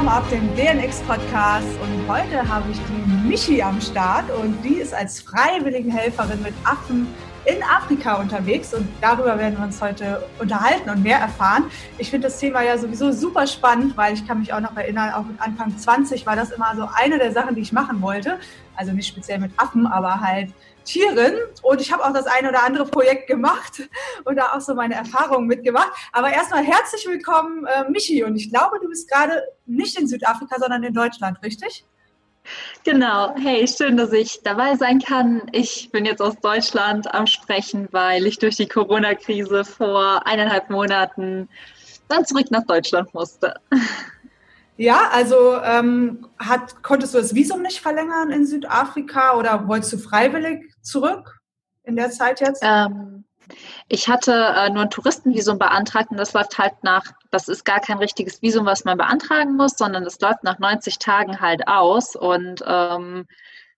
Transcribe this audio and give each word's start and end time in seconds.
willkommen 0.00 0.18
auf 0.18 0.30
dem 0.30 0.56
DNX 0.56 1.02
Podcast 1.02 1.66
und 1.82 2.08
heute 2.08 2.48
habe 2.48 2.70
ich 2.70 2.78
die 2.78 3.28
Michi 3.28 3.60
am 3.60 3.78
Start 3.82 4.24
und 4.30 4.56
die 4.64 4.76
ist 4.76 4.94
als 4.94 5.20
Freiwilligenhelferin 5.20 6.40
mit 6.42 6.54
Affen 6.64 7.06
in 7.44 7.62
Afrika 7.62 8.14
unterwegs 8.14 8.72
und 8.72 8.88
darüber 9.02 9.38
werden 9.38 9.58
wir 9.58 9.64
uns 9.64 9.82
heute 9.82 10.26
unterhalten 10.38 10.88
und 10.88 11.02
mehr 11.02 11.18
erfahren. 11.18 11.64
Ich 11.98 12.08
finde 12.08 12.28
das 12.28 12.38
Thema 12.38 12.62
ja 12.62 12.78
sowieso 12.78 13.12
super 13.12 13.46
spannend, 13.46 13.94
weil 13.98 14.14
ich 14.14 14.26
kann 14.26 14.38
mich 14.38 14.54
auch 14.54 14.60
noch 14.60 14.74
erinnern, 14.74 15.12
auch 15.12 15.24
mit 15.24 15.38
Anfang 15.38 15.76
20 15.76 16.24
war 16.24 16.34
das 16.34 16.50
immer 16.50 16.74
so 16.76 16.88
eine 16.94 17.18
der 17.18 17.32
Sachen, 17.32 17.54
die 17.54 17.60
ich 17.60 17.72
machen 17.74 18.00
wollte. 18.00 18.38
Also 18.76 18.92
nicht 18.92 19.08
speziell 19.08 19.38
mit 19.38 19.52
Affen, 19.58 19.86
aber 19.86 20.22
halt 20.22 20.48
Tieren. 20.84 21.34
Und 21.62 21.80
ich 21.80 21.92
habe 21.92 22.04
auch 22.04 22.12
das 22.12 22.26
eine 22.26 22.48
oder 22.48 22.62
andere 22.64 22.86
Projekt 22.86 23.26
gemacht 23.26 23.88
und 24.24 24.36
da 24.36 24.52
auch 24.52 24.60
so 24.60 24.74
meine 24.74 24.94
Erfahrungen 24.94 25.46
mitgemacht. 25.46 25.90
Aber 26.12 26.32
erstmal 26.32 26.64
herzlich 26.64 27.06
willkommen, 27.06 27.66
äh, 27.66 27.88
Michi. 27.90 28.24
Und 28.24 28.36
ich 28.36 28.50
glaube, 28.50 28.78
du 28.80 28.88
bist 28.88 29.10
gerade 29.10 29.42
nicht 29.66 29.98
in 29.98 30.08
Südafrika, 30.08 30.58
sondern 30.58 30.82
in 30.84 30.94
Deutschland, 30.94 31.42
richtig? 31.42 31.84
Genau. 32.84 33.34
Hey, 33.36 33.66
schön, 33.68 33.96
dass 33.96 34.12
ich 34.12 34.40
dabei 34.42 34.74
sein 34.76 34.98
kann. 34.98 35.42
Ich 35.52 35.90
bin 35.92 36.04
jetzt 36.04 36.22
aus 36.22 36.36
Deutschland 36.40 37.12
am 37.14 37.26
Sprechen, 37.26 37.88
weil 37.92 38.26
ich 38.26 38.38
durch 38.38 38.56
die 38.56 38.68
Corona-Krise 38.68 39.64
vor 39.64 40.26
eineinhalb 40.26 40.70
Monaten 40.70 41.48
dann 42.08 42.24
zurück 42.24 42.50
nach 42.50 42.64
Deutschland 42.64 43.12
musste. 43.14 43.54
Ja, 44.80 45.10
also 45.12 45.60
ähm, 45.62 46.26
hat, 46.38 46.82
konntest 46.82 47.12
du 47.12 47.18
das 47.18 47.34
Visum 47.34 47.60
nicht 47.60 47.82
verlängern 47.82 48.30
in 48.30 48.46
Südafrika 48.46 49.36
oder 49.36 49.68
wolltest 49.68 49.92
du 49.92 49.98
freiwillig 49.98 50.72
zurück 50.80 51.38
in 51.82 51.96
der 51.96 52.10
Zeit 52.10 52.40
jetzt? 52.40 52.62
Ähm, 52.64 53.24
ich 53.88 54.08
hatte 54.08 54.32
äh, 54.32 54.70
nur 54.70 54.84
ein 54.84 54.90
Touristenvisum 54.90 55.58
beantragt 55.58 56.10
und 56.10 56.16
das 56.16 56.32
läuft 56.32 56.56
halt 56.56 56.72
nach, 56.82 57.04
das 57.30 57.48
ist 57.48 57.66
gar 57.66 57.80
kein 57.80 57.98
richtiges 57.98 58.40
Visum, 58.40 58.64
was 58.64 58.86
man 58.86 58.96
beantragen 58.96 59.54
muss, 59.54 59.72
sondern 59.76 60.04
das 60.04 60.18
läuft 60.18 60.44
nach 60.44 60.58
90 60.58 60.98
Tagen 60.98 61.42
halt 61.42 61.68
aus. 61.68 62.16
Und 62.16 62.64
ähm, 62.66 63.26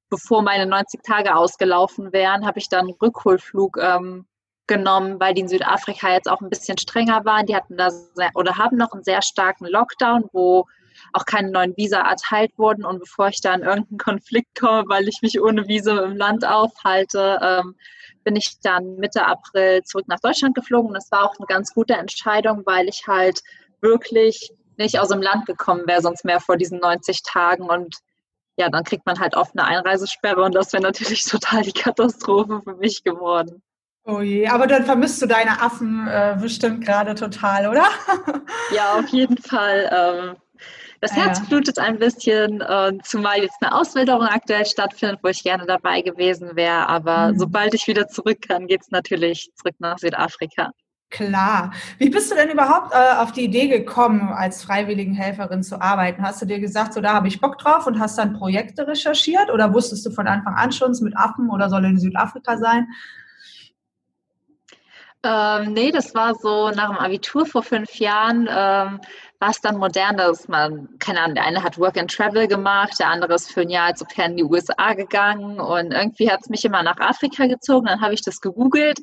bevor 0.09 0.43
meine 0.43 0.67
90 0.67 1.03
Tage 1.03 1.35
ausgelaufen 1.35 2.13
wären, 2.13 2.47
habe 2.47 2.61
ich 2.61 2.69
dann 2.69 2.87
einen 2.87 2.97
Rückholflug 3.03 3.77
ähm, 3.83 4.27
genommen, 4.69 5.19
weil 5.19 5.35
die 5.35 5.41
in 5.41 5.49
Südafrika 5.49 6.13
jetzt 6.13 6.31
auch 6.31 6.43
ein 6.43 6.49
bisschen 6.49 6.79
strenger 6.79 7.25
waren. 7.25 7.47
Die 7.47 7.57
hatten 7.57 7.77
da 7.77 7.91
sehr, 7.91 8.31
oder 8.37 8.57
haben 8.57 8.77
noch 8.77 8.93
einen 8.93 9.03
sehr 9.03 9.23
starken 9.23 9.67
Lockdown, 9.67 10.29
wo 10.31 10.69
auch 11.13 11.25
keine 11.25 11.51
neuen 11.51 11.77
Visa 11.77 12.01
erteilt 12.01 12.53
wurden. 12.59 12.85
Und 12.85 13.01
bevor 13.01 13.29
ich 13.29 13.41
da 13.41 13.55
in 13.55 13.63
irgendeinen 13.63 13.99
Konflikt 13.99 14.59
komme, 14.59 14.85
weil 14.89 15.09
ich 15.09 15.21
mich 15.23 15.41
ohne 15.41 15.69
Visum 15.69 15.99
im 15.99 16.17
Land 16.17 16.47
aufhalte, 16.47 17.39
ähm, 17.43 17.77
bin 18.25 18.37
ich 18.37 18.61
dann 18.63 18.97
Mitte 18.97 19.27
April 19.27 19.83
zurück 19.83 20.07
nach 20.09 20.21
Deutschland 20.21 20.55
geflogen. 20.55 20.89
Und 20.89 20.95
das 20.95 21.11
war 21.11 21.25
auch 21.25 21.37
eine 21.39 21.47
ganz 21.47 21.75
gute 21.75 21.95
Entscheidung, 21.95 22.63
weil 22.67 22.89
ich 22.89 23.07
halt 23.07 23.41
wirklich 23.81 24.53
nicht 24.77 24.99
aus 24.99 25.09
dem 25.09 25.23
Land 25.23 25.47
gekommen 25.47 25.87
wäre, 25.87 26.01
sonst 26.01 26.25
mehr 26.25 26.41
vor 26.41 26.57
diesen 26.57 26.79
90 26.79 27.23
Tagen. 27.23 27.65
Und 27.65 27.97
ja, 28.57 28.69
dann 28.69 28.85
kriegt 28.85 29.07
man 29.07 29.19
halt 29.19 29.37
oft 29.37 29.59
eine 29.59 29.67
Einreisesperre 29.67 30.43
und 30.43 30.55
das 30.55 30.73
wäre 30.73 30.83
natürlich 30.83 31.25
total 31.29 31.63
die 31.63 31.73
Katastrophe 31.73 32.61
für 32.63 32.75
mich 32.75 33.03
geworden. 33.03 33.63
Oh 34.05 34.21
je, 34.21 34.49
aber 34.49 34.67
dann 34.67 34.85
vermisst 34.85 35.23
du 35.23 35.27
deine 35.27 35.63
Affen 35.63 36.09
äh, 36.09 36.37
bestimmt 36.41 36.85
gerade 36.85 37.15
total, 37.15 37.69
oder? 37.69 37.85
ja, 38.75 38.95
auf 38.99 39.07
jeden 39.09 39.39
Fall. 39.39 39.89
Ähm, 39.93 40.37
das 41.03 41.17
Herz 41.17 41.41
ja. 41.41 41.45
blutet 41.49 41.81
ein 41.81 41.99
bisschen, 41.99 42.61
äh, 42.61 42.93
zumal 43.03 43.39
jetzt 43.39 43.57
eine 43.61 43.75
Auswilderung 43.75 44.23
aktuell 44.23 44.65
stattfindet, 44.65 45.19
wo 45.21 45.29
ich 45.29 45.43
gerne 45.43 45.67
dabei 45.67 46.01
gewesen 46.01 46.55
wäre. 46.55 46.89
Aber 46.89 47.33
mhm. 47.33 47.41
sobald 47.41 47.75
ich 47.75 47.89
wieder 47.89 48.07
zurück 48.07 48.39
kann, 48.47 48.69
geht 48.69 48.83
es 48.83 48.91
natürlich 48.93 49.51
zurück 49.57 49.75
nach 49.81 49.99
Südafrika. 49.99 50.71
Klar. 51.11 51.73
Wie 51.99 52.09
bist 52.09 52.31
du 52.31 52.37
denn 52.37 52.51
überhaupt 52.51 52.95
äh, 52.95 53.17
auf 53.17 53.33
die 53.33 53.43
Idee 53.43 53.67
gekommen, 53.67 54.29
als 54.29 54.63
Freiwilligenhelferin 54.63 55.65
zu 55.65 55.83
arbeiten? 55.83 56.23
Hast 56.23 56.41
du 56.41 56.47
dir 56.47 56.61
gesagt, 56.61 56.95
so 56.95 57.01
da 57.01 57.15
habe 57.15 57.27
ich 57.27 57.41
Bock 57.41 57.59
drauf 57.59 57.89
und 57.89 57.99
hast 57.99 58.17
dann 58.17 58.39
Projekte 58.39 58.87
recherchiert 58.87 59.51
oder 59.51 59.75
wusstest 59.75 60.07
du 60.07 60.13
von 60.13 60.29
Anfang 60.29 60.55
an 60.55 60.71
schon, 60.71 60.93
es 60.93 61.01
mit 61.01 61.17
Affen 61.17 61.51
oder 61.51 61.69
soll 61.69 61.85
in 61.85 61.99
Südafrika 61.99 62.57
sein? 62.59 62.87
Ähm, 65.25 65.73
nee, 65.73 65.91
das 65.93 66.15
war 66.15 66.35
so 66.35 66.71
nach 66.71 66.89
dem 66.89 66.99
Abitur 66.99 67.47
vor 67.47 67.63
fünf 67.63 67.95
Jahren. 67.97 68.49
Ähm, 68.51 69.01
war 69.43 69.51
es 69.51 69.61
dann 69.61 69.77
modern, 69.77 70.17
dass 70.17 70.47
man, 70.47 70.89
keine 71.01 71.21
Ahnung, 71.21 71.35
der 71.35 71.45
eine 71.45 71.65
hat 71.65 71.77
Work 71.77 71.99
and 71.99 72.09
Travel 72.09 72.47
gemacht, 72.47 72.93
der 73.01 73.09
andere 73.09 73.35
ist 73.35 73.51
für 73.51 73.63
ein 73.63 73.71
Jahr 73.71 73.87
als 73.87 74.01
Au 74.01 74.07
in 74.23 74.37
die 74.37 74.45
USA 74.45 74.95
gegangen 74.95 75.59
und 75.59 75.91
irgendwie 75.91 76.31
hat 76.31 76.43
es 76.43 76.49
mich 76.49 76.65
immer 76.65 76.85
nach 76.85 77.01
Afrika 77.01 77.47
gezogen. 77.47 77.87
Dann 77.87 78.01
habe 78.01 78.15
ich 78.15 78.23
das 78.23 78.41
gegoogelt, 78.41 79.01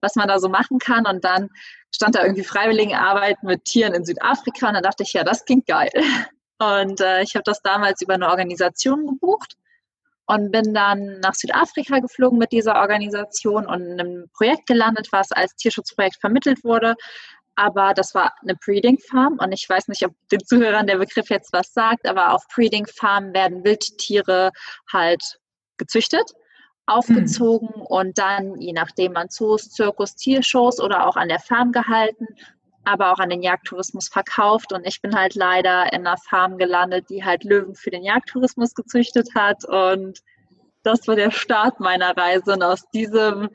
was 0.00 0.14
man 0.16 0.26
da 0.26 0.38
so 0.38 0.48
machen 0.48 0.78
kann 0.78 1.06
und 1.06 1.22
dann 1.22 1.50
stand 1.94 2.14
da 2.14 2.22
irgendwie 2.22 2.44
Freiwilligenarbeit 2.44 3.42
mit 3.42 3.66
Tieren 3.66 3.92
in 3.92 4.06
Südafrika 4.06 4.68
und 4.68 4.74
dann 4.74 4.82
dachte 4.82 5.02
ich, 5.02 5.12
ja, 5.12 5.22
das 5.22 5.44
klingt 5.44 5.66
geil. 5.66 5.90
Und 6.58 7.02
äh, 7.02 7.20
ich 7.20 7.34
habe 7.34 7.42
das 7.44 7.60
damals 7.60 8.00
über 8.00 8.14
eine 8.14 8.30
Organisation 8.30 9.06
gebucht 9.06 9.54
und 10.26 10.50
bin 10.50 10.72
dann 10.72 11.20
nach 11.20 11.34
Südafrika 11.34 11.98
geflogen 11.98 12.38
mit 12.38 12.52
dieser 12.52 12.76
Organisation 12.76 13.66
und 13.66 13.82
in 13.82 14.00
einem 14.00 14.30
Projekt 14.32 14.66
gelandet, 14.66 15.08
was 15.10 15.30
als 15.32 15.54
Tierschutzprojekt 15.56 16.16
vermittelt 16.20 16.64
wurde. 16.64 16.94
Aber 17.56 17.94
das 17.94 18.14
war 18.14 18.34
eine 18.42 18.56
Breeding 18.56 18.98
Farm 18.98 19.38
und 19.40 19.52
ich 19.52 19.68
weiß 19.68 19.88
nicht, 19.88 20.04
ob 20.04 20.12
den 20.30 20.44
Zuhörern 20.44 20.86
der 20.86 20.98
Begriff 20.98 21.30
jetzt 21.30 21.52
was 21.52 21.72
sagt, 21.72 22.08
aber 22.08 22.32
auf 22.32 22.46
Breeding 22.54 22.86
Farm 22.86 23.32
werden 23.32 23.64
Wildtiere 23.64 24.50
halt 24.92 25.22
gezüchtet, 25.76 26.32
aufgezogen 26.86 27.70
mhm. 27.76 27.82
und 27.82 28.18
dann, 28.18 28.60
je 28.60 28.72
nachdem, 28.72 29.16
an 29.16 29.28
Zoos, 29.30 29.70
Zirkus, 29.70 30.16
Tiershows 30.16 30.80
oder 30.80 31.06
auch 31.06 31.16
an 31.16 31.28
der 31.28 31.40
Farm 31.40 31.72
gehalten 31.72 32.26
aber 32.84 33.12
auch 33.12 33.18
an 33.18 33.30
den 33.30 33.42
Jagdtourismus 33.42 34.08
verkauft. 34.08 34.72
Und 34.72 34.86
ich 34.86 35.00
bin 35.00 35.14
halt 35.14 35.34
leider 35.34 35.92
in 35.92 36.06
einer 36.06 36.16
Farm 36.18 36.58
gelandet, 36.58 37.08
die 37.08 37.24
halt 37.24 37.44
Löwen 37.44 37.74
für 37.74 37.90
den 37.90 38.04
Jagdtourismus 38.04 38.74
gezüchtet 38.74 39.34
hat. 39.34 39.64
Und 39.64 40.20
das 40.82 41.08
war 41.08 41.16
der 41.16 41.30
Start 41.30 41.80
meiner 41.80 42.16
Reise. 42.16 42.52
Und 42.52 42.62
aus 42.62 42.88
diesem, 42.90 43.48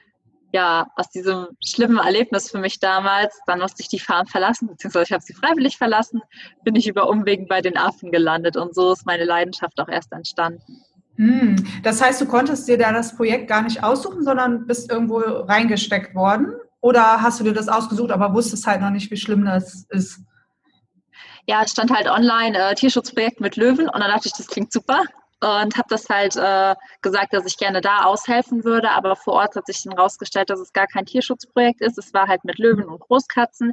ja, 0.52 0.88
aus 0.96 1.10
diesem 1.10 1.48
schlimmen 1.64 1.98
Erlebnis 1.98 2.50
für 2.50 2.58
mich 2.58 2.80
damals, 2.80 3.40
dann 3.46 3.60
musste 3.60 3.82
ich 3.82 3.88
die 3.88 4.00
Farm 4.00 4.26
verlassen, 4.26 4.68
beziehungsweise 4.68 5.06
ich 5.06 5.12
habe 5.12 5.24
sie 5.24 5.34
freiwillig 5.34 5.78
verlassen, 5.78 6.22
bin 6.64 6.76
ich 6.76 6.88
über 6.88 7.10
Umwegen 7.10 7.48
bei 7.48 7.62
den 7.62 7.78
Affen 7.78 8.12
gelandet. 8.12 8.58
Und 8.58 8.74
so 8.74 8.94
ist 8.94 9.06
meine 9.06 9.26
Leidenschaft 9.26 9.80
auch 9.80 9.88
erst 9.88 10.12
entstanden. 10.12 10.82
Hm, 11.18 11.56
das 11.84 12.02
heißt, 12.02 12.22
du 12.22 12.26
konntest 12.26 12.68
dir 12.68 12.78
da 12.78 12.92
das 12.92 13.16
Projekt 13.16 13.48
gar 13.48 13.62
nicht 13.62 13.84
aussuchen, 13.84 14.24
sondern 14.24 14.66
bist 14.66 14.90
irgendwo 14.92 15.18
reingesteckt 15.18 16.16
worden? 16.16 16.54
Oder 16.82 17.22
hast 17.22 17.40
du 17.40 17.44
dir 17.44 17.54
das 17.54 17.68
ausgesucht, 17.68 18.12
aber 18.12 18.34
wusstest 18.34 18.66
halt 18.66 18.82
noch 18.82 18.90
nicht, 18.90 19.12
wie 19.12 19.18
schlimm 19.18 19.46
das 19.46 19.86
ist? 19.90 20.22
Ja, 21.46 21.64
es 21.64 21.72
stand 21.72 21.92
halt 21.92 22.08
online 22.08 22.58
äh, 22.58 22.76
Tierschutzprojekt 22.76 23.42
mit 23.42 23.58
Löwen 23.58 23.90
und 23.90 24.00
dann 24.00 24.12
dachte 24.12 24.28
ich, 24.28 24.34
das 24.34 24.48
klingt 24.48 24.72
super 24.72 25.02
und 25.42 25.78
habe 25.78 25.88
das 25.90 26.10
halt 26.10 26.36
äh, 26.36 26.76
gesagt, 27.02 27.34
dass 27.34 27.46
ich 27.46 27.58
gerne 27.58 27.82
da 27.82 28.04
aushelfen 28.04 28.64
würde, 28.64 28.92
aber 28.92 29.16
vor 29.16 29.34
Ort 29.34 29.56
hat 29.56 29.68
sich 29.68 29.84
dann 29.84 29.98
rausgestellt, 29.98 30.50
dass 30.50 30.60
es 30.60 30.74
gar 30.74 30.88
kein 30.88 31.06
Tierschutzprojekt 31.06 31.82
ist. 31.82 31.98
Es 31.98 32.14
war 32.14 32.28
halt 32.28 32.44
mit 32.44 32.58
Löwen 32.58 32.86
und 32.86 33.00
Großkatzen 33.00 33.72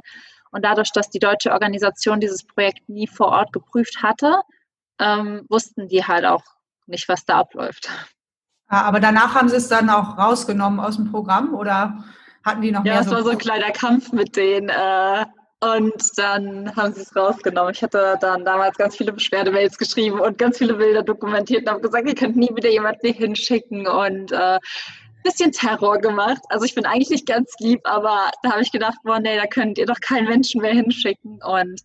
und 0.51 0.63
dadurch, 0.63 0.91
dass 0.91 1.09
die 1.09 1.19
deutsche 1.19 1.51
Organisation 1.51 2.19
dieses 2.19 2.43
Projekt 2.43 2.87
nie 2.87 3.07
vor 3.07 3.27
Ort 3.27 3.51
geprüft 3.51 4.01
hatte, 4.01 4.41
ähm, 4.99 5.45
wussten 5.49 5.87
die 5.87 6.05
halt 6.05 6.25
auch 6.25 6.43
nicht, 6.85 7.09
was 7.09 7.25
da 7.25 7.39
abläuft. 7.39 7.89
Ja, 8.71 8.81
aber 8.83 8.99
danach 8.99 9.35
haben 9.35 9.49
sie 9.49 9.57
es 9.57 9.67
dann 9.67 9.89
auch 9.89 10.17
rausgenommen 10.17 10.79
aus 10.79 10.95
dem 10.95 11.11
Programm 11.11 11.53
oder? 11.53 12.03
Hatten 12.43 12.61
die 12.61 12.71
noch 12.71 12.85
ja, 12.85 12.93
mehr? 12.93 12.93
Ja, 12.93 12.99
es 13.01 13.07
so 13.07 13.15
war 13.15 13.23
so 13.23 13.29
ein 13.29 13.37
kleiner 13.37 13.71
Kampf 13.71 14.13
mit 14.13 14.35
denen. 14.35 14.69
Äh, 14.69 15.25
und 15.59 16.17
dann 16.17 16.75
haben 16.75 16.93
sie 16.93 17.01
es 17.01 17.15
rausgenommen. 17.15 17.73
Ich 17.73 17.81
hatte 17.81 18.17
dann 18.21 18.45
damals 18.45 18.77
ganz 18.77 18.95
viele 18.95 19.11
Beschwerdemails 19.11 19.77
geschrieben 19.77 20.19
und 20.19 20.37
ganz 20.37 20.59
viele 20.59 20.75
Bilder 20.75 21.03
dokumentiert 21.03 21.63
und 21.63 21.69
habe 21.69 21.81
gesagt, 21.81 22.07
ihr 22.07 22.15
könnt 22.15 22.35
nie 22.35 22.49
wieder 22.53 22.69
jemanden 22.69 22.99
hier 23.01 23.15
hinschicken 23.15 23.87
und 23.87 24.31
äh, 24.31 24.59
bisschen 25.23 25.51
Terror 25.51 25.97
gemacht. 25.99 26.41
Also 26.49 26.65
ich 26.65 26.75
bin 26.75 26.85
eigentlich 26.85 27.09
nicht 27.09 27.25
ganz 27.25 27.53
lieb, 27.59 27.81
aber 27.83 28.31
da 28.43 28.51
habe 28.51 28.61
ich 28.61 28.71
gedacht, 28.71 28.97
boah, 29.03 29.19
nee, 29.19 29.35
da 29.35 29.45
könnt 29.45 29.77
ihr 29.77 29.85
doch 29.85 29.99
keinen 29.99 30.27
Menschen 30.27 30.61
mehr 30.61 30.73
hinschicken. 30.73 31.39
Und 31.43 31.81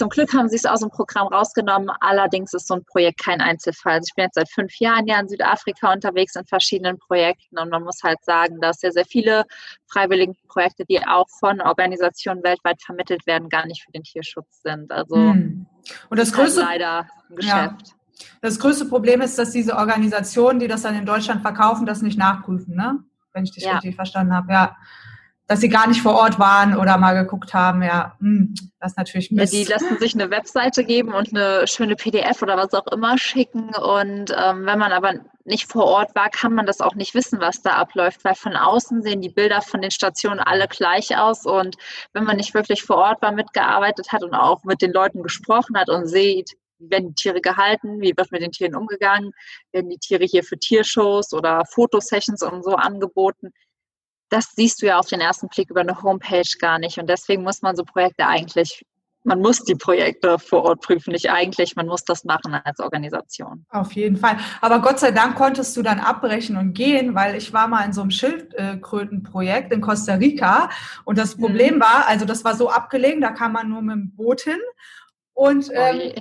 zum 0.00 0.08
Glück 0.08 0.32
haben 0.32 0.48
sie 0.48 0.56
es 0.56 0.64
aus 0.64 0.80
dem 0.80 0.88
Programm 0.88 1.26
rausgenommen. 1.26 1.90
Allerdings 2.00 2.54
ist 2.54 2.68
so 2.68 2.74
ein 2.74 2.84
Projekt 2.86 3.22
kein 3.22 3.42
Einzelfall. 3.42 3.96
Also 3.96 4.06
ich 4.08 4.14
bin 4.14 4.24
jetzt 4.24 4.36
seit 4.36 4.50
fünf 4.50 4.72
Jahren 4.80 5.06
ja 5.06 5.20
in 5.20 5.28
Südafrika 5.28 5.92
unterwegs 5.92 6.36
in 6.36 6.46
verschiedenen 6.46 6.96
Projekten 6.98 7.58
und 7.58 7.68
man 7.68 7.82
muss 7.82 8.02
halt 8.02 8.16
sagen, 8.24 8.62
dass 8.62 8.78
sehr, 8.78 8.92
sehr 8.92 9.04
viele 9.04 9.44
freiwillige 9.92 10.32
Projekte, 10.48 10.86
die 10.86 11.06
auch 11.06 11.26
von 11.38 11.60
Organisationen 11.60 12.42
weltweit 12.42 12.80
vermittelt 12.82 13.26
werden, 13.26 13.50
gar 13.50 13.66
nicht 13.66 13.84
für 13.84 13.92
den 13.92 14.02
Tierschutz 14.02 14.62
sind. 14.62 14.90
Also 14.90 15.16
hm. 15.16 15.66
und 16.08 16.18
das 16.18 16.32
größte 16.32 16.66
halt 16.66 16.80
leider 16.80 17.06
ein 17.28 17.36
Geschäft. 17.36 17.88
Ja. 17.88 18.24
Das 18.40 18.58
größte 18.58 18.86
Problem 18.86 19.20
ist, 19.20 19.38
dass 19.38 19.50
diese 19.50 19.76
Organisationen, 19.76 20.60
die 20.60 20.68
das 20.68 20.80
dann 20.80 20.94
in 20.94 21.04
Deutschland 21.04 21.42
verkaufen, 21.42 21.84
das 21.84 22.00
nicht 22.00 22.18
nachprüfen, 22.18 22.74
ne? 22.74 23.04
Wenn 23.34 23.44
ich 23.44 23.52
dich 23.52 23.64
ja. 23.64 23.74
richtig 23.74 23.96
verstanden 23.96 24.34
habe. 24.34 24.50
Ja 24.50 24.76
dass 25.50 25.60
sie 25.60 25.68
gar 25.68 25.88
nicht 25.88 26.00
vor 26.00 26.14
Ort 26.14 26.38
waren 26.38 26.76
oder 26.76 26.96
mal 26.96 27.12
geguckt 27.12 27.54
haben, 27.54 27.82
ja, 27.82 28.14
mh, 28.20 28.38
hm, 28.38 28.54
das 28.78 28.92
ist 28.92 28.98
natürlich 28.98 29.32
Mist. 29.32 29.52
Ja, 29.52 29.58
die 29.58 29.64
lassen 29.64 29.98
sich 29.98 30.14
eine 30.14 30.30
Webseite 30.30 30.84
geben 30.84 31.12
und 31.12 31.34
eine 31.34 31.66
schöne 31.66 31.96
PDF 31.96 32.40
oder 32.40 32.56
was 32.56 32.72
auch 32.72 32.86
immer 32.86 33.18
schicken. 33.18 33.74
Und 33.74 34.30
ähm, 34.30 34.64
wenn 34.64 34.78
man 34.78 34.92
aber 34.92 35.14
nicht 35.44 35.66
vor 35.66 35.86
Ort 35.86 36.14
war, 36.14 36.30
kann 36.30 36.54
man 36.54 36.66
das 36.66 36.80
auch 36.80 36.94
nicht 36.94 37.16
wissen, 37.16 37.40
was 37.40 37.62
da 37.62 37.70
abläuft, 37.72 38.22
weil 38.22 38.36
von 38.36 38.54
außen 38.54 39.02
sehen 39.02 39.22
die 39.22 39.28
Bilder 39.28 39.60
von 39.60 39.82
den 39.82 39.90
Stationen 39.90 40.38
alle 40.38 40.68
gleich 40.68 41.18
aus. 41.18 41.44
Und 41.46 41.74
wenn 42.12 42.22
man 42.22 42.36
nicht 42.36 42.54
wirklich 42.54 42.84
vor 42.84 42.98
Ort 42.98 43.20
war, 43.20 43.32
mitgearbeitet 43.32 44.12
hat 44.12 44.22
und 44.22 44.34
auch 44.34 44.62
mit 44.62 44.80
den 44.82 44.92
Leuten 44.92 45.20
gesprochen 45.24 45.76
hat 45.76 45.90
und 45.90 46.06
sieht, 46.06 46.52
wie 46.78 46.90
werden 46.90 47.08
die 47.08 47.14
Tiere 47.14 47.40
gehalten, 47.40 48.00
wie 48.00 48.16
wird 48.16 48.30
mit 48.30 48.42
den 48.42 48.52
Tieren 48.52 48.76
umgegangen, 48.76 49.32
werden 49.72 49.90
die 49.90 49.98
Tiere 49.98 50.26
hier 50.26 50.44
für 50.44 50.60
Tiershows 50.60 51.32
oder 51.32 51.64
Fotosessions 51.66 52.40
und 52.44 52.62
so 52.62 52.76
angeboten. 52.76 53.50
Das 54.30 54.52
siehst 54.56 54.80
du 54.80 54.86
ja 54.86 54.98
auf 54.98 55.06
den 55.06 55.20
ersten 55.20 55.48
Blick 55.48 55.70
über 55.70 55.80
eine 55.80 56.02
Homepage 56.02 56.56
gar 56.58 56.78
nicht. 56.78 56.98
Und 56.98 57.08
deswegen 57.08 57.42
muss 57.42 57.62
man 57.62 57.76
so 57.76 57.84
Projekte 57.84 58.26
eigentlich 58.26 58.84
man 59.24 59.40
muss 59.40 59.64
die 59.64 59.74
Projekte 59.74 60.38
vor 60.38 60.64
Ort 60.64 60.80
prüfen, 60.80 61.12
nicht 61.12 61.30
eigentlich, 61.30 61.76
man 61.76 61.86
muss 61.86 62.04
das 62.04 62.24
machen 62.24 62.54
als 62.54 62.80
Organisation. 62.80 63.66
Auf 63.68 63.92
jeden 63.92 64.16
Fall. 64.16 64.38
Aber 64.60 64.80
Gott 64.80 64.98
sei 64.98 65.10
Dank 65.10 65.36
konntest 65.36 65.76
du 65.76 65.82
dann 65.82 66.00
abbrechen 66.00 66.56
und 66.56 66.72
gehen, 66.72 67.14
weil 67.14 67.36
ich 67.36 67.52
war 67.52 67.68
mal 67.68 67.84
in 67.84 67.92
so 67.92 68.00
einem 68.00 68.10
Schildkrötenprojekt 68.10 69.72
in 69.72 69.80
Costa 69.80 70.14
Rica 70.14 70.70
und 71.04 71.18
das 71.18 71.36
mhm. 71.36 71.42
Problem 71.42 71.74
mhm. 71.76 71.80
war, 71.80 72.08
also 72.08 72.24
das 72.24 72.44
war 72.44 72.54
so 72.54 72.70
abgelegen, 72.70 73.20
da 73.20 73.30
kam 73.30 73.52
man 73.52 73.68
nur 73.68 73.82
mit 73.82 73.94
dem 73.94 74.16
Boot 74.16 74.42
hin 74.42 74.60
und 75.34 75.70
ähm, 75.72 76.12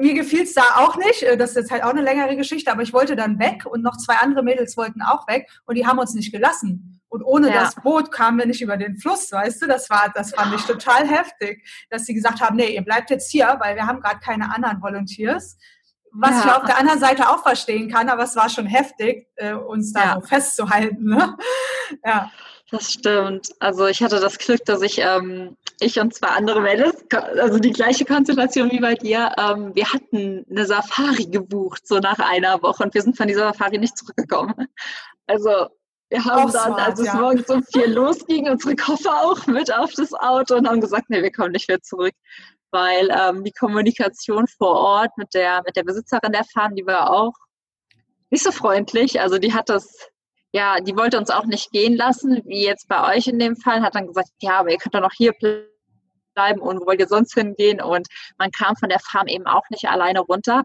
mir 0.00 0.14
gefiel 0.14 0.42
es 0.42 0.54
da 0.54 0.62
auch 0.76 0.96
nicht. 0.96 1.22
Äh, 1.22 1.36
das 1.36 1.50
ist 1.50 1.56
jetzt 1.56 1.70
halt 1.70 1.84
auch 1.84 1.90
eine 1.90 2.02
längere 2.02 2.36
Geschichte, 2.36 2.70
aber 2.70 2.82
ich 2.82 2.92
wollte 2.92 3.16
dann 3.16 3.38
weg 3.38 3.64
und 3.66 3.82
noch 3.82 3.96
zwei 3.96 4.14
andere 4.16 4.42
Mädels 4.42 4.76
wollten 4.76 5.02
auch 5.02 5.26
weg 5.28 5.48
und 5.66 5.76
die 5.76 5.86
haben 5.86 5.98
uns 5.98 6.14
nicht 6.14 6.32
gelassen. 6.32 6.95
Und 7.08 7.22
ohne 7.22 7.48
ja. 7.48 7.60
das 7.60 7.74
Boot 7.76 8.10
kamen 8.10 8.38
wir 8.38 8.46
nicht 8.46 8.60
über 8.60 8.76
den 8.76 8.96
Fluss, 8.96 9.30
weißt 9.30 9.62
du? 9.62 9.66
Das 9.66 9.88
war, 9.90 10.12
das 10.14 10.34
fand 10.34 10.54
ich 10.54 10.62
total 10.62 11.06
heftig, 11.06 11.66
dass 11.90 12.04
sie 12.04 12.14
gesagt 12.14 12.40
haben, 12.40 12.56
nee, 12.56 12.74
ihr 12.74 12.82
bleibt 12.82 13.10
jetzt 13.10 13.30
hier, 13.30 13.56
weil 13.60 13.76
wir 13.76 13.86
haben 13.86 14.00
gerade 14.00 14.20
keine 14.20 14.52
anderen 14.54 14.82
Volunteers. 14.82 15.56
Was 16.18 16.30
ja. 16.30 16.38
ich 16.38 16.56
auf 16.56 16.64
der 16.64 16.78
anderen 16.78 16.98
Seite 16.98 17.28
auch 17.28 17.42
verstehen 17.42 17.90
kann, 17.90 18.08
aber 18.08 18.24
es 18.24 18.34
war 18.36 18.48
schon 18.48 18.66
heftig, 18.66 19.28
äh, 19.36 19.52
uns 19.52 19.92
da 19.92 20.04
ja. 20.04 20.14
so 20.14 20.26
festzuhalten. 20.26 21.04
Ne? 21.04 21.36
Ja. 22.04 22.30
Das 22.70 22.92
stimmt. 22.92 23.50
Also 23.60 23.86
ich 23.86 24.02
hatte 24.02 24.18
das 24.18 24.38
Glück, 24.38 24.64
dass 24.64 24.82
ich, 24.82 24.98
ähm, 24.98 25.56
ich 25.78 26.00
und 26.00 26.14
zwei 26.14 26.28
andere 26.28 26.60
Mädels, 26.60 27.04
also 27.38 27.60
die 27.60 27.70
gleiche 27.70 28.04
Konstellation 28.04 28.72
wie 28.72 28.80
bei 28.80 28.94
dir, 28.94 29.30
ähm, 29.38 29.72
wir 29.74 29.92
hatten 29.92 30.44
eine 30.50 30.66
Safari 30.66 31.26
gebucht, 31.26 31.86
so 31.86 31.98
nach 31.98 32.18
einer 32.18 32.60
Woche 32.62 32.82
und 32.82 32.94
wir 32.94 33.02
sind 33.02 33.16
von 33.16 33.28
dieser 33.28 33.52
Safari 33.52 33.78
nicht 33.78 33.96
zurückgekommen. 33.96 34.66
Also 35.28 35.68
wir 36.08 36.24
haben 36.24 36.52
dann, 36.52 36.72
smart, 36.72 36.80
als 36.80 37.00
es 37.00 37.06
ja. 37.06 37.14
morgens 37.14 37.48
um 37.48 37.62
vier 37.64 37.88
losging, 37.88 38.48
unsere 38.48 38.76
Koffer 38.76 39.24
auch 39.24 39.46
mit 39.46 39.72
auf 39.72 39.92
das 39.94 40.12
Auto 40.14 40.54
und 40.54 40.68
haben 40.68 40.80
gesagt, 40.80 41.06
nee, 41.08 41.22
wir 41.22 41.32
kommen 41.32 41.52
nicht 41.52 41.68
mehr 41.68 41.82
zurück. 41.82 42.14
Weil 42.70 43.08
ähm, 43.10 43.42
die 43.44 43.52
Kommunikation 43.52 44.46
vor 44.46 44.76
Ort 44.76 45.16
mit 45.16 45.34
der, 45.34 45.62
mit 45.64 45.76
der 45.76 45.84
Besitzerin 45.84 46.32
der 46.32 46.44
Farm, 46.44 46.74
die 46.74 46.86
war 46.86 47.10
auch 47.10 47.32
nicht 48.30 48.42
so 48.42 48.52
freundlich. 48.52 49.20
Also 49.20 49.38
die 49.38 49.54
hat 49.54 49.68
das, 49.68 50.08
ja, 50.52 50.80
die 50.80 50.96
wollte 50.96 51.18
uns 51.18 51.30
auch 51.30 51.46
nicht 51.46 51.70
gehen 51.70 51.96
lassen, 51.96 52.42
wie 52.44 52.64
jetzt 52.64 52.88
bei 52.88 53.16
euch 53.16 53.26
in 53.26 53.38
dem 53.38 53.56
Fall, 53.56 53.82
hat 53.82 53.94
dann 53.94 54.06
gesagt, 54.06 54.28
ja, 54.40 54.60
aber 54.60 54.70
ihr 54.70 54.78
könnt 54.78 54.94
doch 54.94 55.00
noch 55.00 55.12
hier 55.16 55.32
bleiben 56.34 56.60
und 56.60 56.80
wo 56.80 56.86
wollt 56.86 57.00
ihr 57.00 57.08
sonst 57.08 57.34
hingehen? 57.34 57.80
Und 57.80 58.06
man 58.38 58.50
kam 58.50 58.76
von 58.76 58.88
der 58.88 59.00
Farm 59.00 59.26
eben 59.26 59.46
auch 59.46 59.64
nicht 59.70 59.88
alleine 59.88 60.20
runter. 60.20 60.62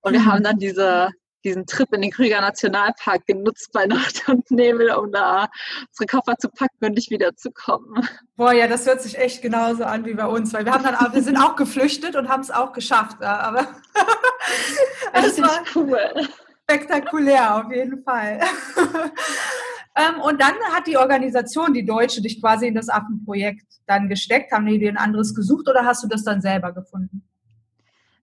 Und 0.00 0.14
wir 0.14 0.20
mhm. 0.20 0.26
haben 0.26 0.42
dann 0.42 0.58
diese, 0.58 1.10
diesen 1.44 1.66
Trip 1.66 1.92
in 1.92 2.02
den 2.02 2.10
Krüger 2.10 2.40
Nationalpark 2.40 3.26
genutzt 3.26 3.70
bei 3.72 3.86
Nacht 3.86 4.22
und 4.28 4.50
Nebel, 4.50 4.90
um 4.92 5.12
da 5.12 5.48
unsere 5.88 6.06
Koffer 6.06 6.36
zu 6.38 6.48
packen 6.48 6.84
und 6.84 6.94
nicht 6.94 7.10
wieder 7.10 7.34
zu 7.36 7.50
kommen. 7.50 8.08
Boah, 8.36 8.52
ja, 8.52 8.66
das 8.66 8.86
hört 8.86 9.02
sich 9.02 9.18
echt 9.18 9.42
genauso 9.42 9.84
an 9.84 10.04
wie 10.04 10.14
bei 10.14 10.26
uns, 10.26 10.52
weil 10.52 10.64
wir 10.64 10.72
haben 10.72 10.84
dann, 10.84 11.12
wir 11.12 11.22
sind 11.22 11.36
auch 11.36 11.56
geflüchtet 11.56 12.16
und 12.16 12.28
haben 12.28 12.40
es 12.40 12.50
auch 12.50 12.72
geschafft, 12.72 13.18
ja, 13.20 13.40
aber 13.40 13.68
das 15.12 15.40
war 15.40 15.62
cool. 15.74 15.98
Spektakulär, 16.72 17.56
auf 17.56 17.72
jeden 17.72 18.02
Fall. 18.02 18.40
ähm, 19.96 20.20
und 20.22 20.40
dann 20.40 20.54
hat 20.72 20.86
die 20.86 20.96
Organisation, 20.96 21.74
die 21.74 21.84
Deutsche, 21.84 22.22
dich 22.22 22.40
quasi 22.40 22.66
in 22.66 22.74
das 22.74 22.88
Affenprojekt 22.88 23.66
dann 23.86 24.08
gesteckt. 24.08 24.52
Haben 24.52 24.66
die 24.66 24.78
dir 24.78 24.90
ein 24.90 24.96
anderes 24.96 25.34
gesucht 25.34 25.68
oder 25.68 25.84
hast 25.84 26.02
du 26.02 26.08
das 26.08 26.24
dann 26.24 26.40
selber 26.40 26.72
gefunden? 26.72 27.24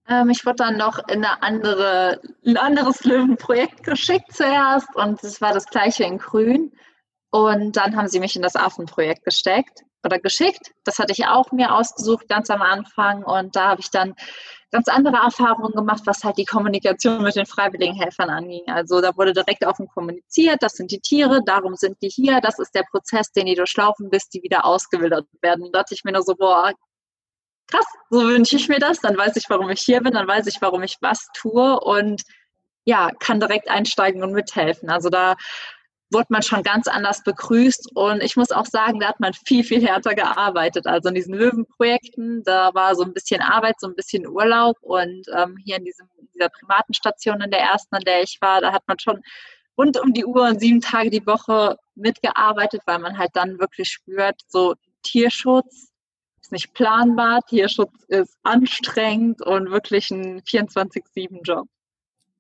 Ähm, 0.09 0.29
ich 0.29 0.45
wurde 0.45 0.57
dann 0.57 0.77
noch 0.77 0.97
in 1.07 1.23
eine 1.23 1.41
andere, 1.43 2.19
ein 2.45 2.57
anderes 2.57 3.03
Löwenprojekt 3.03 3.83
geschickt 3.83 4.33
zuerst 4.33 4.93
und 4.95 5.23
es 5.23 5.39
war 5.39 5.53
das 5.53 5.67
gleiche 5.67 6.03
in 6.03 6.17
Grün. 6.17 6.73
Und 7.31 7.77
dann 7.77 7.95
haben 7.95 8.07
sie 8.07 8.19
mich 8.19 8.35
in 8.35 8.41
das 8.41 8.55
Affenprojekt 8.55 9.23
gesteckt 9.23 9.83
oder 10.03 10.17
geschickt. 10.17 10.73
Das 10.83 10.97
hatte 10.97 11.13
ich 11.13 11.27
auch 11.27 11.51
mir 11.51 11.75
ausgesucht 11.75 12.27
ganz 12.27 12.49
am 12.49 12.63
Anfang 12.63 13.23
und 13.23 13.55
da 13.55 13.69
habe 13.69 13.81
ich 13.81 13.91
dann 13.91 14.15
ganz 14.71 14.87
andere 14.87 15.17
Erfahrungen 15.17 15.73
gemacht, 15.73 16.01
was 16.05 16.23
halt 16.23 16.37
die 16.37 16.45
Kommunikation 16.45 17.21
mit 17.21 17.35
den 17.35 17.45
Freiwilligenhelfern 17.45 18.29
anging. 18.29 18.63
Also 18.67 19.01
da 19.01 19.15
wurde 19.15 19.33
direkt 19.33 19.65
offen 19.65 19.87
kommuniziert, 19.87 20.61
das 20.61 20.73
sind 20.73 20.91
die 20.91 20.99
Tiere, 20.99 21.41
darum 21.43 21.75
sind 21.75 22.01
die 22.01 22.09
hier, 22.09 22.39
das 22.41 22.59
ist 22.59 22.73
der 22.73 22.83
Prozess, 22.89 23.31
den 23.31 23.47
die 23.47 23.55
durchlaufen, 23.55 24.09
bis 24.09 24.29
die 24.29 24.41
wieder 24.43 24.65
ausgewildert 24.65 25.27
werden. 25.41 25.69
Da 25.71 25.79
dachte 25.79 25.95
ich 25.95 26.03
mir 26.03 26.13
nur 26.13 26.23
so, 26.23 26.35
boah, 26.35 26.73
krass, 27.69 27.85
so 28.09 28.21
wünsche 28.21 28.55
ich 28.55 28.69
mir 28.69 28.79
das, 28.79 28.99
dann 28.99 29.17
weiß 29.17 29.35
ich, 29.35 29.49
warum 29.49 29.69
ich 29.69 29.81
hier 29.81 30.01
bin, 30.01 30.13
dann 30.13 30.27
weiß 30.27 30.47
ich, 30.47 30.61
warum 30.61 30.83
ich 30.83 30.97
was 31.01 31.27
tue 31.33 31.79
und 31.79 32.23
ja, 32.85 33.09
kann 33.19 33.39
direkt 33.39 33.69
einsteigen 33.69 34.23
und 34.23 34.33
mithelfen. 34.33 34.89
Also 34.89 35.09
da 35.09 35.35
wurde 36.11 36.27
man 36.29 36.41
schon 36.41 36.63
ganz 36.63 36.87
anders 36.87 37.23
begrüßt 37.23 37.91
und 37.93 38.23
ich 38.23 38.35
muss 38.35 38.51
auch 38.51 38.65
sagen, 38.65 38.99
da 38.99 39.09
hat 39.09 39.19
man 39.19 39.33
viel, 39.33 39.63
viel 39.63 39.85
härter 39.85 40.15
gearbeitet. 40.15 40.87
Also 40.87 41.09
in 41.09 41.15
diesen 41.15 41.35
Löwenprojekten, 41.35 42.43
da 42.43 42.73
war 42.73 42.95
so 42.95 43.03
ein 43.03 43.13
bisschen 43.13 43.41
Arbeit, 43.41 43.75
so 43.79 43.87
ein 43.87 43.95
bisschen 43.95 44.27
Urlaub 44.27 44.77
und 44.81 45.27
ähm, 45.35 45.55
hier 45.63 45.77
in 45.77 45.85
diesem, 45.85 46.07
dieser 46.33 46.49
Primatenstation 46.49 47.41
in 47.41 47.51
der 47.51 47.61
ersten, 47.61 47.95
an 47.95 48.03
der 48.03 48.23
ich 48.23 48.39
war, 48.41 48.61
da 48.61 48.71
hat 48.71 48.83
man 48.87 48.97
schon 48.97 49.21
rund 49.77 49.99
um 49.99 50.13
die 50.13 50.25
Uhr 50.25 50.47
und 50.47 50.59
sieben 50.59 50.81
Tage 50.81 51.11
die 51.11 51.25
Woche 51.27 51.77
mitgearbeitet, 51.95 52.81
weil 52.85 52.99
man 52.99 53.17
halt 53.17 53.31
dann 53.33 53.59
wirklich 53.59 53.89
spürt, 53.89 54.41
so 54.47 54.73
Tierschutz 55.03 55.88
ist 56.49 56.51
nicht 56.51 56.73
planbar, 56.73 57.41
Tierschutz 57.47 58.03
ist 58.07 58.37
anstrengend 58.43 59.41
und 59.41 59.69
wirklich 59.69 60.09
ein 60.09 60.41
24-7-Job. 60.41 61.67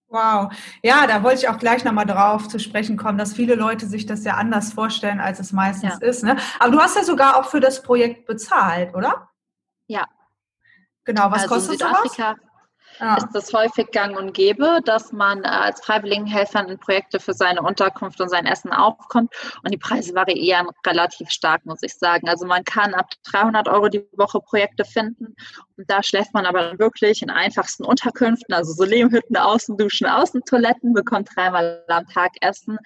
Wow. 0.07 0.51
Ja, 0.81 1.05
da 1.05 1.21
wollte 1.21 1.41
ich 1.41 1.49
auch 1.49 1.59
gleich 1.59 1.83
nochmal 1.83 2.07
drauf 2.07 2.47
zu 2.47 2.57
sprechen 2.57 2.97
kommen, 2.97 3.19
dass 3.19 3.33
viele 3.33 3.53
Leute 3.53 3.85
sich 3.85 4.07
das 4.07 4.23
ja 4.23 4.33
anders 4.33 4.73
vorstellen, 4.73 5.19
als 5.19 5.39
es 5.39 5.51
meistens 5.51 5.99
ja. 6.01 6.07
ist. 6.07 6.23
Ne? 6.23 6.37
Aber 6.59 6.71
du 6.71 6.79
hast 6.79 6.95
ja 6.95 7.03
sogar 7.03 7.37
auch 7.37 7.45
für 7.45 7.59
das 7.59 7.83
Projekt 7.83 8.25
bezahlt, 8.25 8.95
oder? 8.95 9.29
Ja. 9.85 10.05
Genau, 11.05 11.29
was 11.29 11.43
also 11.43 11.53
kostet 11.53 11.73
Südafrika, 11.73 12.35
sowas? 12.35 12.48
Ja. 12.99 13.17
ist 13.17 13.29
das 13.33 13.53
häufig 13.53 13.91
gang 13.91 14.17
und 14.17 14.33
gäbe, 14.33 14.79
dass 14.85 15.11
man 15.11 15.43
äh, 15.43 15.47
als 15.47 15.81
Freiwilligenhelfer 15.81 16.67
in 16.67 16.77
Projekte 16.77 17.19
für 17.19 17.33
seine 17.33 17.61
Unterkunft 17.61 18.19
und 18.21 18.29
sein 18.29 18.45
Essen 18.45 18.71
aufkommt. 18.71 19.33
Und 19.63 19.71
die 19.71 19.77
Preise 19.77 20.13
variieren 20.13 20.67
relativ 20.85 21.29
stark, 21.29 21.65
muss 21.65 21.83
ich 21.83 21.95
sagen. 21.95 22.27
Also 22.27 22.45
man 22.45 22.63
kann 22.63 22.93
ab 22.93 23.09
300 23.31 23.67
Euro 23.67 23.89
die 23.89 24.05
Woche 24.13 24.39
Projekte 24.39 24.85
finden. 24.85 25.35
Und 25.77 25.89
da 25.89 26.03
schläft 26.03 26.33
man 26.33 26.45
aber 26.45 26.77
wirklich 26.79 27.21
in 27.21 27.29
einfachsten 27.29 27.85
Unterkünften, 27.85 28.53
also 28.53 28.73
so 28.73 28.83
Lehmhütten, 28.83 29.37
Außenduschen, 29.37 30.07
Außentoiletten, 30.07 30.93
bekommt 30.93 31.29
dreimal 31.35 31.83
am 31.87 32.07
Tag 32.07 32.31
Essen. 32.41 32.77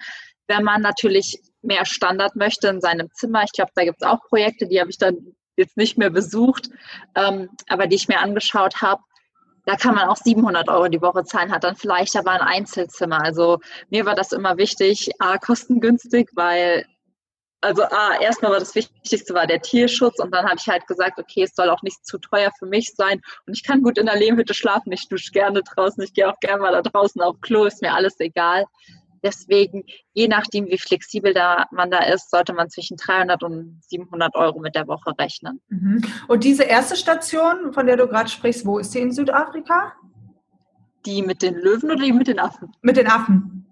Wenn 0.46 0.62
man 0.62 0.82
natürlich 0.82 1.40
mehr 1.62 1.84
Standard 1.86 2.36
möchte 2.36 2.68
in 2.68 2.80
seinem 2.80 3.10
Zimmer, 3.12 3.42
ich 3.44 3.52
glaube, 3.52 3.72
da 3.74 3.84
gibt 3.84 4.02
es 4.02 4.06
auch 4.06 4.20
Projekte, 4.28 4.66
die 4.66 4.80
habe 4.80 4.90
ich 4.90 4.98
dann 4.98 5.34
jetzt 5.56 5.76
nicht 5.76 5.98
mehr 5.98 6.10
besucht, 6.10 6.68
ähm, 7.14 7.48
aber 7.68 7.86
die 7.86 7.96
ich 7.96 8.08
mir 8.08 8.20
angeschaut 8.20 8.82
habe, 8.82 9.02
da 9.64 9.76
kann 9.76 9.94
man 9.94 10.08
auch 10.08 10.16
700 10.16 10.68
Euro 10.68 10.88
die 10.88 11.00
Woche 11.00 11.24
zahlen, 11.24 11.52
hat 11.52 11.64
dann 11.64 11.76
vielleicht 11.76 12.16
aber 12.16 12.32
ein 12.32 12.40
Einzelzimmer. 12.40 13.22
Also 13.22 13.60
mir 13.90 14.06
war 14.06 14.14
das 14.14 14.32
immer 14.32 14.56
wichtig, 14.56 15.10
A, 15.18 15.38
kostengünstig, 15.38 16.30
weil, 16.34 16.84
also 17.60 17.84
A, 17.84 18.20
erstmal 18.20 18.52
war 18.52 18.58
das 18.58 18.74
Wichtigste 18.74 19.34
war 19.34 19.46
der 19.46 19.62
Tierschutz 19.62 20.18
und 20.18 20.32
dann 20.32 20.44
habe 20.44 20.56
ich 20.58 20.68
halt 20.68 20.86
gesagt, 20.86 21.18
okay, 21.18 21.44
es 21.44 21.54
soll 21.54 21.70
auch 21.70 21.82
nicht 21.82 22.04
zu 22.04 22.18
teuer 22.18 22.50
für 22.58 22.66
mich 22.66 22.92
sein 22.94 23.20
und 23.46 23.54
ich 23.54 23.64
kann 23.64 23.82
gut 23.82 23.96
in 23.96 24.06
der 24.06 24.16
Lehmhütte 24.16 24.54
schlafen, 24.54 24.92
ich 24.92 25.08
dusche 25.08 25.32
gerne 25.32 25.62
draußen, 25.62 26.02
ich 26.02 26.12
gehe 26.12 26.28
auch 26.28 26.38
gerne 26.40 26.62
mal 26.62 26.72
da 26.72 26.82
draußen 26.82 27.22
auf 27.22 27.40
Klo, 27.40 27.64
ist 27.64 27.80
mir 27.80 27.94
alles 27.94 28.20
egal. 28.20 28.64
Deswegen, 29.24 29.84
je 30.12 30.28
nachdem, 30.28 30.66
wie 30.66 30.76
flexibel 30.76 31.32
da 31.32 31.66
man 31.70 31.90
da 31.90 32.00
ist, 32.00 32.30
sollte 32.30 32.52
man 32.52 32.68
zwischen 32.68 32.98
300 32.98 33.42
und 33.42 33.80
700 33.88 34.36
Euro 34.36 34.60
mit 34.60 34.74
der 34.74 34.86
Woche 34.86 35.18
rechnen. 35.18 35.62
Mhm. 35.68 36.04
Und 36.28 36.44
diese 36.44 36.64
erste 36.64 36.94
Station, 36.94 37.72
von 37.72 37.86
der 37.86 37.96
du 37.96 38.06
gerade 38.06 38.28
sprichst, 38.28 38.66
wo 38.66 38.78
ist 38.78 38.94
die 38.94 39.00
in 39.00 39.12
Südafrika? 39.12 39.94
Die 41.06 41.22
mit 41.22 41.40
den 41.40 41.54
Löwen 41.54 41.90
oder 41.90 42.04
die 42.04 42.12
mit 42.12 42.28
den 42.28 42.38
Affen? 42.38 42.70
Mit 42.82 42.98
den 42.98 43.06
Affen. 43.06 43.66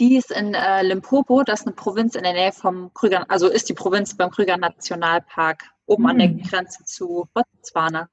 Die 0.00 0.16
ist 0.16 0.32
in 0.32 0.54
äh, 0.54 0.82
Limpopo, 0.82 1.44
das 1.44 1.60
ist 1.60 1.66
eine 1.66 1.76
Provinz 1.76 2.16
in 2.16 2.24
der 2.24 2.32
Nähe 2.32 2.52
vom 2.52 2.92
Krüger, 2.92 3.30
also 3.30 3.48
ist 3.48 3.68
die 3.68 3.74
Provinz 3.74 4.16
beim 4.16 4.30
Krüger 4.30 4.56
Nationalpark, 4.56 5.64
oben 5.86 6.02
mhm. 6.02 6.08
an 6.08 6.18
der 6.18 6.28
hm. 6.28 6.42
Grenze 6.42 6.84
zu 6.84 7.28
Botswana. 7.32 8.08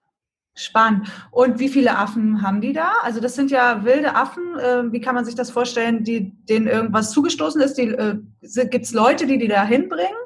Spannend. 0.58 1.08
Und 1.30 1.60
wie 1.60 1.70
viele 1.70 1.98
Affen 1.98 2.42
haben 2.42 2.62
die 2.62 2.74
da? 2.74 2.94
Also 3.04 3.20
das 3.20 3.36
sind 3.36 3.52
ja 3.52 3.84
wilde 3.84 4.16
Affen. 4.16 4.58
Äh, 4.58 4.92
wie 4.92 5.00
kann 5.00 5.14
man 5.14 5.24
sich 5.24 5.36
das 5.36 5.52
vorstellen, 5.52 6.04
die, 6.04 6.32
denen 6.46 6.68
irgendwas 6.68 7.12
zugestoßen 7.12 7.62
ist? 7.62 7.78
äh, 7.78 8.16
Gibt 8.42 8.86
es 8.86 8.92
Leute, 8.92 9.28
die 9.28 9.38
die 9.38 9.48
da 9.48 9.64
hinbringen? 9.64 10.18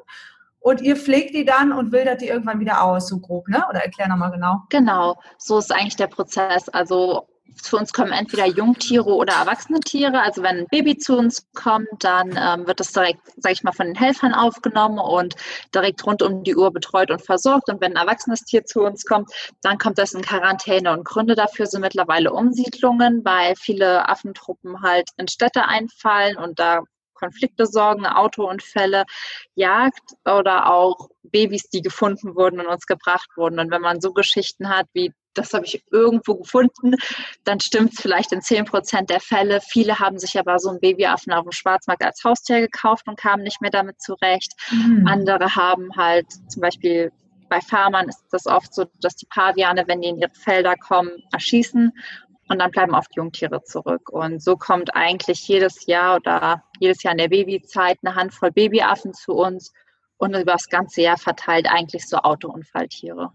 Und 0.60 0.80
ihr 0.80 0.96
pflegt 0.96 1.34
die 1.34 1.44
dann 1.44 1.72
und 1.72 1.92
wildert 1.92 2.22
die 2.22 2.28
irgendwann 2.28 2.60
wieder 2.60 2.82
aus, 2.82 3.08
so 3.08 3.18
grob, 3.18 3.48
ne? 3.48 3.62
Oder 3.68 3.80
erklär 3.80 4.08
nochmal 4.08 4.30
genau. 4.30 4.62
Genau, 4.70 5.20
so 5.36 5.58
ist 5.58 5.72
eigentlich 5.72 5.96
der 5.96 6.06
Prozess. 6.06 6.68
Also 6.68 7.26
zu 7.54 7.76
uns 7.76 7.92
kommen 7.92 8.12
entweder 8.12 8.46
Jungtiere 8.46 9.14
oder 9.14 9.34
erwachsene 9.34 9.80
Tiere. 9.80 10.22
Also 10.22 10.42
wenn 10.42 10.58
ein 10.58 10.66
Baby 10.70 10.96
zu 10.96 11.16
uns 11.16 11.46
kommt, 11.54 11.88
dann 12.00 12.36
ähm, 12.36 12.66
wird 12.66 12.80
es 12.80 12.92
direkt, 12.92 13.20
sage 13.36 13.54
ich 13.54 13.62
mal, 13.62 13.72
von 13.72 13.86
den 13.86 13.94
Helfern 13.94 14.34
aufgenommen 14.34 14.98
und 14.98 15.34
direkt 15.74 16.04
rund 16.06 16.22
um 16.22 16.44
die 16.44 16.56
Uhr 16.56 16.72
betreut 16.72 17.10
und 17.10 17.24
versorgt. 17.24 17.68
Und 17.68 17.80
wenn 17.80 17.96
ein 17.96 18.06
erwachsenes 18.06 18.44
Tier 18.44 18.64
zu 18.64 18.80
uns 18.82 19.04
kommt, 19.04 19.30
dann 19.62 19.78
kommt 19.78 19.98
das 19.98 20.14
in 20.14 20.22
Quarantäne. 20.22 20.92
Und 20.92 21.04
Gründe 21.04 21.34
dafür 21.34 21.66
sind 21.66 21.80
mittlerweile 21.80 22.32
Umsiedlungen, 22.32 23.24
weil 23.24 23.54
viele 23.56 24.08
Affentruppen 24.08 24.82
halt 24.82 25.10
in 25.16 25.28
Städte 25.28 25.66
einfallen 25.66 26.36
und 26.36 26.58
da 26.58 26.82
Konflikte 27.22 27.66
sorgen, 27.66 28.04
Autounfälle, 28.04 29.04
Jagd 29.54 30.14
oder 30.24 30.70
auch 30.72 31.08
Babys, 31.22 31.70
die 31.70 31.80
gefunden 31.80 32.34
wurden 32.34 32.58
und 32.58 32.66
uns 32.66 32.86
gebracht 32.86 33.28
wurden. 33.36 33.60
Und 33.60 33.70
wenn 33.70 33.80
man 33.80 34.00
so 34.00 34.12
Geschichten 34.12 34.68
hat 34.68 34.86
wie 34.92 35.12
das 35.34 35.52
habe 35.52 35.64
ich 35.64 35.82
irgendwo 35.90 36.36
gefunden, 36.36 36.96
dann 37.44 37.60
stimmt 37.60 37.94
es 37.94 38.00
vielleicht 38.00 38.32
in 38.32 38.42
10 38.42 38.64
Prozent 38.64 39.10
der 39.10 39.20
Fälle. 39.20 39.60
Viele 39.60 39.98
haben 39.98 40.18
sich 40.18 40.38
aber 40.38 40.58
so 40.58 40.70
einen 40.70 40.80
Babyaffen 40.80 41.32
auf 41.32 41.44
dem 41.44 41.52
Schwarzmarkt 41.52 42.04
als 42.04 42.22
Haustier 42.24 42.60
gekauft 42.60 43.08
und 43.08 43.18
kamen 43.18 43.42
nicht 43.42 43.60
mehr 43.60 43.70
damit 43.70 44.00
zurecht. 44.00 44.52
Mhm. 44.70 45.06
Andere 45.06 45.54
haben 45.54 45.90
halt 45.96 46.26
zum 46.48 46.62
Beispiel 46.62 47.12
bei 47.48 47.60
Farmern 47.60 48.08
ist 48.08 48.24
das 48.30 48.46
oft 48.46 48.72
so, 48.72 48.86
dass 49.02 49.14
die 49.14 49.26
Paviane, 49.26 49.84
wenn 49.86 50.00
die 50.00 50.08
in 50.08 50.18
ihre 50.18 50.30
Felder 50.32 50.74
kommen, 50.74 51.10
erschießen 51.32 51.92
und 52.48 52.58
dann 52.58 52.70
bleiben 52.70 52.94
oft 52.94 53.14
Jungtiere 53.14 53.62
zurück. 53.62 54.08
Und 54.08 54.42
so 54.42 54.56
kommt 54.56 54.94
eigentlich 54.94 55.46
jedes 55.48 55.86
Jahr 55.86 56.16
oder 56.16 56.62
jedes 56.80 57.02
Jahr 57.02 57.12
in 57.12 57.18
der 57.18 57.28
Babyzeit 57.28 57.98
eine 58.02 58.14
Handvoll 58.14 58.52
Babyaffen 58.52 59.12
zu 59.12 59.32
uns 59.32 59.72
und 60.16 60.34
über 60.34 60.52
das 60.52 60.68
ganze 60.68 61.02
Jahr 61.02 61.18
verteilt 61.18 61.66
eigentlich 61.68 62.08
so 62.08 62.16
Autounfalltiere. 62.16 63.32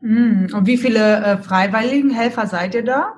Mm, 0.00 0.46
und 0.54 0.66
wie 0.66 0.76
viele 0.76 1.24
äh, 1.24 1.38
freiwilligen 1.38 2.10
Helfer 2.10 2.46
seid 2.46 2.74
ihr 2.74 2.84
da? 2.84 3.14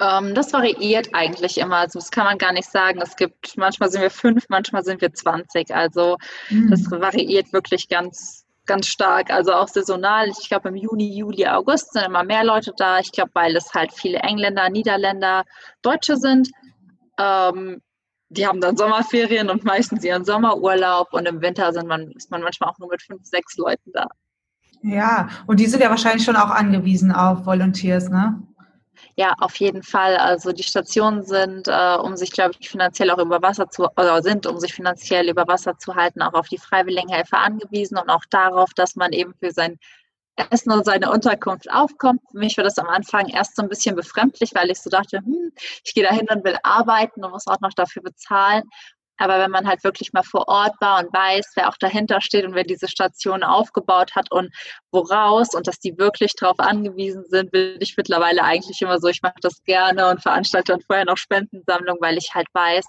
Ähm, 0.00 0.34
das 0.34 0.52
variiert 0.52 1.08
eigentlich 1.12 1.58
immer. 1.58 1.76
Also 1.76 1.98
das 1.98 2.10
kann 2.10 2.24
man 2.24 2.38
gar 2.38 2.52
nicht 2.52 2.70
sagen. 2.70 3.00
Es 3.02 3.16
gibt, 3.16 3.56
manchmal 3.56 3.90
sind 3.90 4.02
wir 4.02 4.10
fünf, 4.10 4.46
manchmal 4.48 4.84
sind 4.84 5.00
wir 5.00 5.12
20. 5.12 5.74
Also 5.74 6.16
mm. 6.50 6.70
das 6.70 6.90
variiert 6.90 7.52
wirklich 7.52 7.88
ganz, 7.88 8.44
ganz 8.66 8.86
stark. 8.88 9.30
Also 9.30 9.52
auch 9.52 9.68
saisonal. 9.68 10.28
Ich 10.28 10.48
glaube, 10.48 10.68
im 10.68 10.76
Juni, 10.76 11.16
Juli, 11.16 11.46
August 11.46 11.92
sind 11.92 12.04
immer 12.04 12.24
mehr 12.24 12.44
Leute 12.44 12.72
da. 12.76 12.98
Ich 12.98 13.12
glaube, 13.12 13.30
weil 13.34 13.56
es 13.56 13.72
halt 13.74 13.92
viele 13.92 14.18
Engländer, 14.18 14.68
Niederländer, 14.68 15.44
Deutsche 15.82 16.16
sind. 16.16 16.50
Ähm, 17.18 17.80
die 18.28 18.46
haben 18.46 18.60
dann 18.60 18.76
Sommerferien 18.76 19.50
und 19.50 19.64
meistens 19.64 20.04
ihren 20.04 20.24
Sommerurlaub 20.24 21.12
und 21.12 21.26
im 21.26 21.40
Winter 21.40 21.72
sind 21.72 21.86
man, 21.86 22.10
ist 22.12 22.30
man 22.30 22.42
manchmal 22.42 22.70
auch 22.70 22.78
nur 22.78 22.88
mit 22.88 23.02
fünf, 23.02 23.24
sechs 23.24 23.56
Leuten 23.56 23.92
da. 23.92 24.08
Ja, 24.86 25.28
und 25.48 25.58
die 25.58 25.66
sind 25.66 25.82
ja 25.82 25.90
wahrscheinlich 25.90 26.24
schon 26.24 26.36
auch 26.36 26.50
angewiesen 26.50 27.10
auf 27.10 27.44
Volunteers, 27.44 28.08
ne? 28.08 28.40
Ja, 29.16 29.34
auf 29.40 29.56
jeden 29.56 29.82
Fall. 29.82 30.16
Also 30.16 30.52
die 30.52 30.62
Stationen 30.62 31.24
sind, 31.24 31.66
äh, 31.66 31.96
um 31.96 32.16
sich, 32.16 32.30
glaube 32.30 32.54
ich, 32.60 32.68
finanziell 32.68 33.10
auch 33.10 33.18
über 33.18 33.42
Wasser 33.42 33.68
zu, 33.68 33.88
oder 33.96 34.22
sind, 34.22 34.46
um 34.46 34.60
sich 34.60 34.72
finanziell 34.74 35.28
über 35.28 35.48
Wasser 35.48 35.76
zu 35.76 35.96
halten, 35.96 36.22
auch 36.22 36.34
auf 36.34 36.48
die 36.48 36.58
Freiwilligenhelfer 36.58 37.38
angewiesen 37.38 37.98
und 37.98 38.08
auch 38.10 38.24
darauf, 38.30 38.74
dass 38.74 38.94
man 38.94 39.12
eben 39.12 39.34
für 39.40 39.50
sein 39.50 39.78
Essen 40.50 40.70
und 40.70 40.84
seine 40.84 41.10
Unterkunft 41.10 41.68
aufkommt. 41.72 42.20
Für 42.30 42.38
mich 42.38 42.56
war 42.56 42.64
das 42.64 42.78
am 42.78 42.86
Anfang 42.88 43.26
erst 43.28 43.56
so 43.56 43.62
ein 43.62 43.68
bisschen 43.68 43.96
befremdlich, 43.96 44.52
weil 44.54 44.70
ich 44.70 44.80
so 44.80 44.90
dachte, 44.90 45.18
hm, 45.18 45.52
ich 45.84 45.94
gehe 45.94 46.04
da 46.04 46.12
hin 46.12 46.28
und 46.30 46.44
will 46.44 46.58
arbeiten 46.62 47.24
und 47.24 47.32
muss 47.32 47.46
auch 47.48 47.60
noch 47.60 47.72
dafür 47.74 48.02
bezahlen. 48.02 48.64
Aber 49.18 49.38
wenn 49.38 49.50
man 49.50 49.66
halt 49.66 49.84
wirklich 49.84 50.12
mal 50.12 50.22
vor 50.22 50.48
Ort 50.48 50.74
war 50.80 51.00
und 51.00 51.12
weiß, 51.12 51.52
wer 51.56 51.68
auch 51.68 51.76
dahinter 51.78 52.20
steht 52.20 52.44
und 52.44 52.54
wer 52.54 52.64
diese 52.64 52.88
Station 52.88 53.42
aufgebaut 53.42 54.14
hat 54.14 54.30
und 54.30 54.52
woraus 54.90 55.54
und 55.54 55.66
dass 55.66 55.78
die 55.78 55.96
wirklich 55.98 56.34
darauf 56.34 56.58
angewiesen 56.58 57.24
sind, 57.28 57.50
bin 57.50 57.76
ich 57.80 57.96
mittlerweile 57.96 58.42
eigentlich 58.42 58.80
immer 58.82 58.98
so, 58.98 59.08
ich 59.08 59.22
mache 59.22 59.40
das 59.40 59.62
gerne 59.64 60.10
und 60.10 60.22
veranstalte 60.22 60.72
dann 60.72 60.82
vorher 60.82 61.04
noch 61.04 61.16
Spendensammlung, 61.16 61.98
weil 62.00 62.18
ich 62.18 62.34
halt 62.34 62.48
weiß, 62.52 62.84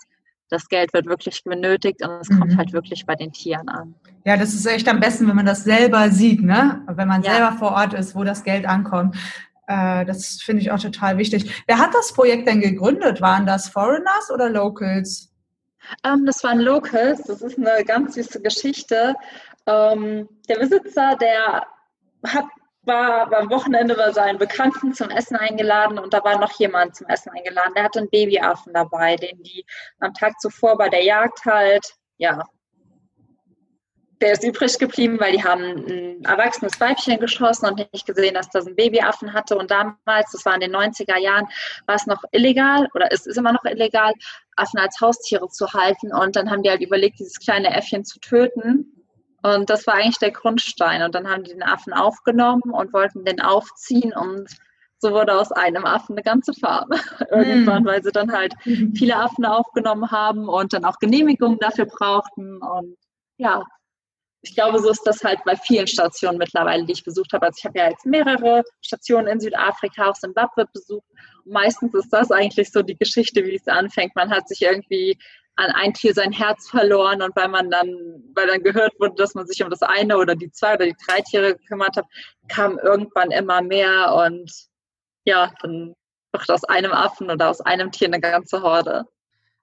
das 0.50 0.68
Geld 0.70 0.94
wird 0.94 1.08
wirklich 1.08 1.44
benötigt 1.44 2.02
und 2.04 2.12
es 2.22 2.30
mhm. 2.30 2.40
kommt 2.40 2.58
halt 2.58 2.74
wirklich 2.74 3.06
bei 3.06 3.16
den 3.16 3.32
Tieren 3.32 3.68
an. 3.70 3.96
Ja, 4.26 4.38
das 4.38 4.54
ist 4.54 4.66
echt 4.66 4.88
am 4.88 5.00
besten, 5.00 5.28
wenn 5.28 5.36
man 5.36 5.46
das 5.46 5.64
selber 5.64 6.10
sieht, 6.10 6.42
ne? 6.42 6.82
Wenn 6.88 7.08
man 7.08 7.22
ja. 7.22 7.32
selber 7.32 7.52
vor 7.54 7.72
Ort 7.74 7.94
ist, 7.94 8.16
wo 8.16 8.24
das 8.24 8.44
Geld 8.44 8.66
ankommt. 8.66 9.16
Äh, 9.68 10.06
das 10.06 10.42
finde 10.42 10.62
ich 10.62 10.72
auch 10.72 10.80
total 10.80 11.18
wichtig. 11.18 11.64
Wer 11.68 11.80
hat 11.80 11.94
das 11.94 12.14
Projekt 12.14 12.48
denn 12.48 12.62
gegründet? 12.62 13.22
Waren 13.22 13.46
das 13.46 13.70
Foreigners 13.70 14.32
oder 14.34 14.50
Locals? 14.50 15.30
Ähm, 16.04 16.26
das 16.26 16.44
waren 16.44 16.60
Locals. 16.60 17.24
Das 17.24 17.42
ist 17.42 17.58
eine 17.58 17.84
ganz 17.86 18.16
süße 18.16 18.42
Geschichte. 18.42 19.16
Ähm, 19.66 20.28
der 20.48 20.60
Besitzer, 20.60 21.16
der 21.20 21.68
hat, 22.26 22.46
war 22.84 23.32
am 23.34 23.50
Wochenende 23.50 23.96
bei 23.96 24.12
seinen 24.12 24.38
Bekannten 24.38 24.94
zum 24.94 25.10
Essen 25.10 25.36
eingeladen 25.36 26.00
und 26.00 26.14
da 26.14 26.24
war 26.24 26.40
noch 26.40 26.58
jemand 26.60 26.96
zum 26.96 27.08
Essen 27.08 27.32
eingeladen. 27.32 27.74
Der 27.76 27.84
hatte 27.84 28.00
einen 28.00 28.10
Babyaffen 28.10 28.74
dabei, 28.74 29.18
den 29.18 29.44
die 29.44 29.66
am 30.00 30.14
Tag 30.14 30.40
zuvor 30.40 30.78
bei 30.78 30.90
der 30.90 31.04
Jagd 31.04 31.44
halt, 31.46 31.86
ja, 32.18 32.44
der 34.22 34.34
ist 34.34 34.44
übrig 34.44 34.78
geblieben, 34.80 35.20
weil 35.20 35.34
die 35.34 35.44
haben 35.44 35.62
ein 35.64 36.24
erwachsenes 36.24 36.80
Weibchen 36.80 37.20
geschossen 37.20 37.68
und 37.68 37.78
nicht 37.78 38.06
gesehen, 38.06 38.34
dass 38.34 38.50
das 38.50 38.66
einen 38.66 38.76
Babyaffen 38.76 39.34
hatte. 39.34 39.58
Und 39.58 39.70
damals, 39.70 40.32
das 40.32 40.46
war 40.46 40.56
in 40.56 40.62
den 40.62 40.76
90er 40.76 41.18
Jahren, 41.20 41.48
war 41.86 41.96
es 41.96 42.08
noch 42.08 42.24
illegal 42.32 42.88
oder 42.96 43.12
es 43.12 43.26
ist 43.26 43.38
immer 43.38 43.54
noch 43.54 43.64
illegal, 43.66 44.14
Affen 44.56 44.80
als 44.80 45.00
Haustiere 45.00 45.48
zu 45.50 45.72
halten. 45.74 46.14
Und 46.14 46.36
dann 46.36 46.50
haben 46.50 46.64
die 46.64 46.70
halt 46.70 46.82
überlegt, 46.82 47.20
dieses 47.20 47.40
kleine 47.40 47.76
Äffchen 47.76 48.06
zu 48.06 48.20
töten. 48.20 49.06
Und 49.44 49.70
das 49.70 49.86
war 49.86 49.96
eigentlich 49.96 50.18
der 50.18 50.32
Grundstein. 50.32 51.04
Und 51.04 51.14
dann 51.14 51.30
haben 51.30 51.44
die 51.44 51.52
den 51.52 51.64
Affen 51.64 51.94
aufgenommen 51.94 52.64
und 52.72 52.94
wollten 52.94 53.24
den 53.24 53.40
aufziehen 53.40 54.14
und 54.14 54.50
so 55.00 55.12
wurde 55.12 55.40
aus 55.40 55.52
einem 55.52 55.86
Affen 55.86 56.16
eine 56.16 56.24
ganze 56.24 56.54
Farm. 56.54 56.90
Irgendwann, 57.32 57.86
weil 57.86 58.02
sie 58.02 58.12
dann 58.12 58.32
halt 58.32 58.56
viele 58.96 59.16
Affen 59.16 59.46
aufgenommen 59.46 60.10
haben 60.10 60.50
und 60.50 60.74
dann 60.74 60.86
auch 60.86 60.98
Genehmigungen 60.98 61.60
dafür 61.60 61.86
brauchten. 61.86 62.58
Und 62.58 62.98
ja, 63.38 63.64
ich 64.48 64.56
glaube, 64.56 64.80
so 64.80 64.90
ist 64.90 65.04
das 65.04 65.24
halt 65.24 65.40
bei 65.46 65.56
vielen 65.56 65.88
Stationen 65.88 66.38
mittlerweile, 66.38 66.86
die 66.86 66.94
ich 66.94 67.04
besucht 67.04 67.34
habe. 67.34 67.48
Also 67.48 67.58
ich 67.60 67.66
habe 67.66 67.78
ja 67.80 67.90
jetzt 67.90 68.06
mehrere 68.06 68.64
Stationen 68.82 69.28
in 69.28 69.40
Südafrika, 69.40 70.10
auch 70.10 70.14
Zimbabwe 70.14 70.66
besucht. 70.74 71.06
Und 71.44 71.52
meistens 71.52 71.94
ist 71.94 72.10
das 72.12 72.32
eigentlich 72.32 72.72
so 72.72 72.82
die 72.82 72.98
Geschichte, 72.98 73.44
wie 73.44 73.56
es 73.56 73.68
anfängt. 73.68 74.16
Man 74.16 74.32
hat 74.32 74.48
sich 74.48 74.62
irgendwie 74.62 75.18
an 75.58 75.72
ein 75.72 75.94
Tier 75.94 76.14
sein 76.14 76.32
Herz 76.32 76.70
verloren 76.70 77.22
und 77.22 77.36
weil 77.36 77.50
man 77.50 77.70
dann, 77.70 77.90
weil 78.36 78.48
dann 78.48 78.64
gehört 78.64 78.94
wurde, 79.00 79.16
dass 79.16 79.34
man 79.34 79.48
sich 79.48 79.62
um 79.64 79.70
das 79.70 79.82
eine 79.82 80.18
oder 80.18 80.36
die 80.36 80.52
zwei 80.52 80.76
oder 80.76 80.86
die 80.86 80.96
drei 81.06 81.20
Tiere 81.22 81.56
gekümmert 81.56 81.98
hat, 81.98 82.06
kam 82.48 82.78
irgendwann 82.78 83.32
immer 83.32 83.62
mehr 83.62 84.14
und 84.14 84.52
ja, 85.26 85.52
dann 85.62 85.96
wird 86.32 86.50
aus 86.52 86.64
einem 86.66 86.92
Affen 86.92 87.30
oder 87.30 87.50
aus 87.50 87.60
einem 87.62 87.92
Tier 87.92 88.08
eine 88.08 88.22
ganze 88.22 88.62
Horde. 88.62 89.06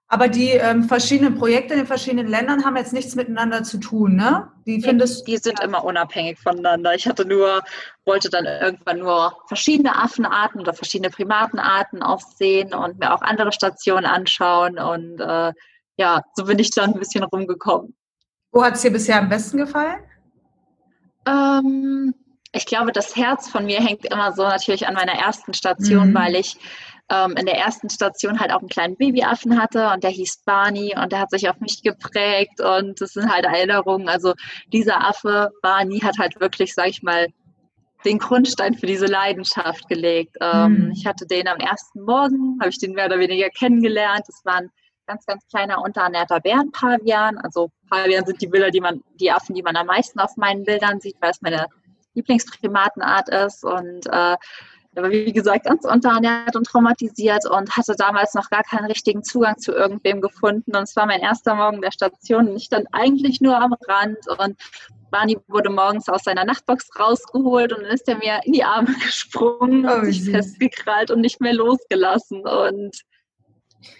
Aber 0.07 0.27
die 0.27 0.51
ähm, 0.51 0.83
verschiedenen 0.83 1.35
Projekte 1.35 1.73
in 1.73 1.79
den 1.79 1.87
verschiedenen 1.87 2.27
Ländern 2.27 2.63
haben 2.63 2.77
jetzt 2.77 2.93
nichts 2.93 3.15
miteinander 3.15 3.63
zu 3.63 3.79
tun, 3.79 4.15
ne? 4.15 4.51
Die, 4.67 4.79
findest, 4.81 5.27
die 5.27 5.37
sind 5.37 5.59
immer 5.61 5.83
unabhängig 5.83 6.39
voneinander. 6.39 6.93
Ich 6.93 7.07
hatte 7.07 7.25
nur, 7.25 7.63
wollte 8.05 8.29
dann 8.29 8.45
irgendwann 8.45 8.99
nur 8.99 9.35
verschiedene 9.47 9.95
Affenarten 9.95 10.61
oder 10.61 10.73
verschiedene 10.73 11.09
Primatenarten 11.09 12.03
auch 12.03 12.21
sehen 12.21 12.75
und 12.75 12.99
mir 12.99 13.15
auch 13.15 13.21
andere 13.23 13.51
Stationen 13.51 14.05
anschauen. 14.05 14.77
Und 14.77 15.19
äh, 15.19 15.53
ja, 15.97 16.21
so 16.35 16.45
bin 16.45 16.59
ich 16.59 16.69
dann 16.69 16.93
ein 16.93 16.99
bisschen 16.99 17.23
rumgekommen. 17.23 17.95
Wo 18.51 18.63
hat 18.63 18.75
es 18.75 18.81
dir 18.83 18.91
bisher 18.91 19.17
am 19.17 19.29
besten 19.29 19.57
gefallen? 19.57 20.03
Ähm, 21.27 22.13
ich 22.51 22.67
glaube, 22.67 22.91
das 22.91 23.15
Herz 23.15 23.49
von 23.49 23.65
mir 23.65 23.79
hängt 23.79 24.05
immer 24.05 24.31
so 24.33 24.43
natürlich 24.43 24.87
an 24.87 24.93
meiner 24.93 25.13
ersten 25.13 25.53
Station, 25.53 26.11
mhm. 26.11 26.13
weil 26.13 26.35
ich 26.35 26.57
ähm, 27.09 27.35
in 27.37 27.45
der 27.45 27.57
ersten 27.57 27.89
Station 27.89 28.39
halt 28.39 28.51
auch 28.51 28.59
einen 28.59 28.69
kleinen 28.69 28.95
Babyaffen 28.95 29.61
hatte 29.61 29.89
und 29.91 30.03
der 30.03 30.11
hieß 30.11 30.43
Barney 30.45 30.95
und 30.97 31.11
der 31.11 31.19
hat 31.19 31.29
sich 31.29 31.47
auf 31.49 31.59
mich 31.59 31.83
geprägt 31.83 32.59
und 32.61 32.99
das 32.99 33.13
sind 33.13 33.31
halt 33.31 33.45
Erinnerungen. 33.45 34.09
Also 34.09 34.33
dieser 34.73 35.07
Affe, 35.07 35.51
Barney, 35.61 35.99
hat 35.99 36.17
halt 36.17 36.39
wirklich, 36.39 36.73
sag 36.73 36.87
ich 36.87 37.03
mal, 37.03 37.27
den 38.05 38.19
Grundstein 38.19 38.75
für 38.75 38.85
diese 38.85 39.07
Leidenschaft 39.07 39.87
gelegt. 39.87 40.37
Ähm, 40.41 40.85
mhm. 40.85 40.91
Ich 40.91 41.05
hatte 41.05 41.25
den 41.25 41.47
am 41.47 41.57
ersten 41.57 42.01
Morgen, 42.01 42.57
habe 42.59 42.69
ich 42.69 42.79
den 42.79 42.93
mehr 42.93 43.07
oder 43.07 43.19
weniger 43.19 43.49
kennengelernt. 43.49 44.23
Das 44.27 44.41
war 44.45 44.57
ein 44.57 44.69
ganz, 45.07 45.25
ganz 45.25 45.45
kleiner 45.47 45.81
unterernährter 45.81 46.39
Bärenpavian. 46.39 47.37
Also 47.39 47.71
Pavian 47.89 48.25
sind 48.25 48.41
die 48.41 48.47
Bilder, 48.47 48.71
die 48.71 48.81
man, 48.81 49.01
die 49.19 49.31
Affen, 49.31 49.55
die 49.55 49.63
man 49.63 49.75
am 49.75 49.87
meisten 49.87 50.19
auf 50.19 50.37
meinen 50.37 50.63
Bildern 50.63 50.99
sieht, 50.99 51.17
weil 51.19 51.31
es 51.31 51.41
meine 51.41 51.67
Lieblingsprimatenart 52.13 53.29
ist. 53.29 53.63
Und 53.63 54.05
äh, 54.07 54.35
er 54.95 55.03
war, 55.03 55.11
wie 55.11 55.33
gesagt, 55.33 55.65
ganz 55.65 55.83
unterernährt 55.83 56.55
und 56.55 56.65
traumatisiert 56.65 57.45
und 57.49 57.75
hatte 57.75 57.95
damals 57.97 58.33
noch 58.33 58.49
gar 58.49 58.63
keinen 58.63 58.85
richtigen 58.85 59.23
Zugang 59.23 59.57
zu 59.57 59.73
irgendwem 59.73 60.21
gefunden. 60.21 60.75
Und 60.75 60.83
es 60.83 60.95
war 60.95 61.05
mein 61.05 61.19
erster 61.19 61.53
Morgen 61.53 61.81
der 61.81 61.91
Station 61.91 62.47
und 62.47 62.55
ich 62.55 62.65
stand 62.65 62.87
eigentlich 62.93 63.41
nur 63.41 63.61
am 63.61 63.73
Rand 63.87 64.17
und 64.39 64.57
Barney 65.11 65.37
wurde 65.47 65.69
morgens 65.69 66.09
aus 66.09 66.23
seiner 66.23 66.45
Nachtbox 66.45 66.89
rausgeholt 66.97 67.73
und 67.73 67.83
dann 67.83 67.91
ist 67.91 68.07
er 68.07 68.17
mir 68.17 68.39
in 68.45 68.53
die 68.53 68.63
Arme 68.63 68.93
gesprungen 69.05 69.87
oh, 69.87 69.95
und 69.95 70.05
sich 70.05 70.29
festgekrallt 70.29 71.11
und 71.11 71.21
nicht 71.21 71.41
mehr 71.41 71.53
losgelassen. 71.53 72.47
Und 72.47 72.97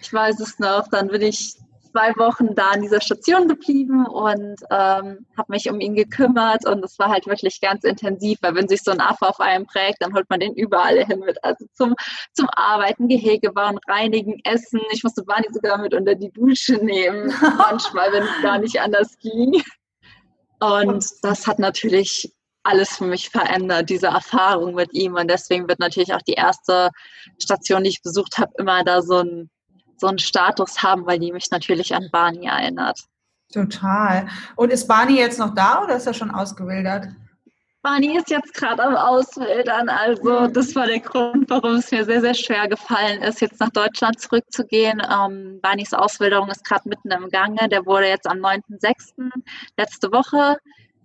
ich 0.00 0.12
weiß 0.12 0.40
es 0.40 0.58
noch, 0.58 0.88
dann 0.88 1.08
bin 1.08 1.22
ich 1.22 1.56
zwei 1.96 2.14
Wochen 2.16 2.54
da 2.54 2.70
an 2.72 2.82
dieser 2.82 3.00
Station 3.00 3.48
geblieben 3.48 4.06
und 4.06 4.56
ähm, 4.70 5.26
habe 5.36 5.48
mich 5.48 5.70
um 5.70 5.80
ihn 5.80 5.94
gekümmert 5.94 6.66
und 6.66 6.84
es 6.84 6.98
war 6.98 7.08
halt 7.08 7.26
wirklich 7.26 7.60
ganz 7.60 7.84
intensiv, 7.84 8.38
weil 8.42 8.54
wenn 8.54 8.68
sich 8.68 8.82
so 8.82 8.90
ein 8.90 9.00
Affe 9.00 9.26
auf 9.26 9.40
einem 9.40 9.64
prägt, 9.64 10.02
dann 10.02 10.12
holt 10.12 10.28
man 10.28 10.40
den 10.40 10.52
überall 10.54 11.02
hin 11.06 11.20
mit, 11.20 11.42
also 11.42 11.64
zum, 11.72 11.94
zum 12.34 12.48
Arbeiten, 12.54 13.08
Gehege 13.08 13.50
bauen, 13.50 13.78
reinigen, 13.88 14.38
essen. 14.44 14.80
Ich 14.90 15.04
musste 15.04 15.24
Barney 15.24 15.48
sogar 15.50 15.78
mit 15.78 15.94
unter 15.94 16.14
die 16.14 16.30
Dusche 16.30 16.74
nehmen, 16.74 17.32
manchmal, 17.56 18.12
wenn 18.12 18.24
es 18.24 18.42
gar 18.42 18.58
nicht 18.58 18.78
anders 18.78 19.16
ging. 19.18 19.62
Und 20.60 21.06
das 21.22 21.46
hat 21.46 21.58
natürlich 21.58 22.30
alles 22.62 22.96
für 22.96 23.04
mich 23.04 23.30
verändert, 23.30 23.88
diese 23.88 24.08
Erfahrung 24.08 24.74
mit 24.74 24.92
ihm. 24.92 25.14
Und 25.14 25.30
deswegen 25.30 25.66
wird 25.68 25.78
natürlich 25.78 26.12
auch 26.12 26.22
die 26.22 26.34
erste 26.34 26.90
Station, 27.40 27.84
die 27.84 27.90
ich 27.90 28.02
besucht 28.02 28.36
habe, 28.36 28.52
immer 28.58 28.84
da 28.84 29.00
so 29.00 29.20
ein 29.20 29.50
so 29.98 30.06
einen 30.06 30.18
Status 30.18 30.82
haben, 30.82 31.06
weil 31.06 31.18
die 31.18 31.32
mich 31.32 31.50
natürlich 31.50 31.94
an 31.94 32.08
Barney 32.10 32.46
erinnert. 32.46 33.00
Total. 33.52 34.26
Und 34.56 34.72
ist 34.72 34.88
Barney 34.88 35.18
jetzt 35.18 35.38
noch 35.38 35.54
da 35.54 35.84
oder 35.84 35.96
ist 35.96 36.06
er 36.06 36.14
schon 36.14 36.30
ausgewildert? 36.30 37.08
Barney 37.82 38.16
ist 38.16 38.30
jetzt 38.30 38.52
gerade 38.54 38.82
am 38.82 38.96
Auswildern. 38.96 39.88
Also 39.88 40.40
mhm. 40.40 40.52
das 40.52 40.74
war 40.74 40.86
der 40.86 40.98
Grund, 40.98 41.48
warum 41.48 41.76
es 41.76 41.90
mir 41.92 42.04
sehr, 42.04 42.20
sehr 42.20 42.34
schwer 42.34 42.66
gefallen 42.66 43.22
ist, 43.22 43.40
jetzt 43.40 43.60
nach 43.60 43.70
Deutschland 43.70 44.20
zurückzugehen. 44.20 45.00
Ähm, 45.00 45.60
Barneys 45.62 45.94
Auswilderung 45.94 46.48
ist 46.48 46.64
gerade 46.64 46.88
mitten 46.88 47.12
im 47.12 47.28
Gange. 47.30 47.68
Der 47.68 47.86
wurde 47.86 48.08
jetzt 48.08 48.26
am 48.26 48.38
9.6. 48.38 49.30
letzte 49.76 50.10
Woche 50.10 50.58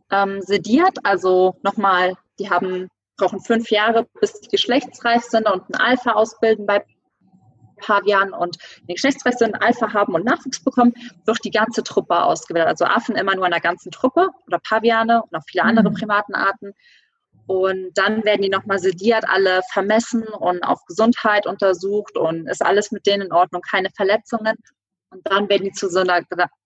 ähm, 0.09 0.41
sediert. 0.41 0.97
Also 1.03 1.55
nochmal, 1.61 2.15
die 2.39 2.49
haben 2.49 2.89
brauchen 3.21 3.39
fünf 3.39 3.69
Jahre, 3.69 4.07
bis 4.19 4.33
sie 4.33 4.49
geschlechtsreif 4.49 5.23
sind 5.23 5.47
und 5.47 5.69
ein 5.69 5.75
Alpha 5.75 6.13
ausbilden 6.13 6.65
bei 6.65 6.83
Pavian 7.81 8.33
und 8.33 8.57
den 8.87 8.95
Geschlechtsrechte 8.95 9.51
Alpha 9.61 9.93
haben 9.93 10.13
und 10.13 10.25
Nachwuchs 10.25 10.63
bekommen, 10.63 10.93
wird 11.25 11.43
die 11.43 11.51
ganze 11.51 11.83
Truppe 11.83 12.23
ausgewählt. 12.23 12.67
Also 12.67 12.85
Affen 12.85 13.15
immer 13.15 13.35
nur 13.35 13.45
in 13.45 13.51
der 13.51 13.59
ganzen 13.59 13.91
Truppe 13.91 14.29
oder 14.47 14.59
Paviane 14.59 15.23
und 15.23 15.35
auch 15.35 15.43
viele 15.47 15.63
andere 15.63 15.89
mhm. 15.89 15.95
Primatenarten. 15.95 16.73
Und 17.47 17.91
dann 17.95 18.23
werden 18.23 18.43
die 18.43 18.49
nochmal 18.49 18.79
sediert, 18.79 19.25
alle 19.27 19.61
vermessen 19.71 20.23
und 20.23 20.63
auf 20.63 20.85
Gesundheit 20.85 21.47
untersucht 21.47 22.17
und 22.17 22.47
ist 22.47 22.63
alles 22.63 22.91
mit 22.91 23.05
denen 23.05 23.23
in 23.23 23.33
Ordnung, 23.33 23.61
keine 23.61 23.89
Verletzungen. 23.89 24.55
Und 25.09 25.21
dann 25.25 25.49
werden 25.49 25.65
die 25.65 25.71
zu 25.71 25.89
so 25.89 25.99
einer, 25.99 26.21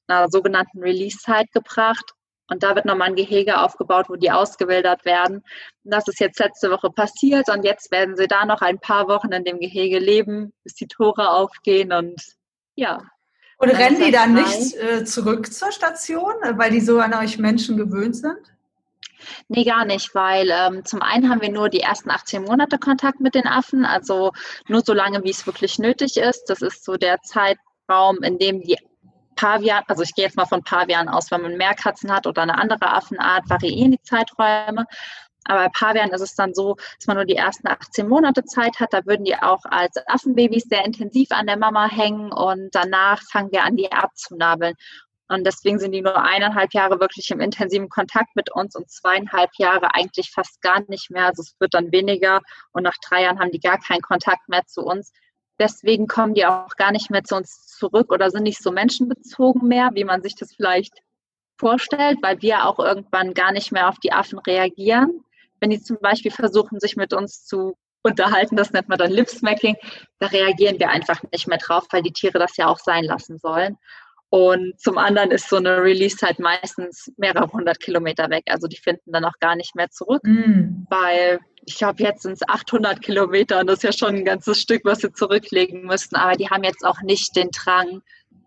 einer 0.07 0.29
sogenannten 0.29 0.84
Release-Zeit 0.84 1.51
gebracht. 1.51 2.13
Und 2.48 2.62
da 2.62 2.75
wird 2.75 2.86
nochmal 2.86 3.10
ein 3.10 3.16
Gehege 3.16 3.60
aufgebaut, 3.60 4.06
wo 4.08 4.16
die 4.16 4.32
ausgewildert 4.32 5.04
werden. 5.06 5.38
Und 5.84 5.94
das 5.94 6.08
ist 6.08 6.20
jetzt 6.20 6.40
letzte 6.40 6.70
Woche 6.70 6.90
passiert 6.92 7.50
und 7.50 7.64
jetzt 7.64 7.92
werden 7.92 8.16
sie 8.16 8.28
da 8.28 8.46
noch 8.46 8.62
ein 8.62 8.80
paar 8.80 9.08
Wochen 9.08 9.32
in 9.32 9.44
dem 9.44 9.60
Gehege 9.60 10.00
leben, 10.00 10.54
bis 10.64 10.75
die 10.75 10.88
Tore 10.88 11.32
aufgehen 11.32 11.92
und 11.92 12.22
ja. 12.75 13.02
Und 13.58 13.70
rennen 13.70 14.04
die 14.04 14.12
dann 14.12 14.34
nicht 14.34 14.75
äh, 14.75 15.06
zurück 15.06 15.52
zur 15.52 15.72
Station, 15.72 16.34
weil 16.56 16.72
die 16.72 16.82
so 16.82 17.00
an 17.00 17.14
euch 17.14 17.38
Menschen 17.38 17.78
gewöhnt 17.78 18.16
sind? 18.16 18.38
Nee, 19.48 19.64
gar 19.64 19.86
nicht, 19.86 20.14
weil 20.14 20.50
ähm, 20.52 20.86
zum 20.86 21.02
einen 21.02 21.30
haben 21.30 21.42
wir 21.42 21.52
nur 21.52 21.70
die 21.70 21.80
ersten 21.80 22.12
18 22.12 22.44
Monate 22.44 22.78
Kontakt 22.78 23.22
mit 23.22 23.34
den 23.34 23.48
Affen, 23.48 23.86
also 23.86 24.34
nur 24.68 24.82
so 24.82 24.94
lange, 24.94 25.24
wie 25.24 25.32
es 25.32 25.46
wirklich 25.46 25.80
nötig 25.80 26.18
ist. 26.18 26.46
Das 26.46 26.62
ist 26.62 26.84
so 26.84 26.98
der 26.98 27.22
Zeitraum, 27.22 28.22
in 28.22 28.38
dem 28.38 28.62
die 28.62 28.78
Pavian, 29.36 29.84
also 29.88 30.04
ich 30.04 30.13
gehe 30.13 30.25
jetzt 30.25 30.38
mal 30.38 30.46
von 30.46 30.63
Pavian 30.63 31.10
aus, 31.10 31.32
wenn 31.32 31.42
man 31.42 31.58
mehr 31.58 31.74
Katzen 31.74 32.12
hat 32.12 32.27
oder 32.27 32.42
eine 32.42 32.58
andere 32.58 32.94
Affenart, 32.94 33.50
variieren 33.50 33.92
die 33.92 34.01
Zeiträume. 34.01 34.86
Aber 35.48 35.65
bei 35.65 35.70
Pavian 35.70 36.10
ist 36.10 36.22
es 36.22 36.36
dann 36.36 36.54
so, 36.54 36.75
dass 36.98 37.08
man 37.08 37.18
nur 37.18 37.25
die 37.25 37.36
ersten 37.36 37.68
18 37.68 38.08
Monate 38.08 38.44
Zeit 38.46 38.80
hat. 38.80 38.94
Da 38.94 39.06
würden 39.06 39.25
die 39.25 39.36
auch 39.36 39.63
als 39.65 39.96
Affenbabys 40.08 40.63
sehr 40.63 40.84
intensiv 40.84 41.30
an 41.32 41.46
der 41.46 41.58
Mama 41.58 41.88
hängen 41.88 42.32
und 42.32 42.70
danach 42.74 43.22
fangen 43.32 43.51
wir 43.51 43.63
an, 43.63 43.75
die 43.77 43.92
abzunabeln. 43.92 44.74
Und 45.27 45.46
deswegen 45.46 45.80
sind 45.80 45.92
die 45.92 46.01
nur 46.01 46.22
eineinhalb 46.22 46.74
Jahre 46.74 47.00
wirklich 47.00 47.32
im 47.32 47.39
intensiven 47.39 47.89
Kontakt 47.89 48.36
mit 48.36 48.51
uns 48.51 48.75
und 48.75 48.89
zweieinhalb 48.92 49.50
Jahre 49.58 49.94
eigentlich 49.96 50.32
fast 50.32 50.62
gar 50.62 50.82
nicht 50.88 51.10
mehr. 51.10 51.27
Also 51.27 51.42
es 51.42 51.56
wird 51.60 51.74
dann 51.74 51.92
weniger 51.92 52.42
und 52.72 52.84
nach 52.84 52.98
drei 53.08 53.24
Jahren 53.24 53.39
haben 53.39 53.51
die 53.51 53.60
gar 53.60 53.80
keinen 53.80 54.01
Kontakt 54.01 54.48
mehr 54.50 54.65
zu 54.68 54.82
uns 54.82 55.12
deswegen 55.60 56.08
kommen 56.08 56.34
die 56.34 56.46
auch 56.46 56.76
gar 56.76 56.92
nicht 56.92 57.10
mehr 57.10 57.24
zu 57.24 57.36
uns 57.36 57.68
zurück 57.68 58.12
oder 58.12 58.30
sind 58.30 58.44
nicht 58.44 58.62
so 58.62 58.72
menschenbezogen 58.72 59.68
mehr, 59.68 59.92
wie 59.94 60.04
man 60.04 60.22
sich 60.22 60.36
das 60.36 60.54
vielleicht 60.54 60.94
vorstellt, 61.58 62.20
weil 62.22 62.42
wir 62.42 62.66
auch 62.66 62.80
irgendwann 62.80 63.34
gar 63.34 63.52
nicht 63.52 63.72
mehr 63.72 63.90
auf 63.90 64.00
die 64.00 64.12
Affen 64.12 64.40
reagieren. 64.40 65.24
Wenn 65.60 65.70
die 65.70 65.82
zum 65.82 65.98
Beispiel 66.02 66.32
versuchen, 66.32 66.80
sich 66.80 66.96
mit 66.96 67.13
uns 67.13 67.46
zu 67.46 67.78
unterhalten, 68.04 68.56
das 68.56 68.72
nennt 68.72 68.89
man 68.89 69.00
dann 69.00 69.12
Lipsmacking, 69.12 69.76
da 70.20 70.28
reagieren 70.28 70.80
wir 70.80 70.89
einfach 70.89 71.22
nicht 71.32 71.48
mehr 71.48 71.58
drauf, 71.58 71.86
weil 71.91 72.04
die 72.04 72.12
Tiere 72.12 72.38
das 72.38 72.58
ja 72.58 72.68
auch 72.68 72.78
sein 72.78 73.04
lassen 73.04 73.39
sollen. 73.39 73.78
Und 74.36 74.78
zum 74.82 74.98
anderen 74.98 75.32
ist 75.32 75.48
so 75.48 75.56
eine 75.56 75.82
Release-Zeit 75.82 76.39
meistens 76.39 77.10
mehrere 77.15 77.50
hundert 77.54 77.80
Kilometer 77.80 78.30
weg. 78.30 78.43
Also 78.50 78.67
die 78.67 78.76
finden 78.76 79.13
dann 79.13 79.24
auch 79.24 79.39
gar 79.39 79.56
nicht 79.56 79.78
mehr 79.78 79.89
zurück, 79.91 80.24
mm. 80.26 80.88
weil 80.89 81.39
ich 81.63 81.78
glaube, 81.78 82.04
jetzt 82.04 82.24
sind 82.24 82.34
es 82.34 82.41
800 82.45 83.02
Kilometer 83.02 83.62
und 83.62 83.67
das 83.67 83.78
ist 83.78 83.84
ja 83.84 83.93
schon 83.93 84.15
ein 84.15 84.26
ganzes 84.26 84.60
Stück, 84.60 84.82
was 84.84 85.00
sie 85.00 85.13
zurücklegen 85.13 85.86
müssten. 85.86 86.17
Aber 86.17 86.34
die 86.34 86.50
haben 86.50 86.65
jetzt 86.65 86.84
auch 86.86 87.02
nicht 87.02 87.34
den 87.38 87.50
Drang, 87.52 88.02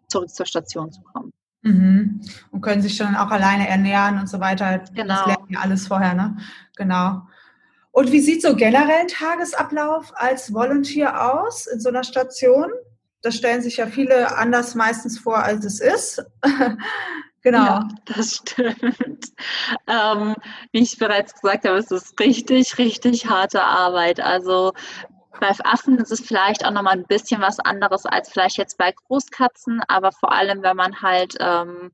zurück 0.09 0.29
zur 0.29 0.45
Station 0.45 0.93
zu 0.93 1.01
kommen. 1.01 1.33
Mhm. 1.63 2.21
Und 2.51 2.61
können 2.61 2.83
sich 2.83 2.95
schon 2.95 3.17
auch 3.17 3.31
alleine 3.31 3.67
ernähren 3.67 4.19
und 4.19 4.29
so 4.29 4.41
weiter. 4.41 4.85
Genau. 4.95 5.15
Das 5.15 5.27
lernen 5.27 5.49
ja 5.49 5.61
alles 5.61 5.87
vorher, 5.87 6.13
ne? 6.13 6.37
Genau. 6.77 7.23
Und 7.93 8.13
wie 8.13 8.21
sieht 8.21 8.43
so 8.43 8.55
generell 8.57 9.01
ein 9.01 9.09
Tagesablauf 9.09 10.13
als 10.17 10.53
Volunteer 10.53 11.33
aus 11.33 11.67
in 11.67 11.81
so 11.81 11.89
einer 11.89 12.05
Station? 12.05 12.69
Das 13.23 13.37
stellen 13.37 13.63
sich 13.63 13.79
ja 13.79 13.87
viele 13.87 14.37
anders 14.37 14.75
meistens 14.75 15.19
vor, 15.19 15.39
als 15.39 15.65
es 15.65 15.81
ist. 15.81 16.25
Genau. 17.43 17.65
Ja, 17.65 17.89
das 18.05 18.37
stimmt. 18.37 19.33
Ähm, 19.87 20.35
wie 20.73 20.83
ich 20.83 20.99
bereits 20.99 21.41
gesagt 21.41 21.67
habe, 21.67 21.79
es 21.79 21.91
ist 21.91 22.19
richtig, 22.19 22.79
richtig 22.79 23.29
harte 23.31 23.63
Arbeit. 23.63 24.21
Also 24.21 24.73
bei 25.41 25.53
Affen 25.65 25.99
ist 25.99 26.11
es 26.11 26.21
vielleicht 26.21 26.65
auch 26.65 26.73
nochmal 26.73 26.95
ein 26.95 27.07
bisschen 27.07 27.41
was 27.41 27.61
anderes 27.61 28.07
als 28.07 28.31
vielleicht 28.31 28.59
jetzt 28.59 28.77
bei 28.77 28.93
Großkatzen, 28.93 29.81
aber 29.87 30.11
vor 30.13 30.33
allem, 30.33 30.63
wenn 30.63 30.77
man 30.77 31.01
halt 31.01 31.37
ähm, 31.39 31.93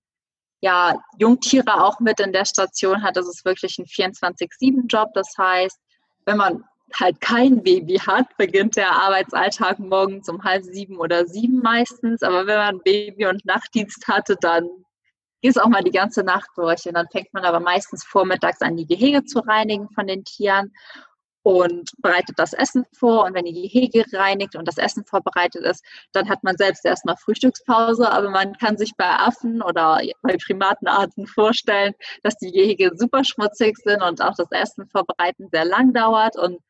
ja, 0.61 0.99
Jungtiere 1.19 1.85
auch 1.85 2.01
mit 2.01 2.21
in 2.21 2.33
der 2.33 2.47
Station 2.47 3.03
hat, 3.03 3.19
ist 3.19 3.29
es 3.29 3.45
wirklich 3.45 3.79
ein 3.79 3.85
24-7-Job. 3.85 5.11
Das 5.13 5.35
heißt, 5.37 5.79
wenn 6.25 6.39
man 6.39 6.65
halt 6.99 7.21
kein 7.21 7.63
Baby 7.63 7.97
hat, 7.97 8.27
beginnt 8.37 8.77
der 8.77 8.91
Arbeitsalltag 8.91 9.79
morgens 9.79 10.29
um 10.29 10.43
halb 10.45 10.65
sieben 10.65 10.99
oder 10.99 11.27
sieben 11.27 11.61
meistens. 11.61 12.23
Aber 12.23 12.47
wenn 12.47 12.57
man 12.59 12.81
Baby 12.83 13.27
und 13.27 13.45
Nachtdienst 13.45 14.07
hatte, 14.09 14.37
dann 14.41 14.69
ist 15.43 15.61
auch 15.61 15.69
mal 15.69 15.83
die 15.83 15.91
ganze 15.91 16.23
Nacht 16.23 16.49
durch. 16.57 16.87
Und 16.87 16.95
dann 16.95 17.09
fängt 17.11 17.33
man 17.35 17.45
aber 17.45 17.61
meistens 17.61 18.05
vormittags 18.05 18.63
an, 18.63 18.77
die 18.77 18.87
Gehege 18.87 19.25
zu 19.25 19.41
reinigen 19.41 19.91
von 19.91 20.07
den 20.07 20.25
Tieren 20.25 20.73
und 21.43 21.91
bereitet 21.99 22.39
das 22.39 22.55
Essen 22.55 22.87
vor. 22.97 23.25
Und 23.25 23.35
wenn 23.35 23.45
die 23.45 23.69
Gehege 23.69 24.05
reinigt 24.15 24.57
und 24.57 24.67
das 24.67 24.79
Essen 24.79 25.05
vorbereitet 25.05 25.63
ist, 25.63 25.85
dann 26.13 26.29
hat 26.29 26.43
man 26.43 26.57
selbst 26.57 26.85
erstmal 26.87 27.17
Frühstückspause. 27.17 28.11
Aber 28.11 28.31
man 28.31 28.55
kann 28.55 28.79
sich 28.79 28.93
bei 28.97 29.11
Affen 29.11 29.61
oder 29.61 30.01
bei 30.23 30.37
Primatenarten 30.39 31.27
vorstellen, 31.27 31.93
dass 32.23 32.37
die 32.37 32.51
Gehege 32.51 32.93
super 32.95 33.25
schmutzig 33.25 33.77
sind 33.77 34.03
und 34.03 34.23
auch 34.23 34.35
das 34.37 34.51
Essen 34.51 34.87
vorbereiten 34.89 35.49
sehr 35.53 35.67
lang 35.67 35.93
dauert. 35.93 36.39
Und 36.39 36.61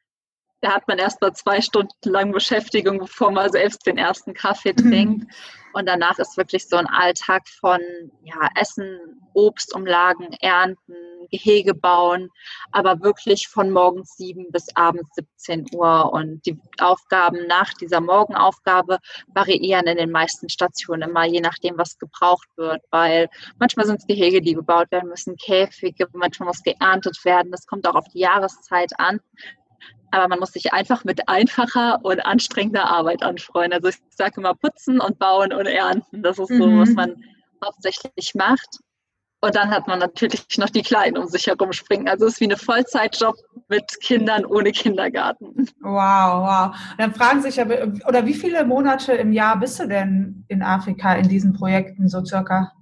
da 0.60 0.72
hat 0.72 0.88
man 0.88 0.98
erst 0.98 1.20
mal 1.20 1.32
zwei 1.32 1.60
Stunden 1.60 1.92
lang 2.04 2.32
Beschäftigung, 2.32 2.98
bevor 2.98 3.30
man 3.30 3.50
selbst 3.50 3.86
den 3.86 3.98
ersten 3.98 4.34
Kaffee 4.34 4.72
mhm. 4.72 4.90
trinkt. 4.90 5.24
Mhm. 5.24 5.30
Und 5.74 5.86
danach 5.86 6.18
ist 6.20 6.36
wirklich 6.36 6.68
so 6.68 6.76
ein 6.76 6.86
Alltag 6.86 7.48
von 7.48 7.80
ja, 8.22 8.48
Essen, 8.54 9.20
Obstumlagen, 9.34 10.32
Ernten, 10.40 10.94
Gehege 11.30 11.74
bauen, 11.74 12.30
aber 12.70 13.02
wirklich 13.02 13.48
von 13.48 13.70
morgens 13.70 14.16
sieben 14.16 14.46
bis 14.52 14.68
abends 14.76 15.10
17 15.38 15.66
Uhr. 15.74 16.12
Und 16.12 16.46
die 16.46 16.58
Aufgaben 16.78 17.48
nach 17.48 17.74
dieser 17.74 18.00
Morgenaufgabe 18.00 18.98
variieren 19.26 19.86
in 19.86 19.96
den 19.96 20.12
meisten 20.12 20.48
Stationen 20.48 21.10
immer, 21.10 21.24
je 21.24 21.40
nachdem, 21.40 21.76
was 21.76 21.98
gebraucht 21.98 22.48
wird, 22.56 22.82
weil 22.90 23.28
manchmal 23.58 23.86
sind 23.86 24.00
es 24.00 24.06
Gehege, 24.06 24.40
die 24.40 24.54
gebaut 24.54 24.92
werden 24.92 25.08
müssen, 25.08 25.36
Käfige, 25.36 26.06
manchmal 26.12 26.46
muss 26.46 26.62
geerntet 26.62 27.24
werden. 27.24 27.50
Das 27.50 27.66
kommt 27.66 27.86
auch 27.88 27.96
auf 27.96 28.08
die 28.14 28.20
Jahreszeit 28.20 28.92
an 28.98 29.20
aber 30.10 30.28
man 30.28 30.38
muss 30.38 30.52
sich 30.52 30.72
einfach 30.72 31.04
mit 31.04 31.28
einfacher 31.28 31.98
und 32.04 32.24
anstrengender 32.24 32.88
Arbeit 32.88 33.22
anfreuen. 33.22 33.72
Also 33.72 33.88
ich 33.88 33.96
sage 34.10 34.40
immer 34.40 34.54
putzen 34.54 35.00
und 35.00 35.18
bauen 35.18 35.52
und 35.52 35.66
ernten. 35.66 36.22
Das 36.22 36.38
ist 36.38 36.48
so, 36.48 36.66
mhm. 36.66 36.80
was 36.80 36.90
man 36.90 37.16
hauptsächlich 37.64 38.34
macht. 38.34 38.78
Und 39.40 39.56
dann 39.56 39.70
hat 39.70 39.86
man 39.88 39.98
natürlich 39.98 40.42
noch 40.56 40.70
die 40.70 40.82
Kleinen 40.82 41.18
um 41.18 41.26
sich 41.26 41.46
herum 41.46 41.72
springen. 41.72 42.08
Also 42.08 42.26
es 42.26 42.34
ist 42.34 42.40
wie 42.40 42.44
eine 42.44 42.56
Vollzeitjob 42.56 43.36
mit 43.68 44.00
Kindern 44.00 44.46
ohne 44.46 44.72
Kindergarten. 44.72 45.68
Wow, 45.82 46.46
wow. 46.46 46.76
Und 46.92 47.00
dann 47.00 47.14
fragen 47.14 47.42
sich 47.42 47.56
ja, 47.56 47.66
oder 47.66 48.24
wie 48.24 48.32
viele 48.32 48.64
Monate 48.64 49.12
im 49.12 49.32
Jahr 49.32 49.58
bist 49.58 49.78
du 49.80 49.86
denn 49.86 50.44
in 50.48 50.62
Afrika 50.62 51.14
in 51.14 51.28
diesen 51.28 51.52
Projekten 51.52 52.08
so 52.08 52.24
circa? 52.24 52.72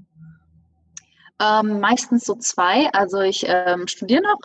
Ähm, 1.40 1.80
meistens 1.80 2.24
so 2.24 2.36
zwei. 2.36 2.88
Also 2.92 3.20
ich 3.22 3.44
ähm, 3.48 3.88
studiere 3.88 4.22
noch 4.22 4.38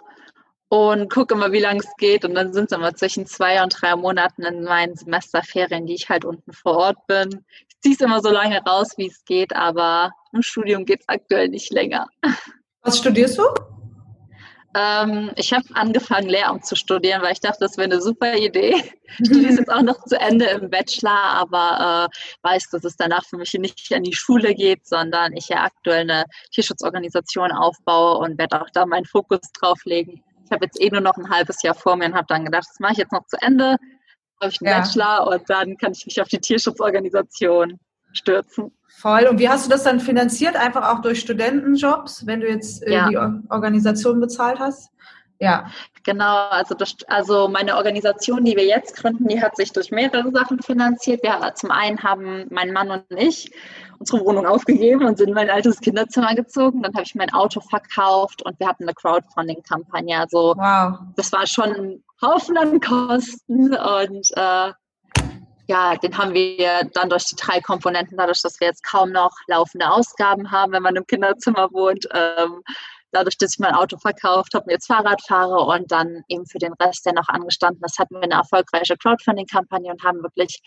und 0.70 1.10
gucke 1.12 1.34
immer, 1.34 1.52
wie 1.52 1.60
lange 1.60 1.80
es 1.80 1.96
geht. 1.98 2.26
Und 2.26 2.36
dann 2.36 2.54
sind 2.54 2.72
es 2.72 2.78
immer 2.78 2.94
zwischen 2.96 3.26
zwei 3.26 3.62
und 3.64 3.76
drei 3.80 3.96
Monaten 3.96 4.44
in 4.44 4.64
meinen 4.64 4.96
Semesterferien, 4.96 5.86
die 5.86 5.96
ich 5.96 6.10
halt 6.10 6.26
unten 6.26 6.54
vor 6.54 6.78
Ort 6.78 7.08
bin. 7.08 7.46
Ich 7.70 7.80
ziehe 7.82 7.96
es 7.96 8.02
immer 8.02 8.22
so 8.22 8.30
lange 8.30 8.62
raus, 8.64 8.90
wie 8.98 9.08
es 9.08 9.24
geht, 9.26 9.56
aber 9.56 10.12
im 10.34 10.42
Studium 10.42 10.86
geht 10.86 11.02
es 11.02 11.10
aktuell 11.10 11.50
nicht 11.50 11.72
länger. 11.72 12.08
Was 12.82 13.00
studierst 13.00 13.38
du? 13.38 13.44
Ähm, 14.76 15.32
ich 15.36 15.54
habe 15.54 15.64
angefangen, 15.74 16.30
Lehramt 16.30 16.66
zu 16.66 16.76
studieren, 16.76 17.22
weil 17.22 17.34
ich 17.34 17.40
dachte, 17.40 17.60
das 17.62 17.78
wäre 17.78 17.90
eine 17.90 18.02
super 18.02 18.36
Idee. 18.36 18.76
Ich 19.20 19.28
studiere 19.28 19.54
jetzt 19.54 19.72
auch 19.72 19.82
noch 19.82 20.04
zu 20.04 20.20
Ende 20.20 20.46
im 20.46 20.70
Bachelor, 20.70 21.10
aber 21.12 22.10
äh, 22.12 22.48
weiß, 22.48 22.70
dass 22.72 22.84
es 22.84 22.96
danach 22.96 23.26
für 23.26 23.38
mich 23.38 23.54
nicht 23.54 23.92
an 23.94 24.04
die 24.04 24.14
Schule 24.14 24.54
geht, 24.54 24.86
sondern 24.86 25.34
ich 25.36 25.48
ja 25.48 25.64
aktuell 25.64 26.02
eine 26.02 26.26
Tierschutzorganisation 26.52 27.52
aufbaue 27.52 28.18
und 28.18 28.38
werde 28.38 28.62
auch 28.62 28.70
da 28.72 28.86
meinen 28.86 29.06
Fokus 29.06 29.40
drauf 29.60 29.80
legen. 29.86 30.24
Ich 30.48 30.52
habe 30.52 30.66
jetzt 30.66 30.82
eh 30.82 30.90
nur 30.90 31.02
noch 31.02 31.18
ein 31.18 31.30
halbes 31.30 31.62
Jahr 31.62 31.76
vor 31.76 31.96
mir 31.98 32.06
und 32.06 32.16
habe 32.16 32.28
dann 32.28 32.46
gedacht, 32.46 32.66
das 32.70 32.80
mache 32.80 32.94
ich 32.94 32.98
jetzt 33.00 33.12
noch 33.12 33.26
zu 33.28 33.38
Ende, 33.42 33.78
habe 34.42 34.52
ich 34.52 34.62
einen 34.62 34.70
ja. 34.70 34.80
Bachelor 34.80 35.28
und 35.28 35.50
dann 35.50 35.78
kann 35.78 35.92
ich 35.92 36.06
mich 36.06 36.22
auf 36.22 36.30
die 36.30 36.40
Tierschutzorganisation 36.40 37.80
stürzen. 38.14 38.72
Voll. 39.00 39.28
Und 39.28 39.40
wie 39.40 39.50
hast 39.50 39.66
du 39.66 39.70
das 39.70 39.84
dann 39.84 40.00
finanziert? 40.00 40.56
Einfach 40.56 40.90
auch 40.90 41.02
durch 41.02 41.20
Studentenjobs, 41.20 42.26
wenn 42.26 42.40
du 42.40 42.48
jetzt 42.48 42.82
äh, 42.84 42.94
ja. 42.94 43.10
die 43.10 43.18
Organisation 43.50 44.20
bezahlt 44.20 44.60
hast? 44.60 44.90
Ja. 45.40 45.70
Genau, 46.08 46.48
also, 46.48 46.74
das, 46.74 46.96
also 47.08 47.50
meine 47.50 47.76
Organisation, 47.76 48.46
die 48.46 48.56
wir 48.56 48.66
jetzt 48.66 48.96
gründen, 48.96 49.28
die 49.28 49.42
hat 49.42 49.58
sich 49.58 49.74
durch 49.74 49.92
mehrere 49.92 50.32
Sachen 50.32 50.62
finanziert. 50.62 51.22
Wir 51.22 51.54
zum 51.56 51.70
einen 51.70 52.02
haben 52.02 52.46
mein 52.50 52.72
Mann 52.72 52.90
und 52.92 53.04
ich 53.10 53.52
unsere 54.00 54.24
Wohnung 54.24 54.46
aufgegeben 54.46 55.04
und 55.04 55.18
sind 55.18 55.28
in 55.28 55.34
mein 55.34 55.50
altes 55.50 55.82
Kinderzimmer 55.82 56.34
gezogen. 56.34 56.82
Dann 56.82 56.94
habe 56.94 57.04
ich 57.04 57.14
mein 57.14 57.34
Auto 57.34 57.60
verkauft 57.60 58.42
und 58.46 58.58
wir 58.58 58.70
hatten 58.70 58.84
eine 58.84 58.94
Crowdfunding-Kampagne. 58.94 60.18
Also 60.18 60.56
wow. 60.56 60.98
das 61.18 61.34
war 61.34 61.46
schon 61.46 61.74
ein 61.74 62.04
Haufen 62.22 62.58
an 62.58 62.80
Kosten 62.80 63.76
und 63.76 64.32
äh, 64.38 64.72
ja, 65.68 65.96
den 65.98 66.18
haben 66.18 66.34
wir 66.34 66.86
dann 66.94 67.10
durch 67.10 67.26
die 67.26 67.36
drei 67.36 67.60
Komponenten, 67.60 68.18
dadurch, 68.18 68.42
dass 68.42 68.62
wir 68.62 68.68
jetzt 68.68 68.86
kaum 68.86 69.12
noch 69.12 69.36
laufende 69.48 69.92
Ausgaben 69.92 70.52
haben, 70.52 70.72
wenn 70.72 70.84
man 70.84 70.96
im 70.96 71.06
Kinderzimmer 71.06 71.68
wohnt, 71.74 72.08
ähm, 72.14 72.62
dadurch, 73.12 73.38
dass 73.38 73.54
ich 73.54 73.60
mein 73.60 73.74
Auto 73.74 73.98
verkauft 73.98 74.54
habe, 74.54 74.72
jetzt 74.72 74.88
Fahrrad 74.88 75.22
fahre 75.28 75.60
und 75.60 75.92
dann 75.92 76.24
eben 76.28 76.46
für 76.46 76.60
den 76.60 76.74
Rest, 76.74 77.06
der 77.06 77.14
noch 77.14 77.30
angestanden 77.30 77.84
ist, 77.86 78.00
hatten 78.00 78.16
wir 78.16 78.24
eine 78.24 78.36
erfolgreiche 78.36 78.98
Crowdfunding-Kampagne 78.98 79.92
und 79.92 80.04
haben 80.04 80.24
wirklich 80.24 80.62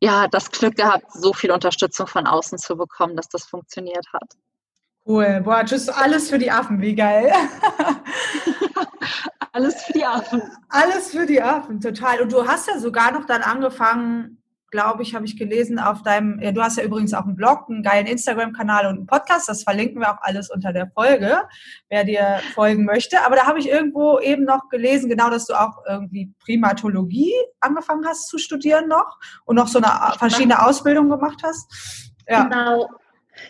ja, 0.00 0.28
das 0.28 0.50
Glück 0.50 0.76
gehabt, 0.76 1.10
so 1.12 1.32
viel 1.32 1.50
Unterstützung 1.50 2.06
von 2.06 2.26
außen 2.26 2.58
zu 2.58 2.76
bekommen, 2.76 3.16
dass 3.16 3.28
das 3.28 3.46
funktioniert 3.46 4.06
hat. 4.12 4.34
Cool. 5.06 5.40
Boah, 5.42 5.64
tschüss, 5.64 5.88
alles 5.88 6.28
für 6.30 6.38
die 6.38 6.50
Affen, 6.50 6.80
wie 6.80 6.94
geil. 6.94 7.32
alles 9.52 9.82
für 9.84 9.92
die 9.92 10.04
Affen. 10.04 10.42
Alles 10.68 11.12
für 11.12 11.26
die 11.26 11.40
Affen, 11.40 11.80
total. 11.80 12.20
Und 12.20 12.32
du 12.32 12.46
hast 12.46 12.68
ja 12.68 12.78
sogar 12.78 13.12
noch 13.12 13.24
dann 13.24 13.42
angefangen, 13.42 14.42
glaube 14.70 15.02
ich, 15.02 15.14
habe 15.14 15.24
ich 15.24 15.38
gelesen 15.38 15.78
auf 15.78 16.02
deinem, 16.02 16.40
ja, 16.40 16.52
du 16.52 16.62
hast 16.62 16.76
ja 16.76 16.84
übrigens 16.84 17.14
auch 17.14 17.24
einen 17.24 17.36
Blog, 17.36 17.68
einen 17.68 17.82
geilen 17.82 18.06
Instagram-Kanal 18.06 18.86
und 18.86 18.96
einen 18.96 19.06
Podcast, 19.06 19.48
das 19.48 19.62
verlinken 19.62 20.00
wir 20.00 20.12
auch 20.12 20.20
alles 20.20 20.50
unter 20.50 20.72
der 20.72 20.90
Folge, 20.90 21.42
wer 21.88 22.04
dir 22.04 22.40
folgen 22.54 22.84
möchte. 22.84 23.24
Aber 23.24 23.36
da 23.36 23.46
habe 23.46 23.58
ich 23.58 23.68
irgendwo 23.68 24.18
eben 24.18 24.44
noch 24.44 24.68
gelesen, 24.68 25.08
genau, 25.08 25.30
dass 25.30 25.46
du 25.46 25.54
auch 25.54 25.84
irgendwie 25.88 26.32
Primatologie 26.40 27.32
angefangen 27.60 28.06
hast 28.06 28.28
zu 28.28 28.38
studieren 28.38 28.88
noch 28.88 29.18
und 29.44 29.56
noch 29.56 29.68
so 29.68 29.78
eine 29.80 30.16
verschiedene 30.18 30.64
Ausbildung 30.64 31.08
gemacht 31.08 31.42
hast. 31.44 32.12
Ja. 32.28 32.44
Genau. 32.44 32.88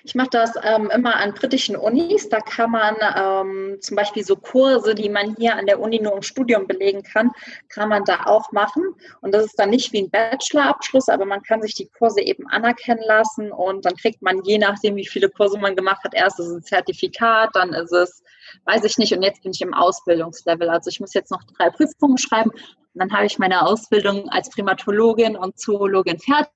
Ich 0.04 0.14
mache 0.14 0.30
das 0.30 0.54
ähm, 0.62 0.90
immer 0.90 1.16
an 1.16 1.34
britischen 1.34 1.76
Unis. 1.76 2.28
Da 2.28 2.40
kann 2.40 2.70
man 2.70 2.96
ähm, 3.16 3.78
zum 3.80 3.96
Beispiel 3.96 4.24
so 4.24 4.36
Kurse, 4.36 4.94
die 4.94 5.08
man 5.08 5.34
hier 5.36 5.56
an 5.56 5.66
der 5.66 5.80
Uni 5.80 6.00
nur 6.00 6.14
im 6.14 6.22
Studium 6.22 6.66
belegen 6.66 7.02
kann, 7.02 7.30
kann 7.68 7.88
man 7.88 8.04
da 8.04 8.26
auch 8.26 8.52
machen. 8.52 8.82
Und 9.20 9.34
das 9.34 9.46
ist 9.46 9.58
dann 9.58 9.70
nicht 9.70 9.92
wie 9.92 10.02
ein 10.02 10.10
Bachelorabschluss, 10.10 11.08
aber 11.08 11.24
man 11.24 11.42
kann 11.42 11.62
sich 11.62 11.74
die 11.74 11.88
Kurse 11.88 12.20
eben 12.20 12.46
anerkennen 12.48 13.02
lassen 13.06 13.52
und 13.52 13.84
dann 13.84 13.96
kriegt 13.96 14.22
man 14.22 14.42
je 14.44 14.58
nachdem, 14.58 14.96
wie 14.96 15.06
viele 15.06 15.28
Kurse 15.28 15.58
man 15.58 15.76
gemacht 15.76 16.02
hat, 16.04 16.14
erst 16.14 16.40
ist 16.40 16.46
es 16.46 16.56
ein 16.56 16.62
Zertifikat, 16.62 17.50
dann 17.54 17.72
ist 17.72 17.92
es, 17.92 18.22
weiß 18.64 18.84
ich 18.84 18.98
nicht, 18.98 19.12
und 19.12 19.22
jetzt 19.22 19.42
bin 19.42 19.52
ich 19.52 19.60
im 19.60 19.74
Ausbildungslevel. 19.74 20.68
Also 20.68 20.90
ich 20.90 21.00
muss 21.00 21.14
jetzt 21.14 21.30
noch 21.30 21.42
drei 21.56 21.70
Prüfungen 21.70 22.18
schreiben 22.18 22.50
und 22.50 23.00
dann 23.00 23.12
habe 23.12 23.26
ich 23.26 23.38
meine 23.38 23.66
Ausbildung 23.66 24.28
als 24.30 24.48
Primatologin 24.50 25.36
und 25.36 25.58
Zoologin 25.58 26.18
fertig 26.18 26.50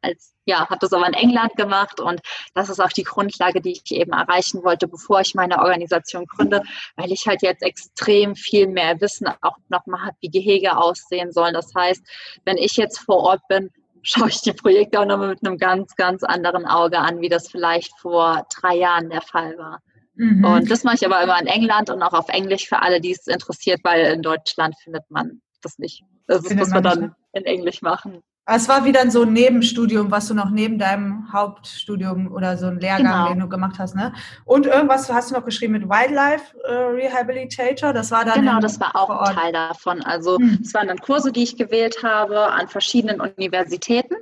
als 0.00 0.32
ja, 0.44 0.68
habe 0.68 0.78
das 0.80 0.92
aber 0.92 1.06
in 1.06 1.14
England 1.14 1.54
gemacht 1.56 2.00
und 2.00 2.20
das 2.54 2.68
ist 2.68 2.80
auch 2.80 2.90
die 2.90 3.04
Grundlage, 3.04 3.60
die 3.60 3.72
ich 3.72 3.92
eben 3.92 4.12
erreichen 4.12 4.64
wollte, 4.64 4.88
bevor 4.88 5.20
ich 5.20 5.34
meine 5.34 5.60
Organisation 5.60 6.26
gründe, 6.26 6.62
weil 6.96 7.12
ich 7.12 7.26
halt 7.26 7.42
jetzt 7.42 7.62
extrem 7.62 8.34
viel 8.34 8.66
mehr 8.66 9.00
Wissen 9.00 9.28
auch 9.40 9.56
nochmal 9.68 10.06
habe, 10.06 10.16
wie 10.20 10.30
Gehege 10.30 10.76
aussehen 10.76 11.32
sollen. 11.32 11.54
Das 11.54 11.72
heißt, 11.74 12.02
wenn 12.44 12.56
ich 12.56 12.76
jetzt 12.76 12.98
vor 12.98 13.18
Ort 13.18 13.40
bin, 13.48 13.70
schaue 14.02 14.28
ich 14.28 14.40
die 14.40 14.52
Projekte 14.52 14.98
auch 14.98 15.06
nochmal 15.06 15.28
mit 15.28 15.46
einem 15.46 15.58
ganz, 15.58 15.94
ganz 15.94 16.24
anderen 16.24 16.66
Auge 16.66 16.98
an, 16.98 17.20
wie 17.20 17.28
das 17.28 17.48
vielleicht 17.48 17.96
vor 18.00 18.44
drei 18.60 18.76
Jahren 18.76 19.10
der 19.10 19.22
Fall 19.22 19.56
war. 19.58 19.78
Mhm. 20.14 20.44
Und 20.44 20.70
das 20.70 20.82
mache 20.82 20.96
ich 20.96 21.06
aber 21.06 21.22
immer 21.22 21.40
in 21.40 21.46
England 21.46 21.88
und 21.88 22.02
auch 22.02 22.12
auf 22.12 22.28
Englisch 22.28 22.68
für 22.68 22.82
alle, 22.82 23.00
die 23.00 23.12
es 23.12 23.28
interessiert, 23.28 23.80
weil 23.84 24.12
in 24.12 24.22
Deutschland 24.22 24.74
findet 24.82 25.08
man 25.08 25.40
das 25.62 25.78
nicht. 25.78 26.02
Das 26.26 26.42
muss 26.50 26.70
man 26.70 26.82
dann 26.82 27.14
in 27.32 27.44
Englisch 27.44 27.82
machen. 27.82 28.22
Es 28.44 28.68
war 28.68 28.84
wieder 28.84 29.08
so 29.08 29.22
ein 29.22 29.32
Nebenstudium, 29.32 30.10
was 30.10 30.26
du 30.26 30.34
noch 30.34 30.50
neben 30.50 30.76
deinem 30.76 31.32
Hauptstudium 31.32 32.32
oder 32.32 32.56
so 32.56 32.66
ein 32.66 32.80
Lehrgang, 32.80 33.12
genau. 33.12 33.28
den 33.28 33.38
du 33.38 33.48
gemacht 33.48 33.78
hast, 33.78 33.94
ne? 33.94 34.12
Und 34.44 34.66
irgendwas 34.66 35.12
hast 35.12 35.30
du 35.30 35.34
noch 35.34 35.44
geschrieben 35.44 35.74
mit 35.74 35.88
Wildlife 35.88 36.58
äh, 36.64 36.72
Rehabilitator. 36.72 37.92
Das 37.92 38.10
war 38.10 38.24
dann 38.24 38.40
genau, 38.40 38.58
das 38.58 38.80
war 38.80 38.96
auch 38.96 39.10
ein 39.10 39.36
Teil 39.36 39.52
davon. 39.52 40.02
Also 40.02 40.38
hm. 40.38 40.58
es 40.60 40.74
waren 40.74 40.88
dann 40.88 40.98
Kurse, 40.98 41.30
die 41.30 41.44
ich 41.44 41.56
gewählt 41.56 42.02
habe 42.02 42.50
an 42.50 42.66
verschiedenen 42.66 43.20
Universitäten 43.20 44.16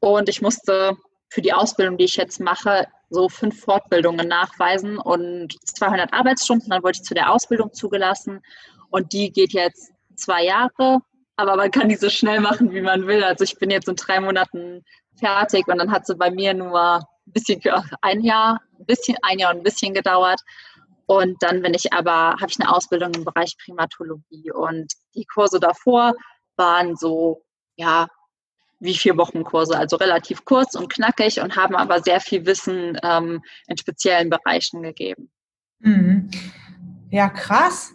und 0.00 0.28
ich 0.28 0.42
musste 0.42 0.96
für 1.28 1.40
die 1.40 1.52
Ausbildung, 1.52 1.96
die 1.96 2.04
ich 2.04 2.16
jetzt 2.16 2.40
mache, 2.40 2.88
so 3.08 3.28
fünf 3.28 3.60
Fortbildungen 3.60 4.26
nachweisen 4.26 4.98
und 4.98 5.56
200 5.64 6.12
Arbeitsstunden. 6.12 6.70
Dann 6.70 6.82
wurde 6.82 6.96
ich 6.96 7.04
zu 7.04 7.14
der 7.14 7.32
Ausbildung 7.32 7.72
zugelassen 7.72 8.40
und 8.90 9.12
die 9.12 9.30
geht 9.30 9.52
jetzt 9.52 9.92
zwei 10.16 10.44
Jahre 10.44 11.02
aber 11.40 11.56
man 11.56 11.70
kann 11.70 11.88
die 11.88 11.96
so 11.96 12.10
schnell 12.10 12.40
machen, 12.40 12.72
wie 12.72 12.80
man 12.80 13.06
will. 13.06 13.24
Also 13.24 13.44
ich 13.44 13.58
bin 13.58 13.70
jetzt 13.70 13.88
in 13.88 13.96
drei 13.96 14.20
Monaten 14.20 14.84
fertig 15.18 15.66
und 15.68 15.78
dann 15.78 15.90
hat 15.90 16.06
sie 16.06 16.14
bei 16.14 16.30
mir 16.30 16.54
nur 16.54 16.96
ein 16.96 17.32
bisschen 17.32 17.60
ein 18.02 18.22
Jahr, 18.22 18.60
ein 18.78 18.86
bisschen, 18.86 19.16
ein 19.22 19.38
Jahr 19.38 19.52
und 19.52 19.60
ein 19.60 19.64
bisschen 19.64 19.94
gedauert. 19.94 20.40
Und 21.06 21.42
dann 21.42 21.62
bin 21.62 21.74
ich 21.74 21.92
aber, 21.92 22.36
habe 22.40 22.46
ich 22.48 22.60
eine 22.60 22.72
Ausbildung 22.72 23.12
im 23.14 23.24
Bereich 23.24 23.56
Primatologie 23.64 24.52
und 24.52 24.92
die 25.14 25.24
Kurse 25.24 25.58
davor 25.58 26.14
waren 26.56 26.96
so, 26.96 27.42
ja, 27.76 28.06
wie 28.78 28.94
vier 28.94 29.16
Wochen 29.16 29.44
Kurse, 29.44 29.76
also 29.76 29.96
relativ 29.96 30.44
kurz 30.44 30.74
und 30.74 30.88
knackig 30.88 31.40
und 31.40 31.56
haben 31.56 31.74
aber 31.76 32.00
sehr 32.00 32.20
viel 32.20 32.46
Wissen 32.46 32.98
ähm, 33.02 33.42
in 33.66 33.76
speziellen 33.76 34.30
Bereichen 34.30 34.82
gegeben. 34.82 35.30
Mhm. 35.80 36.30
Ja, 37.10 37.28
krass. 37.28 37.92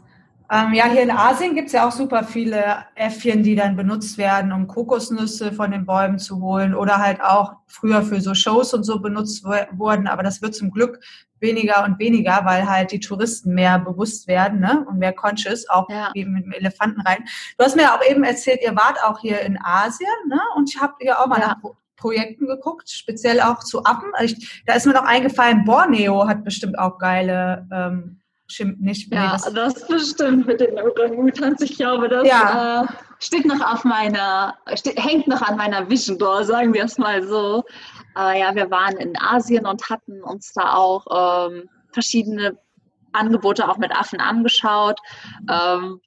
Ähm, 0.51 0.73
ja, 0.73 0.85
hier 0.85 1.01
in 1.01 1.11
Asien 1.11 1.55
gibt 1.55 1.67
es 1.67 1.73
ja 1.73 1.87
auch 1.87 1.91
super 1.91 2.23
viele 2.23 2.85
Äffchen, 2.93 3.41
die 3.41 3.55
dann 3.55 3.75
benutzt 3.75 4.17
werden, 4.17 4.51
um 4.51 4.67
Kokosnüsse 4.67 5.51
von 5.51 5.71
den 5.71 5.85
Bäumen 5.85 6.19
zu 6.19 6.39
holen 6.39 6.75
oder 6.75 6.97
halt 6.97 7.21
auch 7.21 7.53
früher 7.65 8.03
für 8.03 8.21
so 8.21 8.35
Shows 8.35 8.73
und 8.73 8.83
so 8.83 8.99
benutzt 8.99 9.43
wurden. 9.43 10.07
Aber 10.07 10.21
das 10.21 10.41
wird 10.41 10.55
zum 10.55 10.71
Glück 10.71 10.99
weniger 11.39 11.83
und 11.83 11.99
weniger, 11.99 12.41
weil 12.43 12.69
halt 12.69 12.91
die 12.91 12.99
Touristen 12.99 13.53
mehr 13.53 13.79
bewusst 13.79 14.27
werden 14.27 14.59
ne? 14.59 14.85
und 14.87 14.99
mehr 14.99 15.13
conscious, 15.13 15.67
auch 15.69 15.89
ja. 15.89 16.11
eben 16.13 16.33
mit 16.33 16.45
dem 16.45 16.51
Elefanten 16.51 17.01
rein. 17.01 17.25
Du 17.57 17.65
hast 17.65 17.75
mir 17.75 17.93
auch 17.93 18.03
eben 18.07 18.23
erzählt, 18.23 18.61
ihr 18.63 18.75
wart 18.75 19.03
auch 19.03 19.19
hier 19.19 19.41
in 19.41 19.57
Asien 19.61 20.09
ne? 20.27 20.39
und 20.55 20.69
ich 20.69 20.79
habe 20.79 20.93
ja 20.99 21.19
auch 21.19 21.27
mal 21.27 21.39
ja. 21.39 21.47
nach 21.49 21.71
Projekten 21.97 22.45
geguckt, 22.45 22.89
speziell 22.89 23.41
auch 23.41 23.59
zu 23.59 23.83
Affen. 23.83 24.11
Ich, 24.21 24.63
da 24.65 24.73
ist 24.73 24.85
mir 24.85 24.93
noch 24.93 25.05
eingefallen, 25.05 25.63
Borneo 25.65 26.27
hat 26.27 26.43
bestimmt 26.43 26.77
auch 26.77 26.97
geile 26.99 27.67
ähm, 27.71 28.19
Stimmt 28.47 28.79
nicht. 28.81 29.11
Ja, 29.11 29.31
das, 29.31 29.53
das 29.53 29.87
bestimmt 29.87 30.45
mit 30.45 30.61
den 30.61 30.77
Orang-Utans. 30.79 31.61
Ich 31.61 31.77
glaube, 31.77 32.07
das 32.09 32.27
ja. 32.27 32.83
äh, 32.83 32.87
steht 33.19 33.45
noch 33.45 33.59
auf 33.61 33.83
meiner, 33.83 34.55
steht, 34.75 35.03
hängt 35.03 35.27
noch 35.27 35.41
an 35.41 35.57
meiner 35.57 35.89
Vision 35.89 36.19
Door, 36.19 36.43
sagen 36.43 36.73
wir 36.73 36.83
es 36.83 36.97
mal 36.99 37.23
so. 37.23 37.63
Aber 38.13 38.33
ja, 38.33 38.53
wir 38.53 38.69
waren 38.69 38.97
in 38.97 39.17
Asien 39.17 39.65
und 39.65 39.89
hatten 39.89 40.21
uns 40.21 40.53
da 40.53 40.75
auch 40.75 41.49
ähm, 41.49 41.69
verschiedene 41.91 42.57
Angebote 43.13 43.67
auch 43.67 43.77
mit 43.77 43.91
Affen 43.91 44.19
angeschaut. 44.19 44.99
Ähm, 45.49 45.99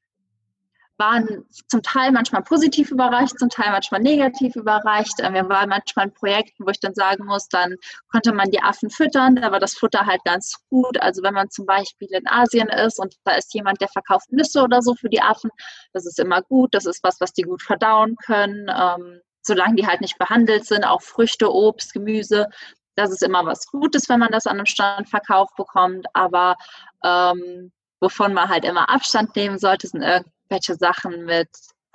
waren 0.98 1.44
zum 1.68 1.82
Teil 1.82 2.10
manchmal 2.10 2.42
positiv 2.42 2.90
überreicht, 2.90 3.38
zum 3.38 3.48
Teil 3.48 3.70
manchmal 3.70 4.00
negativ 4.00 4.56
überreicht. 4.56 5.20
Äh, 5.20 5.32
wir 5.32 5.48
waren 5.48 5.68
manchmal 5.68 6.06
in 6.06 6.14
Projekten, 6.14 6.66
wo 6.66 6.70
ich 6.70 6.80
dann 6.80 6.94
sagen 6.94 7.24
muss, 7.24 7.48
dann 7.48 7.76
konnte 8.10 8.32
man 8.32 8.50
die 8.50 8.60
Affen 8.60 8.90
füttern, 8.90 9.36
da 9.36 9.52
war 9.52 9.60
das 9.60 9.74
Futter 9.74 10.06
halt 10.06 10.22
ganz 10.24 10.56
gut. 10.68 11.00
Also 11.00 11.22
wenn 11.22 11.34
man 11.34 11.50
zum 11.50 11.66
Beispiel 11.66 12.08
in 12.10 12.26
Asien 12.26 12.68
ist 12.68 12.98
und 12.98 13.14
da 13.24 13.32
ist 13.32 13.54
jemand, 13.54 13.80
der 13.80 13.88
verkauft 13.88 14.32
Nüsse 14.32 14.62
oder 14.62 14.82
so 14.82 14.94
für 14.94 15.08
die 15.08 15.22
Affen, 15.22 15.50
das 15.92 16.04
ist 16.04 16.18
immer 16.18 16.42
gut, 16.42 16.74
das 16.74 16.84
ist 16.84 17.02
was, 17.02 17.20
was 17.20 17.32
die 17.32 17.42
gut 17.42 17.62
verdauen 17.62 18.16
können, 18.24 18.68
ähm, 18.68 19.20
solange 19.42 19.76
die 19.76 19.86
halt 19.86 20.00
nicht 20.00 20.18
behandelt 20.18 20.66
sind, 20.66 20.84
auch 20.84 21.02
Früchte, 21.02 21.52
Obst, 21.52 21.92
Gemüse. 21.92 22.48
Das 22.96 23.12
ist 23.12 23.22
immer 23.22 23.46
was 23.46 23.66
Gutes, 23.68 24.08
wenn 24.08 24.18
man 24.18 24.32
das 24.32 24.46
an 24.48 24.56
einem 24.56 24.66
Stand 24.66 25.08
verkauft 25.08 25.54
bekommt, 25.56 26.06
aber 26.14 26.56
ähm, 27.04 27.70
wovon 28.00 28.34
man 28.34 28.48
halt 28.48 28.64
immer 28.64 28.88
Abstand 28.90 29.36
nehmen 29.36 29.58
sollte, 29.58 29.86
sind 29.86 30.02
irgendwelche 30.02 30.37
Sachen 30.78 31.24
mit 31.24 31.48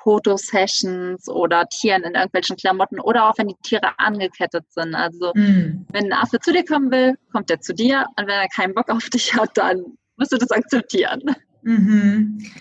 Fotosessions 0.04 1.30
oder 1.30 1.66
Tieren 1.68 2.04
in 2.04 2.14
irgendwelchen 2.14 2.58
Klamotten 2.58 3.00
oder 3.00 3.30
auch 3.30 3.38
wenn 3.38 3.48
die 3.48 3.56
Tiere 3.64 3.98
angekettet 3.98 4.66
sind. 4.70 4.96
Also 4.96 5.32
mm. 5.34 5.86
wenn 5.90 6.06
ein 6.06 6.14
Affe 6.14 6.40
zu 6.40 6.52
dir 6.52 6.66
kommen 6.66 6.92
will, 6.92 7.18
kommt 7.32 7.50
er 7.50 7.62
zu 7.62 7.74
dir 7.74 8.06
und 8.18 8.28
wenn 8.28 8.40
er 8.40 8.50
keinen 8.50 8.74
Bock 8.74 8.90
auf 8.90 9.10
dich 9.10 9.34
hat, 9.34 9.52
dann 9.56 9.98
musst 10.18 10.34
du 10.34 10.38
das 10.38 10.52
akzeptieren. 10.52 11.22
Mhm. 11.62 12.52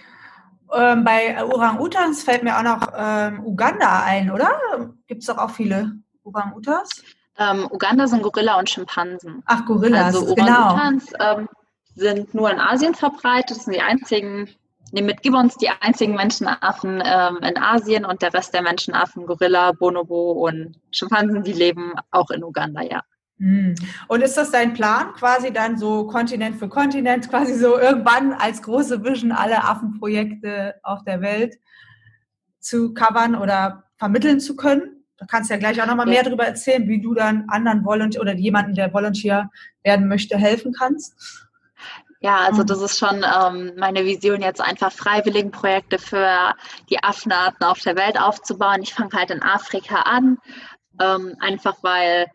Ähm, 0.74 1.04
bei 1.04 1.44
Orang-Utans 1.44 2.22
fällt 2.22 2.44
mir 2.44 2.56
auch 2.56 2.62
noch 2.62 2.92
ähm, 2.96 3.44
Uganda 3.44 4.04
ein, 4.04 4.30
oder? 4.30 4.94
Gibt 5.06 5.22
es 5.22 5.26
doch 5.26 5.36
auch 5.36 5.50
viele 5.50 5.92
Orang-Utans? 6.24 7.02
Ähm, 7.38 7.68
Uganda 7.70 8.06
sind 8.06 8.22
Gorilla 8.22 8.58
und 8.58 8.70
Schimpansen. 8.70 9.42
Ach, 9.46 9.66
Gorillas, 9.66 10.14
also 10.14 10.30
Orang-Utans 10.30 11.06
genau. 11.12 11.46
sind 11.94 12.34
nur 12.34 12.50
in 12.50 12.60
Asien 12.60 12.94
verbreitet. 12.94 13.56
Das 13.56 13.64
sind 13.64 13.74
die 13.74 13.82
einzigen 13.82 14.48
mit 15.00 15.22
Gibbons 15.22 15.56
die 15.56 15.70
einzigen 15.80 16.14
Menschenaffen 16.14 17.02
ähm, 17.04 17.38
in 17.42 17.56
Asien 17.56 18.04
und 18.04 18.20
der 18.20 18.34
Rest 18.34 18.52
der 18.52 18.62
Menschenaffen, 18.62 19.26
Gorilla, 19.26 19.72
Bonobo 19.72 20.32
und 20.32 20.78
Schimpansen, 20.90 21.42
die 21.42 21.54
leben 21.54 21.94
auch 22.10 22.30
in 22.30 22.44
Uganda, 22.44 22.82
ja. 22.82 23.02
Hm. 23.38 23.74
Und 24.08 24.22
ist 24.22 24.36
das 24.36 24.50
dein 24.50 24.74
Plan, 24.74 25.14
quasi 25.14 25.52
dann 25.52 25.78
so 25.78 26.06
Kontinent 26.06 26.56
für 26.56 26.68
Kontinent, 26.68 27.28
quasi 27.28 27.54
so 27.54 27.78
irgendwann 27.78 28.34
als 28.34 28.62
große 28.62 29.02
Vision 29.02 29.32
alle 29.32 29.64
Affenprojekte 29.64 30.76
auf 30.82 31.02
der 31.04 31.20
Welt 31.22 31.58
zu 32.60 32.92
covern 32.94 33.34
oder 33.34 33.84
vermitteln 33.96 34.38
zu 34.38 34.54
können? 34.54 35.04
Da 35.16 35.26
kannst 35.26 35.50
du 35.50 35.54
ja 35.54 35.60
gleich 35.60 35.80
auch 35.82 35.86
nochmal 35.86 36.06
ja. 36.06 36.14
mehr 36.14 36.22
darüber 36.24 36.46
erzählen, 36.46 36.86
wie 36.88 37.00
du 37.00 37.14
dann 37.14 37.44
anderen 37.48 37.84
Volunteer 37.84 38.20
oder 38.20 38.34
jemanden, 38.34 38.74
der 38.74 38.92
Volunteer 38.92 39.50
werden 39.82 40.06
möchte, 40.06 40.36
helfen 40.36 40.72
kannst. 40.76 41.48
Ja, 42.22 42.36
also 42.38 42.62
mhm. 42.62 42.66
das 42.66 42.80
ist 42.80 42.98
schon 42.98 43.24
ähm, 43.24 43.72
meine 43.76 44.04
Vision, 44.04 44.42
jetzt 44.42 44.60
einfach 44.60 44.92
Freiwilligenprojekte 44.92 45.98
für 45.98 46.54
die 46.88 47.02
Affenarten 47.02 47.66
auf 47.66 47.80
der 47.80 47.96
Welt 47.96 48.18
aufzubauen. 48.18 48.82
Ich 48.82 48.94
fange 48.94 49.10
halt 49.14 49.30
in 49.30 49.42
Afrika 49.42 50.02
an, 50.02 50.38
ähm, 51.00 51.36
einfach 51.40 51.74
weil 51.82 52.26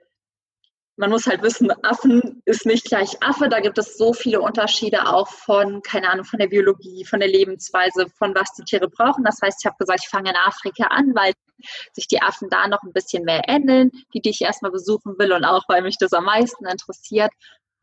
man 0.98 1.12
muss 1.12 1.28
halt 1.28 1.44
wissen, 1.44 1.72
Affen 1.84 2.42
ist 2.46 2.66
nicht 2.66 2.86
gleich 2.86 3.22
Affe. 3.22 3.50
Da 3.50 3.60
gibt 3.60 3.78
es 3.78 3.98
so 3.98 4.14
viele 4.14 4.42
Unterschiede 4.42 5.08
auch 5.08 5.30
von, 5.30 5.82
keine 5.84 6.10
Ahnung, 6.10 6.26
von 6.26 6.40
der 6.40 6.48
Biologie, 6.48 7.06
von 7.06 7.20
der 7.20 7.30
Lebensweise, 7.30 8.08
von 8.18 8.34
was 8.34 8.52
die 8.56 8.64
Tiere 8.64 8.90
brauchen. 8.90 9.24
Das 9.24 9.40
heißt, 9.42 9.60
ich 9.62 9.68
habe 9.68 9.78
gesagt, 9.80 10.02
ich 10.04 10.10
fange 10.10 10.32
in 10.32 10.36
Afrika 10.36 10.88
an, 10.88 11.14
weil 11.14 11.34
sich 11.94 12.08
die 12.08 12.22
Affen 12.22 12.50
da 12.50 12.68
noch 12.68 12.82
ein 12.82 12.94
bisschen 12.94 13.24
mehr 13.24 13.44
ähneln, 13.48 13.92
die, 14.14 14.22
die 14.22 14.32
ich 14.32 14.42
erstmal 14.42 14.72
besuchen 14.72 15.14
will 15.20 15.32
und 15.32 15.46
auch, 15.46 15.64
weil 15.68 15.84
mich 15.84 15.98
das 16.00 16.14
am 16.14 16.26
meisten 16.26 16.66
interessiert 16.66 17.32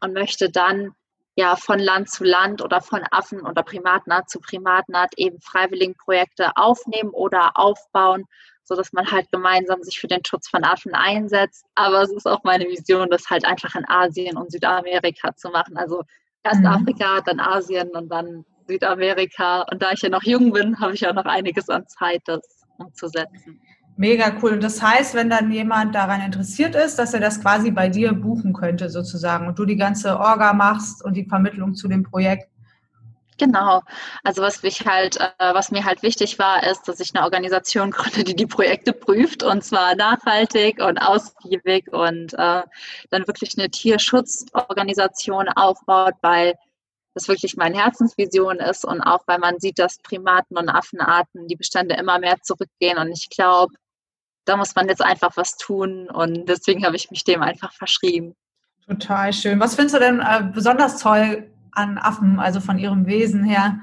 und 0.01 0.13
möchte 0.13 0.51
dann 0.51 0.93
ja 1.37 1.57
von 1.57 1.79
Land 1.79 2.11
zu 2.11 2.25
Land 2.25 2.63
oder 2.63 2.81
von 2.81 3.03
Affen 3.11 3.41
oder 3.41 3.63
Primatnart 3.63 4.31
zu 4.31 4.41
Primatnart 4.41 5.13
eben 5.17 5.41
Freiwilligenprojekte 5.41 6.57
aufnehmen 6.57 7.11
oder 7.11 7.53
aufbauen, 7.57 8.25
so 8.63 8.77
dass 8.77 8.93
man 8.93 9.11
halt 9.11 9.31
gemeinsam 9.33 9.83
sich 9.83 9.99
für 9.99 10.07
den 10.07 10.25
Schutz 10.25 10.49
von 10.49 10.65
Affen 10.65 10.95
einsetzt. 10.95 11.67
Aber 11.75 12.03
es 12.03 12.13
ist 12.13 12.27
auch 12.27 12.45
meine 12.45 12.67
Vision, 12.67 13.11
das 13.11 13.29
halt 13.31 13.45
einfach 13.45 13.75
in 13.75 13.89
Asien 13.89 14.37
und 14.37 14.53
Südamerika 14.53 15.35
zu 15.37 15.51
machen. 15.51 15.77
Also 15.77 16.03
erst 16.43 16.61
mhm. 16.61 16.67
Afrika, 16.67 17.21
dann 17.21 17.41
Asien 17.41 17.91
und 17.91 18.09
dann 18.09 18.45
Südamerika. 18.69 19.63
Und 19.71 19.83
da 19.83 19.93
ich 19.93 20.03
ja 20.03 20.09
noch 20.09 20.23
jung 20.23 20.53
bin, 20.53 20.79
habe 20.81 20.95
ich 20.95 21.07
auch 21.07 21.15
noch 21.15 21.27
einiges 21.27 21.69
an 21.69 21.87
Zeit, 21.89 22.23
das 22.27 22.65
umzusetzen. 22.79 23.61
Mega 23.97 24.37
cool. 24.43 24.55
Und 24.55 24.63
das 24.65 24.83
heißt, 24.83 25.15
wenn 25.15 25.31
dann 25.31 25.53
jemand 25.53 25.95
daran 25.95 26.21
interessiert 26.21 26.75
ist, 26.75 26.99
dass 26.99 27.15
er 27.15 27.21
das 27.21 27.41
quasi 27.41 27.71
bei 27.71 27.89
dir 27.89 28.13
buchen 28.13 28.53
könnte, 28.53 28.91
sozusagen, 28.91 29.47
und 29.47 29.59
du 29.59 29.65
die 29.65 29.77
ganze 29.77 30.19
Orga 30.19 30.53
machst 30.53 31.05
und 31.05 31.15
die 31.15 31.25
Vermittlung 31.25 31.75
zu 31.75 31.87
dem 31.87 32.03
Projekt. 32.03 32.49
Genau. 33.39 33.83
Also 34.23 34.43
was 34.43 34.63
mich 34.63 34.87
halt, 34.87 35.19
äh, 35.21 35.55
was 35.55 35.71
mir 35.71 35.85
halt 35.85 36.03
wichtig 36.03 36.39
war, 36.39 36.65
ist, 36.65 36.87
dass 36.87 37.01
ich 37.01 37.15
eine 37.15 37.25
Organisation 37.25 37.91
gründe, 37.91 38.25
die 38.25 38.37
die 38.37 38.47
Projekte 38.47 38.93
prüft 38.93 39.43
und 39.43 39.65
zwar 39.65 39.97
nachhaltig 39.97 40.81
und 40.81 40.99
ausgiebig 40.99 41.93
und 41.93 42.35
äh, 42.35 42.63
dann 43.11 43.27
wirklich 43.27 43.59
eine 43.59 43.71
Tierschutzorganisation 43.71 45.49
aufbaut, 45.49 46.15
weil 46.23 46.55
das 47.15 47.29
wirklich 47.29 47.57
meine 47.57 47.77
Herzensvision 47.77 48.59
ist 48.59 48.85
und 48.85 49.01
auch 49.01 49.23
weil 49.27 49.39
man 49.39 49.59
sieht, 49.59 49.79
dass 49.79 49.99
Primaten 49.99 50.57
und 50.57 50.69
Affenarten 50.69 51.49
die 51.49 51.57
Bestände 51.57 51.97
immer 51.97 52.19
mehr 52.19 52.37
zurückgehen 52.43 52.99
und 52.99 53.11
ich 53.13 53.31
glaube, 53.31 53.75
da 54.45 54.57
muss 54.57 54.75
man 54.75 54.89
jetzt 54.89 55.03
einfach 55.03 55.37
was 55.37 55.57
tun 55.57 56.09
und 56.11 56.47
deswegen 56.49 56.85
habe 56.85 56.97
ich 56.97 57.11
mich 57.11 57.25
dem 57.25 57.43
einfach 57.43 57.73
verschrieben. 57.73 58.35
Total 58.87 59.33
schön. 59.33 59.61
Was 59.61 59.75
findest 59.75 59.97
du 59.97 59.99
denn 60.01 60.21
äh, 60.21 60.51
besonders 60.53 60.99
toll 60.99 61.51
an 61.73 61.99
Affen, 61.99 62.39
also 62.39 62.61
von 62.61 62.79
ihrem 62.79 63.07
Wesen 63.07 63.45
her? 63.45 63.81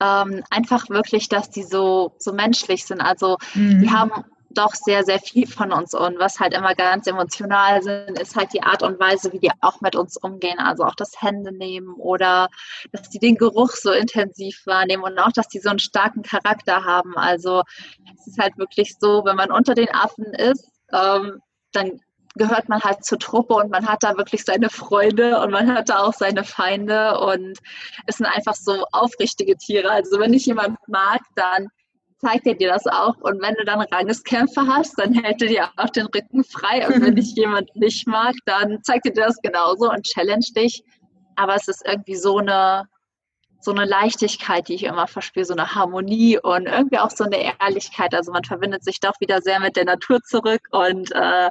Ähm, 0.00 0.42
einfach 0.50 0.88
wirklich, 0.88 1.28
dass 1.28 1.50
die 1.50 1.62
so, 1.62 2.14
so 2.18 2.32
menschlich 2.32 2.84
sind. 2.84 3.00
Also 3.00 3.36
mhm. 3.54 3.80
die 3.80 3.90
haben 3.90 4.24
doch 4.56 4.74
sehr, 4.74 5.04
sehr 5.04 5.18
viel 5.18 5.46
von 5.46 5.72
uns 5.72 5.94
und 5.94 6.18
was 6.18 6.40
halt 6.40 6.54
immer 6.54 6.74
ganz 6.74 7.06
emotional 7.06 7.82
sind, 7.82 8.18
ist 8.18 8.36
halt 8.36 8.52
die 8.52 8.62
Art 8.62 8.82
und 8.82 8.98
Weise, 8.98 9.32
wie 9.32 9.38
die 9.38 9.50
auch 9.60 9.80
mit 9.80 9.96
uns 9.96 10.16
umgehen. 10.16 10.58
Also 10.58 10.84
auch 10.84 10.94
das 10.94 11.20
Hände 11.20 11.52
nehmen 11.52 11.94
oder 11.94 12.48
dass 12.92 13.08
die 13.08 13.18
den 13.18 13.36
Geruch 13.36 13.72
so 13.72 13.92
intensiv 13.92 14.62
wahrnehmen 14.66 15.04
und 15.04 15.18
auch, 15.18 15.32
dass 15.32 15.48
die 15.48 15.60
so 15.60 15.70
einen 15.70 15.78
starken 15.78 16.22
Charakter 16.22 16.84
haben. 16.84 17.16
Also 17.16 17.62
es 18.18 18.26
ist 18.26 18.38
halt 18.38 18.56
wirklich 18.58 18.96
so, 18.98 19.24
wenn 19.24 19.36
man 19.36 19.50
unter 19.50 19.74
den 19.74 19.92
Affen 19.94 20.26
ist, 20.34 20.68
ähm, 20.92 21.40
dann 21.72 22.00
gehört 22.36 22.68
man 22.68 22.82
halt 22.82 23.04
zur 23.04 23.18
Truppe 23.18 23.54
und 23.54 23.70
man 23.70 23.86
hat 23.86 24.02
da 24.02 24.16
wirklich 24.16 24.44
seine 24.44 24.68
Freunde 24.68 25.40
und 25.40 25.50
man 25.50 25.74
hat 25.74 25.88
da 25.88 26.00
auch 26.00 26.12
seine 26.12 26.44
Feinde 26.44 27.18
und 27.18 27.58
es 28.06 28.16
sind 28.18 28.26
einfach 28.26 28.54
so 28.54 28.84
aufrichtige 28.92 29.56
Tiere. 29.56 29.90
Also 29.90 30.20
wenn 30.20 30.34
ich 30.34 30.46
jemand 30.46 30.78
mag, 30.86 31.20
dann 31.34 31.68
zeigt 32.26 32.46
er 32.46 32.54
dir 32.54 32.68
das 32.68 32.86
auch. 32.86 33.16
Und 33.18 33.40
wenn 33.40 33.54
du 33.54 33.64
dann 33.64 33.80
Rangeskämpfe 33.80 34.66
hast, 34.66 34.98
dann 34.98 35.12
hält 35.12 35.40
er 35.42 35.48
dir 35.48 35.68
auch 35.76 35.90
den 35.90 36.06
Rücken 36.06 36.42
frei. 36.42 36.86
Und 36.86 37.02
wenn 37.02 37.14
dich 37.14 37.34
jemand 37.36 37.74
nicht 37.76 38.06
mag, 38.06 38.34
dann 38.46 38.82
zeigt 38.82 39.06
er 39.06 39.12
dir 39.12 39.24
das 39.26 39.36
genauso 39.42 39.90
und 39.90 40.04
challenge 40.04 40.46
dich. 40.56 40.82
Aber 41.36 41.54
es 41.54 41.68
ist 41.68 41.86
irgendwie 41.86 42.16
so 42.16 42.38
eine, 42.38 42.88
so 43.60 43.70
eine 43.70 43.84
Leichtigkeit, 43.84 44.68
die 44.68 44.74
ich 44.74 44.84
immer 44.84 45.06
verspüre, 45.06 45.44
so 45.44 45.54
eine 45.54 45.74
Harmonie 45.74 46.38
und 46.38 46.66
irgendwie 46.66 46.98
auch 46.98 47.10
so 47.10 47.24
eine 47.24 47.54
Ehrlichkeit. 47.60 48.14
Also 48.14 48.32
man 48.32 48.44
verbindet 48.44 48.82
sich 48.82 48.98
doch 48.98 49.14
wieder 49.20 49.40
sehr 49.40 49.60
mit 49.60 49.76
der 49.76 49.84
Natur 49.84 50.20
zurück 50.22 50.62
und 50.72 51.12
äh, 51.12 51.50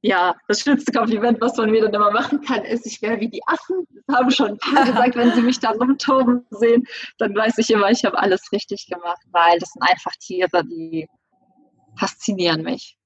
ja, 0.00 0.36
das 0.46 0.60
schönste 0.60 0.92
Kompliment, 0.92 1.40
was 1.40 1.56
man 1.56 1.70
mir 1.70 1.82
dann 1.82 1.94
immer 1.94 2.10
machen 2.10 2.40
kann, 2.40 2.64
ist, 2.64 2.86
ich 2.86 3.02
wäre 3.02 3.18
wie 3.20 3.28
die 3.28 3.40
Affen. 3.46 3.86
Das 4.06 4.16
haben 4.16 4.30
schon 4.30 4.50
ein 4.50 4.58
paar 4.58 4.84
gesagt, 4.84 5.16
wenn 5.16 5.34
sie 5.34 5.42
mich 5.42 5.58
da 5.58 5.70
rumtoben 5.70 6.46
sehen, 6.50 6.84
dann 7.18 7.34
weiß 7.34 7.58
ich 7.58 7.70
immer, 7.70 7.90
ich 7.90 8.04
habe 8.04 8.18
alles 8.18 8.52
richtig 8.52 8.86
gemacht, 8.86 9.20
weil 9.32 9.58
das 9.58 9.70
sind 9.70 9.82
einfach 9.82 10.12
Tiere, 10.20 10.64
die 10.64 11.08
faszinieren 11.98 12.62
mich. 12.62 12.96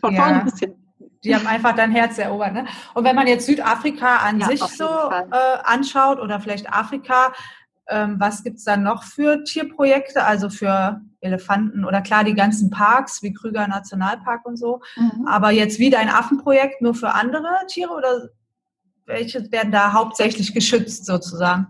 Von 0.00 0.14
ja. 0.14 0.22
vorne 0.22 0.44
bis 0.44 0.58
hinten. 0.58 0.86
Die 1.24 1.34
haben 1.34 1.46
einfach 1.46 1.74
dein 1.74 1.92
Herz 1.92 2.18
erobert. 2.18 2.54
Ne? 2.54 2.66
Und 2.94 3.04
wenn 3.04 3.14
man 3.14 3.26
jetzt 3.26 3.46
Südafrika 3.46 4.16
an 4.16 4.40
ja, 4.40 4.46
sich 4.46 4.60
so 4.60 4.84
äh, 4.84 5.58
anschaut 5.64 6.18
oder 6.18 6.40
vielleicht 6.40 6.72
Afrika, 6.72 7.32
ähm, 7.90 8.16
was 8.18 8.42
gibt 8.42 8.58
es 8.58 8.64
dann 8.64 8.82
noch 8.82 9.02
für 9.02 9.44
Tierprojekte, 9.44 10.24
also 10.24 10.48
für 10.48 11.00
Elefanten 11.20 11.84
oder 11.84 12.00
klar 12.00 12.24
die 12.24 12.34
ganzen 12.34 12.70
Parks 12.70 13.22
wie 13.22 13.32
Krüger 13.32 13.68
Nationalpark 13.68 14.46
und 14.46 14.56
so. 14.56 14.80
Mhm. 14.96 15.26
Aber 15.26 15.50
jetzt 15.50 15.78
wieder 15.78 15.98
ein 15.98 16.08
Affenprojekt 16.08 16.80
nur 16.80 16.94
für 16.94 17.12
andere 17.12 17.48
Tiere 17.68 17.92
oder 17.92 18.30
welche 19.06 19.50
werden 19.52 19.72
da 19.72 19.92
hauptsächlich 19.92 20.54
geschützt 20.54 21.04
sozusagen? 21.04 21.66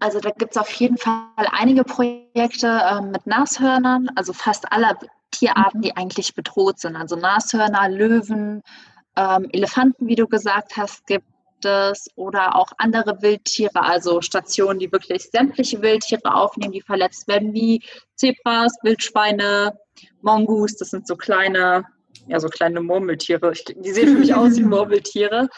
Also 0.00 0.20
da 0.20 0.30
gibt 0.30 0.56
es 0.56 0.60
auf 0.60 0.70
jeden 0.72 0.98
Fall 0.98 1.46
einige 1.52 1.84
Projekte 1.84 2.66
äh, 2.66 3.00
mit 3.00 3.26
Nashörnern, 3.26 4.10
also 4.16 4.32
fast 4.32 4.70
alle 4.70 4.98
Tierarten, 5.30 5.80
die 5.80 5.96
eigentlich 5.96 6.34
bedroht 6.34 6.78
sind. 6.80 6.96
Also 6.96 7.16
Nashörner, 7.16 7.88
Löwen, 7.88 8.62
ähm, 9.16 9.48
Elefanten, 9.52 10.06
wie 10.08 10.16
du 10.16 10.26
gesagt 10.26 10.76
hast, 10.76 11.06
gibt 11.06 11.24
es 11.64 12.06
oder 12.16 12.56
auch 12.56 12.68
andere 12.78 13.20
Wildtiere, 13.22 13.82
also 13.82 14.20
Stationen, 14.20 14.78
die 14.78 14.90
wirklich 14.92 15.30
sämtliche 15.30 15.82
Wildtiere 15.82 16.34
aufnehmen, 16.34 16.72
die 16.72 16.80
verletzt 16.80 17.28
werden, 17.28 17.52
wie 17.52 17.82
Zebras, 18.14 18.76
Wildschweine, 18.82 19.78
Mongoose, 20.22 20.76
das 20.78 20.90
sind 20.90 21.06
so 21.06 21.16
kleine, 21.16 21.84
ja, 22.26 22.40
so 22.40 22.48
kleine 22.48 22.80
Murmeltiere. 22.80 23.52
Die 23.52 23.90
sehen 23.90 24.14
für 24.14 24.18
mich 24.20 24.34
aus 24.34 24.56
wie 24.56 24.62
Murmeltiere. 24.64 25.48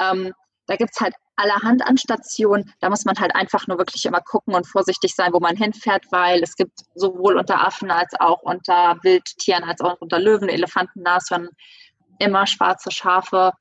Ähm, 0.00 0.32
da 0.66 0.76
gibt 0.76 0.90
es 0.94 1.00
halt 1.00 1.14
allerhand 1.36 1.84
an 1.86 1.96
Stationen. 1.96 2.72
Da 2.80 2.90
muss 2.90 3.04
man 3.04 3.18
halt 3.18 3.34
einfach 3.34 3.66
nur 3.66 3.78
wirklich 3.78 4.04
immer 4.04 4.20
gucken 4.20 4.54
und 4.54 4.66
vorsichtig 4.66 5.14
sein, 5.14 5.32
wo 5.32 5.40
man 5.40 5.56
hinfährt, 5.56 6.04
weil 6.10 6.42
es 6.42 6.54
gibt 6.54 6.80
sowohl 6.94 7.38
unter 7.38 7.66
Affen 7.66 7.90
als 7.90 8.12
auch 8.20 8.42
unter 8.42 8.96
Wildtieren, 9.02 9.64
als 9.64 9.80
auch 9.80 10.00
unter 10.00 10.18
Löwen, 10.18 10.48
Elefanten, 10.48 11.02
Nashörnern 11.02 11.50
immer 12.18 12.46
schwarze 12.46 12.90
Schafe 12.90 13.52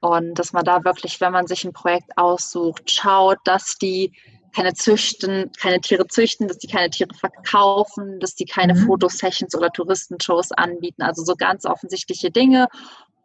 und 0.00 0.34
dass 0.38 0.52
man 0.52 0.64
da 0.64 0.84
wirklich, 0.84 1.20
wenn 1.20 1.32
man 1.32 1.46
sich 1.46 1.64
ein 1.64 1.72
Projekt 1.72 2.16
aussucht, 2.16 2.90
schaut, 2.90 3.38
dass 3.44 3.76
die 3.78 4.12
keine 4.54 4.72
züchten, 4.72 5.52
keine 5.60 5.80
Tiere 5.80 6.06
züchten, 6.06 6.48
dass 6.48 6.58
die 6.58 6.66
keine 6.66 6.88
Tiere 6.88 7.14
verkaufen, 7.14 8.20
dass 8.20 8.34
die 8.34 8.46
keine 8.46 8.74
mhm. 8.74 8.86
Fotosessions 8.86 9.54
oder 9.54 9.70
Touristenshows 9.70 10.52
anbieten. 10.52 11.02
Also 11.02 11.24
so 11.24 11.34
ganz 11.36 11.66
offensichtliche 11.66 12.30
Dinge. 12.30 12.68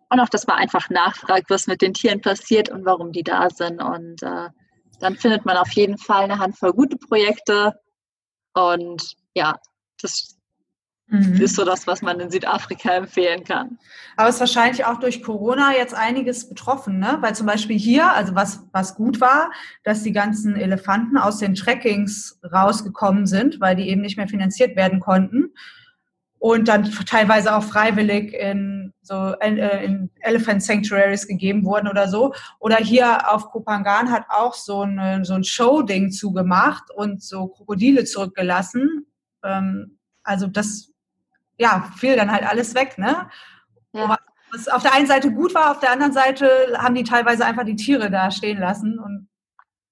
Und 0.09 0.19
auch, 0.19 0.27
dass 0.27 0.45
man 0.45 0.57
einfach 0.57 0.89
nachfragt, 0.89 1.49
was 1.49 1.67
mit 1.67 1.81
den 1.81 1.93
Tieren 1.93 2.19
passiert 2.19 2.67
und 2.67 2.85
warum 2.85 3.13
die 3.13 3.23
da 3.23 3.49
sind. 3.49 3.81
Und 3.81 4.21
äh, 4.23 4.49
dann 4.99 5.15
findet 5.15 5.45
man 5.45 5.55
auf 5.55 5.71
jeden 5.71 5.97
Fall 5.97 6.23
eine 6.23 6.39
Handvoll 6.39 6.73
gute 6.73 6.97
Projekte. 6.97 7.79
Und 8.53 9.15
ja, 9.33 9.55
das 10.01 10.35
mhm. 11.11 11.41
ist 11.41 11.55
so 11.55 11.63
das, 11.63 11.85
was 11.85 12.01
man 12.01 12.19
in 12.19 12.31
Südafrika 12.31 12.93
empfehlen 12.93 13.43
kann. 13.43 13.77
Aber 14.17 14.29
es 14.29 14.35
ist 14.35 14.41
wahrscheinlich 14.41 14.85
auch 14.85 14.99
durch 14.99 15.21
Corona 15.21 15.73
jetzt 15.75 15.93
einiges 15.93 16.49
betroffen, 16.49 16.99
ne? 16.99 17.17
Weil 17.21 17.35
zum 17.35 17.45
Beispiel 17.45 17.77
hier, 17.77 18.11
also 18.13 18.33
was, 18.35 18.63
was 18.71 18.95
gut 18.95 19.21
war, 19.21 19.51
dass 19.83 20.03
die 20.03 20.11
ganzen 20.11 20.55
Elefanten 20.55 21.17
aus 21.17 21.37
den 21.37 21.55
Trackings 21.55 22.39
rausgekommen 22.51 23.27
sind, 23.27 23.59
weil 23.61 23.75
die 23.75 23.89
eben 23.89 24.01
nicht 24.01 24.17
mehr 24.17 24.27
finanziert 24.27 24.75
werden 24.75 24.99
konnten 24.99 25.51
und 26.41 26.67
dann 26.67 26.89
teilweise 27.05 27.55
auch 27.55 27.63
freiwillig 27.63 28.33
in 28.33 28.93
so 29.03 29.35
äh, 29.41 29.85
in 29.85 30.09
Elephant 30.21 30.63
Sanctuaries 30.63 31.27
gegeben 31.27 31.63
wurden 31.63 31.87
oder 31.87 32.07
so. 32.07 32.33
Oder 32.57 32.77
hier 32.77 33.31
auf 33.31 33.51
Kopangan 33.51 34.09
hat 34.09 34.25
auch 34.29 34.55
so, 34.55 34.81
eine, 34.81 35.23
so 35.23 35.35
ein 35.35 35.43
Show-Ding 35.43 36.09
zugemacht 36.09 36.89
und 36.95 37.21
so 37.21 37.47
Krokodile 37.47 38.05
zurückgelassen. 38.05 39.05
Ähm, 39.43 39.99
also 40.23 40.47
das, 40.47 40.90
ja, 41.57 41.91
fiel 41.97 42.15
dann 42.15 42.31
halt 42.31 42.43
alles 42.47 42.75
weg, 42.75 42.97
ne? 42.97 43.29
Ja. 43.93 44.17
Was 44.51 44.67
auf 44.67 44.81
der 44.83 44.93
einen 44.93 45.07
Seite 45.07 45.31
gut 45.31 45.53
war, 45.53 45.71
auf 45.71 45.79
der 45.79 45.91
anderen 45.91 46.13
Seite 46.13 46.75
haben 46.77 46.95
die 46.95 47.03
teilweise 47.03 47.45
einfach 47.45 47.63
die 47.63 47.75
Tiere 47.75 48.11
da 48.11 48.31
stehen 48.31 48.59
lassen 48.59 48.99
und 48.99 49.29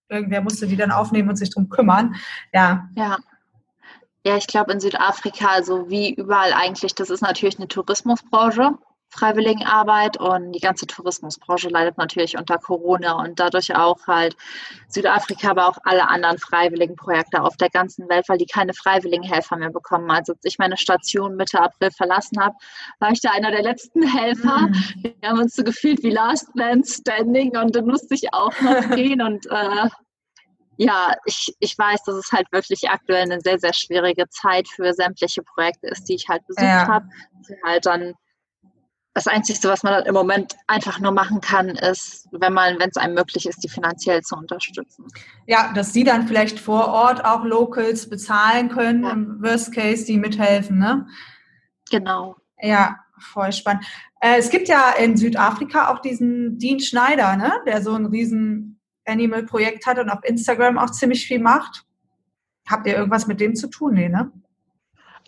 irgendwer 0.09 0.41
musste 0.41 0.67
die 0.67 0.75
dann 0.75 0.91
aufnehmen 0.91 1.29
und 1.29 1.35
sich 1.35 1.49
drum 1.49 1.69
kümmern. 1.69 2.15
Ja. 2.53 2.89
Ja. 2.95 3.17
Ja, 4.25 4.35
ich 4.35 4.47
glaube 4.47 4.73
in 4.73 4.81
Südafrika, 4.81 5.47
also 5.47 5.89
wie 5.89 6.13
überall 6.13 6.51
eigentlich, 6.53 6.93
das 6.93 7.09
ist 7.09 7.21
natürlich 7.21 7.57
eine 7.57 7.69
Tourismusbranche, 7.69 8.77
Freiwilligenarbeit 9.09 10.17
und 10.17 10.51
die 10.51 10.59
ganze 10.59 10.85
Tourismusbranche 10.85 11.69
leidet 11.69 11.97
natürlich 11.97 12.37
unter 12.37 12.57
Corona 12.57 13.13
und 13.13 13.39
dadurch 13.39 13.75
auch 13.75 14.05
halt 14.07 14.35
Südafrika, 14.87 15.51
aber 15.51 15.67
auch 15.67 15.77
alle 15.83 16.07
anderen 16.07 16.37
Freiwilligenprojekte 16.37 17.41
auf 17.41 17.57
der 17.57 17.69
ganzen 17.69 18.07
Welt, 18.07 18.29
weil 18.29 18.37
die 18.37 18.45
keine 18.45 18.73
Freiwilligenhelfer 18.73 19.57
mehr 19.57 19.71
bekommen. 19.71 20.09
Also 20.11 20.33
als 20.33 20.45
ich 20.45 20.59
meine 20.59 20.77
Station 20.77 21.35
Mitte 21.35 21.59
April 21.59 21.91
verlassen 21.91 22.39
habe, 22.39 22.55
war 22.99 23.11
ich 23.11 23.21
da 23.21 23.31
einer 23.31 23.51
der 23.51 23.63
letzten 23.63 24.03
Helfer. 24.03 24.67
Mhm. 24.67 25.13
Wir 25.19 25.29
haben 25.29 25.39
uns 25.39 25.55
so 25.55 25.63
gefühlt 25.63 26.03
wie 26.03 26.11
Last 26.11 26.55
Man 26.55 26.83
Standing 26.83 27.57
und 27.57 27.75
dann 27.75 27.85
musste 27.85 28.13
ich 28.13 28.33
auch 28.33 28.53
noch 28.61 28.89
gehen 28.95 29.21
und 29.21 29.45
äh, 29.47 29.89
ja, 30.81 31.13
ich, 31.25 31.53
ich 31.59 31.77
weiß, 31.77 32.03
dass 32.03 32.15
es 32.15 32.31
halt 32.31 32.49
wirklich 32.53 32.89
aktuell 32.89 33.23
eine 33.23 33.41
sehr, 33.41 33.59
sehr 33.59 33.73
schwierige 33.73 34.29
Zeit 34.29 34.65
für 34.69 34.93
sämtliche 34.93 35.43
Projekte 35.43 35.87
ist, 35.87 36.05
die 36.05 36.15
ich 36.15 36.29
halt 36.29 36.47
besucht 36.47 36.63
ja. 36.63 36.87
habe. 36.87 37.05
Halt 37.65 37.85
dann 37.85 38.13
das 39.13 39.27
Einzige, 39.27 39.67
was 39.67 39.83
man 39.83 39.93
dann 39.93 40.05
im 40.05 40.13
Moment 40.13 40.55
einfach 40.67 40.99
nur 40.99 41.11
machen 41.11 41.41
kann, 41.41 41.69
ist, 41.69 42.27
wenn 42.31 42.53
man, 42.53 42.79
wenn 42.79 42.89
es 42.89 42.97
einem 42.97 43.15
möglich 43.15 43.47
ist, 43.47 43.63
die 43.63 43.69
finanziell 43.69 44.21
zu 44.21 44.35
unterstützen. 44.35 45.07
Ja, 45.47 45.73
dass 45.73 45.93
sie 45.93 46.03
dann 46.03 46.27
vielleicht 46.27 46.59
vor 46.59 46.87
Ort 46.87 47.25
auch 47.25 47.43
Locals 47.43 48.09
bezahlen 48.09 48.69
können, 48.69 49.03
ja. 49.03 49.11
im 49.11 49.41
Worst 49.41 49.73
Case, 49.73 50.05
die 50.05 50.17
mithelfen, 50.17 50.77
ne? 50.77 51.07
Genau. 51.89 52.35
Ja, 52.61 52.97
voll 53.17 53.51
spannend. 53.51 53.85
Äh, 54.21 54.37
es 54.37 54.49
gibt 54.49 54.67
ja 54.67 54.91
in 54.91 55.17
Südafrika 55.17 55.89
auch 55.89 55.99
diesen 55.99 56.59
Dean 56.59 56.79
Schneider, 56.79 57.35
ne? 57.35 57.51
Der 57.65 57.81
so 57.81 57.93
einen 57.93 58.05
riesen 58.05 58.79
Animal-Projekt 59.05 59.85
hat 59.87 59.97
und 59.97 60.09
auf 60.09 60.23
Instagram 60.23 60.77
auch 60.77 60.91
ziemlich 60.91 61.25
viel 61.25 61.39
macht. 61.39 61.83
Habt 62.69 62.85
ihr 62.85 62.95
irgendwas 62.95 63.25
mit 63.25 63.39
dem 63.39 63.55
zu 63.55 63.67
tun? 63.67 63.95
Nee, 63.95 64.09
ne? 64.09 64.31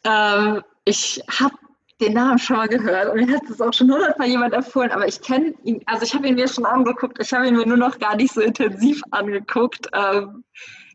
Ähm, 0.04 0.62
ich 0.86 1.24
habe 1.40 1.56
den 2.02 2.14
Namen 2.14 2.40
schon 2.40 2.58
mal 2.58 2.68
gehört 2.68 3.10
und 3.10 3.26
mir 3.26 3.36
hat 3.36 3.44
es 3.50 3.62
auch 3.62 3.74
schon 3.74 3.92
hundertmal 3.92 4.28
jemand 4.28 4.54
empfohlen, 4.54 4.92
aber 4.92 5.08
ich 5.08 5.22
kenne 5.22 5.54
ihn, 5.64 5.82
also 5.86 6.04
ich 6.04 6.14
habe 6.14 6.28
ihn 6.28 6.36
mir 6.36 6.48
schon 6.48 6.66
angeguckt, 6.66 7.20
ich 7.22 7.32
habe 7.32 7.48
ihn 7.48 7.56
mir 7.56 7.66
nur 7.66 7.78
noch 7.78 8.00
gar 8.00 8.16
nicht 8.16 8.34
so 8.34 8.42
intensiv 8.42 9.02
angeguckt. 9.12 9.88
Ähm, 9.94 10.44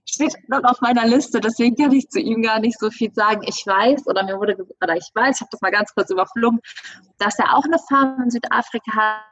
steht 0.08 0.36
noch 0.48 0.62
auf 0.64 0.80
meiner 0.80 1.06
Liste, 1.06 1.40
deswegen 1.40 1.76
kann 1.76 1.92
ich 1.92 2.08
zu 2.08 2.20
ihm 2.20 2.42
gar 2.42 2.60
nicht 2.60 2.78
so 2.78 2.90
viel 2.90 3.12
sagen. 3.12 3.42
Ich 3.46 3.64
weiß, 3.66 4.06
oder 4.06 4.24
mir 4.24 4.38
wurde 4.38 4.56
oder 4.82 4.96
ich 4.96 5.10
weiß, 5.14 5.36
ich 5.36 5.40
habe 5.40 5.50
das 5.50 5.60
mal 5.60 5.70
ganz 5.70 5.94
kurz 5.94 6.10
überflogen, 6.10 6.60
dass 7.18 7.38
er 7.38 7.56
auch 7.56 7.64
eine 7.64 7.78
Farm 7.88 8.22
in 8.22 8.30
Südafrika 8.30 8.92
hat, 8.92 9.22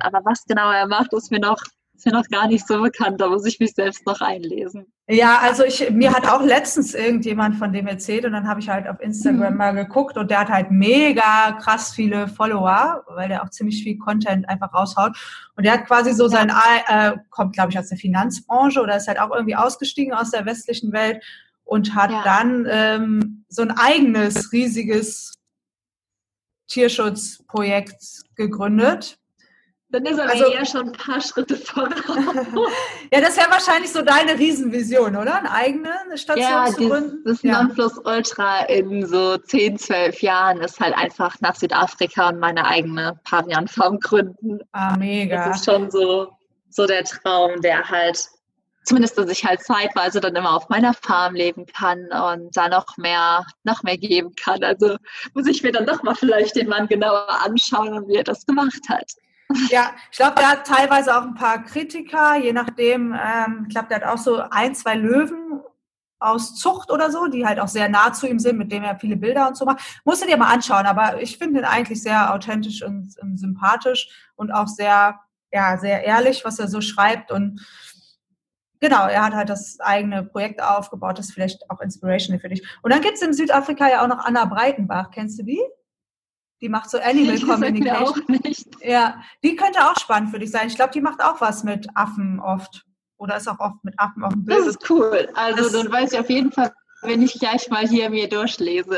aber 0.00 0.20
was 0.24 0.44
genau 0.46 0.70
er 0.70 0.86
macht, 0.86 1.12
ist 1.12 1.30
mir 1.30 1.40
noch 1.40 1.58
ist 1.94 2.06
mir 2.06 2.12
noch 2.12 2.28
gar 2.28 2.46
nicht 2.46 2.66
so 2.66 2.80
bekannt, 2.80 3.20
da 3.20 3.28
muss 3.28 3.44
ich 3.44 3.58
mich 3.58 3.74
selbst 3.74 4.06
noch 4.06 4.20
einlesen. 4.20 4.92
Ja, 5.10 5.38
also 5.38 5.64
ich, 5.64 5.88
mir 5.88 6.12
hat 6.12 6.26
auch 6.26 6.42
letztens 6.42 6.92
irgendjemand 6.92 7.56
von 7.56 7.72
dem 7.72 7.86
erzählt 7.86 8.26
und 8.26 8.32
dann 8.32 8.46
habe 8.46 8.60
ich 8.60 8.68
halt 8.68 8.86
auf 8.86 9.00
Instagram 9.00 9.52
mhm. 9.52 9.58
mal 9.58 9.72
geguckt 9.72 10.18
und 10.18 10.30
der 10.30 10.40
hat 10.40 10.50
halt 10.50 10.70
mega 10.70 11.52
krass 11.52 11.92
viele 11.94 12.28
Follower, 12.28 13.04
weil 13.08 13.28
der 13.28 13.42
auch 13.42 13.48
ziemlich 13.48 13.82
viel 13.82 13.96
Content 13.96 14.46
einfach 14.50 14.74
raushaut. 14.74 15.16
Und 15.56 15.64
der 15.64 15.72
hat 15.72 15.86
quasi 15.86 16.12
so 16.12 16.28
sein, 16.28 16.52
äh, 16.88 17.12
kommt 17.30 17.54
glaube 17.54 17.70
ich 17.70 17.78
aus 17.78 17.88
der 17.88 17.96
Finanzbranche 17.96 18.82
oder 18.82 18.96
ist 18.96 19.08
halt 19.08 19.18
auch 19.18 19.30
irgendwie 19.30 19.56
ausgestiegen 19.56 20.12
aus 20.12 20.30
der 20.30 20.44
westlichen 20.44 20.92
Welt 20.92 21.24
und 21.64 21.94
hat 21.94 22.10
ja. 22.10 22.22
dann 22.22 22.66
ähm, 22.68 23.44
so 23.48 23.62
ein 23.62 23.70
eigenes 23.70 24.52
riesiges 24.52 25.32
Tierschutzprojekt 26.66 28.02
gegründet 28.36 29.18
dann 29.90 30.04
ist 30.04 30.18
er 30.18 30.28
also, 30.28 30.44
eher 30.44 30.66
schon 30.66 30.88
ein 30.88 30.92
paar 30.92 31.20
Schritte 31.20 31.56
voraus. 31.56 31.90
ja, 33.12 33.20
das 33.22 33.38
wäre 33.38 33.50
wahrscheinlich 33.50 33.90
so 33.90 34.02
deine 34.02 34.38
Riesenvision, 34.38 35.16
oder? 35.16 35.36
Eine 35.36 35.50
eigene 35.50 35.90
Station 36.14 36.50
ja, 36.50 36.66
zu 36.66 36.88
gründen? 36.88 37.22
Das 37.24 37.42
ja, 37.42 37.62
Nonplusultra 37.62 38.66
in 38.66 39.06
so 39.06 39.38
10, 39.38 39.78
12 39.78 40.20
Jahren 40.20 40.60
ist 40.60 40.78
halt 40.78 40.94
einfach 40.94 41.40
nach 41.40 41.54
Südafrika 41.54 42.28
und 42.28 42.38
meine 42.38 42.66
eigene 42.66 43.18
Pavian-Farm 43.24 43.98
gründen. 44.00 44.60
Ah, 44.72 44.94
mega. 44.98 45.48
Das 45.48 45.60
ist 45.60 45.64
schon 45.64 45.90
so, 45.90 46.28
so 46.68 46.86
der 46.86 47.04
Traum, 47.04 47.58
der 47.62 47.88
halt, 47.88 48.22
zumindest 48.84 49.16
dass 49.16 49.30
ich 49.30 49.42
halt 49.42 49.62
zeitweise 49.62 50.20
dann 50.20 50.36
immer 50.36 50.54
auf 50.54 50.68
meiner 50.68 50.92
Farm 50.92 51.34
leben 51.34 51.64
kann 51.64 52.00
und 52.12 52.54
da 52.54 52.68
noch 52.68 52.98
mehr, 52.98 53.46
noch 53.64 53.82
mehr 53.84 53.96
geben 53.96 54.34
kann. 54.34 54.62
Also 54.62 54.98
muss 55.32 55.46
ich 55.46 55.62
mir 55.62 55.72
dann 55.72 55.86
doch 55.86 56.02
mal 56.02 56.14
vielleicht 56.14 56.56
den 56.56 56.68
Mann 56.68 56.88
genauer 56.88 57.26
anschauen 57.42 57.94
und 57.94 58.08
wie 58.08 58.16
er 58.16 58.24
das 58.24 58.44
gemacht 58.44 58.82
hat. 58.90 59.14
Ja, 59.70 59.92
ich 60.10 60.18
glaube, 60.18 60.34
der 60.36 60.50
hat 60.50 60.66
teilweise 60.66 61.16
auch 61.16 61.22
ein 61.22 61.34
paar 61.34 61.64
Kritiker, 61.64 62.36
je 62.36 62.52
nachdem, 62.52 63.14
ähm, 63.14 63.64
ich 63.66 63.74
glaube, 63.74 63.88
der 63.88 63.98
hat 63.98 64.04
auch 64.04 64.18
so 64.18 64.42
ein, 64.50 64.74
zwei 64.74 64.94
Löwen 64.94 65.60
aus 66.18 66.56
Zucht 66.56 66.90
oder 66.90 67.10
so, 67.10 67.28
die 67.28 67.46
halt 67.46 67.60
auch 67.60 67.68
sehr 67.68 67.88
nah 67.88 68.12
zu 68.12 68.26
ihm 68.26 68.38
sind, 68.38 68.58
mit 68.58 68.72
dem 68.72 68.82
er 68.82 68.98
viele 68.98 69.16
Bilder 69.16 69.48
und 69.48 69.56
so 69.56 69.64
macht. 69.64 70.00
Musst 70.04 70.22
du 70.22 70.26
dir 70.26 70.36
mal 70.36 70.52
anschauen, 70.52 70.86
aber 70.86 71.22
ich 71.22 71.38
finde 71.38 71.60
ihn 71.60 71.64
eigentlich 71.64 72.02
sehr 72.02 72.34
authentisch 72.34 72.82
und, 72.82 73.14
und, 73.22 73.38
sympathisch 73.38 74.08
und 74.36 74.50
auch 74.50 74.66
sehr, 74.66 75.20
ja, 75.52 75.78
sehr 75.78 76.04
ehrlich, 76.04 76.44
was 76.44 76.58
er 76.58 76.68
so 76.68 76.80
schreibt 76.80 77.30
und 77.30 77.64
genau, 78.80 79.06
er 79.06 79.24
hat 79.24 79.34
halt 79.34 79.48
das 79.48 79.78
eigene 79.80 80.24
Projekt 80.24 80.62
aufgebaut, 80.62 81.18
das 81.18 81.26
ist 81.26 81.34
vielleicht 81.34 81.70
auch 81.70 81.80
inspirational 81.80 82.40
für 82.40 82.48
dich. 82.48 82.66
Und 82.82 82.92
dann 82.92 83.00
gibt 83.00 83.14
es 83.14 83.22
in 83.22 83.32
Südafrika 83.32 83.88
ja 83.88 84.02
auch 84.02 84.08
noch 84.08 84.24
Anna 84.24 84.44
Breitenbach, 84.44 85.10
kennst 85.10 85.38
du 85.38 85.44
die? 85.44 85.62
Die 86.60 86.68
macht 86.68 86.90
so 86.90 86.98
Animal 86.98 87.38
Communication. 87.46 88.72
Ja, 88.82 89.20
die 89.42 89.56
könnte 89.56 89.80
auch 89.80 89.98
spannend 89.98 90.30
für 90.30 90.38
dich 90.38 90.50
sein. 90.50 90.68
Ich 90.68 90.76
glaube, 90.76 90.92
die 90.92 91.00
macht 91.00 91.22
auch 91.22 91.40
was 91.40 91.64
mit 91.64 91.86
Affen 91.94 92.40
oft. 92.40 92.84
Oder 93.16 93.36
ist 93.36 93.48
auch 93.48 93.58
oft 93.58 93.82
mit 93.84 93.98
Affen 93.98 94.24
auf 94.24 94.32
dem 94.32 94.44
Bild. 94.44 94.60
Das 94.60 94.66
ist 94.68 94.90
cool. 94.90 95.28
Also 95.34 95.64
das 95.64 95.72
dann 95.72 95.92
weiß 95.92 96.12
ich 96.12 96.18
auf 96.18 96.30
jeden 96.30 96.52
Fall, 96.52 96.72
wenn 97.02 97.22
ich 97.22 97.34
gleich 97.34 97.68
mal 97.68 97.86
hier 97.86 98.10
mir 98.10 98.28
durchlese. 98.28 98.96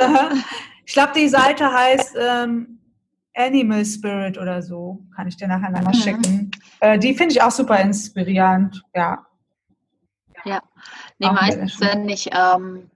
ich 0.84 0.92
glaube, 0.92 1.12
die 1.16 1.28
Seite 1.28 1.72
heißt 1.72 2.16
ähm, 2.18 2.80
Animal 3.34 3.84
Spirit 3.84 4.38
oder 4.38 4.62
so. 4.62 5.00
Kann 5.16 5.28
ich 5.28 5.36
dir 5.36 5.48
nachher 5.48 5.70
mal 5.70 5.82
mhm. 5.82 5.94
schicken. 5.94 6.50
Äh, 6.80 6.98
die 6.98 7.14
finde 7.14 7.32
ich 7.32 7.42
auch 7.42 7.50
super 7.50 7.78
inspirierend. 7.80 8.82
Ja. 8.94 9.26
Ja. 10.44 10.62
Nee, 11.18 11.30
meistens, 11.30 11.80
wenn 11.80 12.08
ich 12.08 12.30
ähm, 12.32 12.90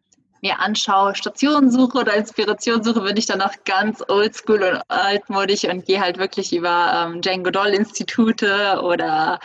mir 0.44 0.60
anschaue, 0.60 1.14
Stationensuche 1.14 1.98
oder 1.98 2.14
Inspirationssuche, 2.14 3.00
bin 3.00 3.16
ich 3.16 3.24
dann 3.24 3.40
auch 3.40 3.54
ganz 3.64 4.04
oldschool 4.06 4.62
und 4.62 4.82
altmodisch 4.88 5.64
und 5.64 5.86
gehe 5.86 6.00
halt 6.00 6.18
wirklich 6.18 6.54
über 6.54 6.92
ähm, 6.94 7.20
Jane 7.24 7.42
Goodall 7.42 7.72
Institute 7.72 8.78
oder 8.82 9.40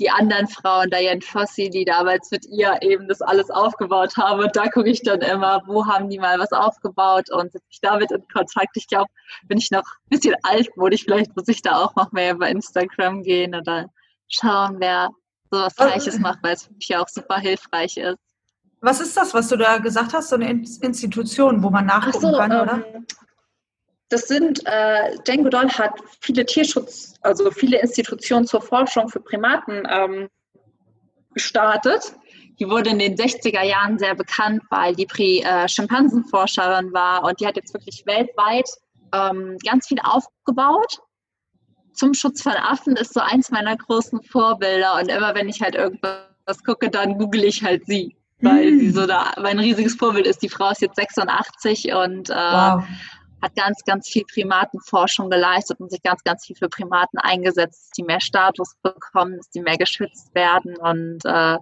die 0.00 0.10
anderen 0.10 0.48
Frauen, 0.48 0.90
Diane 0.90 1.20
Fossey, 1.20 1.70
die 1.70 1.84
damals 1.84 2.32
mit 2.32 2.46
ihr 2.46 2.78
eben 2.82 3.06
das 3.06 3.22
alles 3.22 3.48
aufgebaut 3.48 4.16
haben. 4.16 4.40
Und 4.40 4.56
da 4.56 4.66
gucke 4.68 4.90
ich 4.90 5.02
dann 5.02 5.20
immer, 5.20 5.62
wo 5.66 5.86
haben 5.86 6.08
die 6.10 6.18
mal 6.18 6.38
was 6.38 6.52
aufgebaut 6.52 7.30
und 7.30 7.52
setze 7.52 7.66
mich 7.68 7.80
damit 7.80 8.10
in 8.10 8.26
Kontakt. 8.32 8.76
Ich 8.76 8.88
glaube, 8.88 9.08
bin 9.46 9.58
ich 9.58 9.70
noch 9.70 9.84
ein 9.84 10.08
bisschen 10.08 10.34
altmodisch, 10.42 11.04
vielleicht 11.04 11.36
muss 11.36 11.46
ich 11.46 11.62
da 11.62 11.84
auch 11.84 11.94
noch 11.94 12.10
mehr 12.10 12.34
über 12.34 12.48
Instagram 12.48 13.22
gehen 13.22 13.54
oder 13.54 13.86
schauen, 14.28 14.76
wer 14.80 15.10
sowas 15.50 15.76
Gleiches 15.76 16.18
macht, 16.18 16.40
weil 16.42 16.54
es 16.54 16.64
für 16.64 16.74
mich 16.74 16.96
auch 16.96 17.08
super 17.08 17.38
hilfreich 17.38 17.96
ist. 17.98 18.18
Was 18.80 19.00
ist 19.00 19.16
das, 19.16 19.34
was 19.34 19.48
du 19.48 19.56
da 19.56 19.78
gesagt 19.78 20.12
hast? 20.12 20.28
So 20.28 20.36
eine 20.36 20.50
Institution, 20.50 21.62
wo 21.62 21.70
man 21.70 21.86
nachgucken 21.86 22.20
so, 22.20 22.36
kann, 22.36 22.52
oder? 22.52 22.84
Ähm, 22.92 23.06
das 24.08 24.28
sind, 24.28 24.64
äh, 24.66 25.16
Jane 25.26 25.42
Goodall 25.42 25.68
hat 25.70 25.94
viele 26.20 26.46
Tierschutz, 26.46 27.14
also 27.22 27.50
viele 27.50 27.80
Institutionen 27.80 28.46
zur 28.46 28.60
Forschung 28.60 29.08
für 29.08 29.20
Primaten 29.20 29.82
ähm, 29.90 30.28
gestartet. 31.34 32.14
Die 32.58 32.68
wurde 32.68 32.90
in 32.90 32.98
den 32.98 33.16
60er 33.16 33.62
Jahren 33.62 33.98
sehr 33.98 34.14
bekannt, 34.14 34.62
weil 34.70 34.94
die 34.94 35.06
Pri 35.06 35.42
äh, 35.42 35.68
Schimpansenforscherin 35.68 36.92
war 36.92 37.24
und 37.24 37.40
die 37.40 37.46
hat 37.46 37.56
jetzt 37.56 37.74
wirklich 37.74 38.04
weltweit 38.06 38.68
ähm, 39.12 39.58
ganz 39.64 39.88
viel 39.88 39.98
aufgebaut. 40.02 41.00
Zum 41.92 42.14
Schutz 42.14 42.42
von 42.42 42.52
Affen 42.52 42.94
ist 42.96 43.14
so 43.14 43.20
eins 43.20 43.50
meiner 43.50 43.76
großen 43.76 44.22
Vorbilder 44.22 44.94
und 44.96 45.08
immer 45.08 45.34
wenn 45.34 45.48
ich 45.48 45.60
halt 45.62 45.74
irgendwas 45.74 46.62
gucke, 46.64 46.90
dann 46.90 47.18
google 47.18 47.44
ich 47.44 47.64
halt 47.64 47.86
sie 47.86 48.16
weil 48.40 48.72
mm. 48.72 48.78
sie 48.80 48.90
so 48.90 49.06
da 49.06 49.32
mein 49.40 49.58
riesiges 49.58 49.94
Vorbild 49.94 50.26
ist. 50.26 50.42
Die 50.42 50.48
Frau 50.48 50.70
ist 50.70 50.82
jetzt 50.82 50.96
86 50.96 51.92
und 51.92 52.30
äh, 52.30 52.34
wow. 52.34 52.84
hat 53.42 53.56
ganz, 53.56 53.82
ganz 53.84 54.08
viel 54.08 54.24
Primatenforschung 54.24 55.30
geleistet 55.30 55.80
und 55.80 55.90
sich 55.90 56.02
ganz, 56.02 56.22
ganz 56.24 56.46
viel 56.46 56.56
für 56.56 56.68
Primaten 56.68 57.18
eingesetzt, 57.18 57.84
dass 57.84 57.90
die 57.90 58.02
mehr 58.02 58.20
Status 58.20 58.74
bekommen, 58.82 59.36
dass 59.38 59.50
die 59.50 59.62
mehr 59.62 59.78
geschützt 59.78 60.34
werden 60.34 60.76
und 60.76 61.24
äh, 61.24 61.58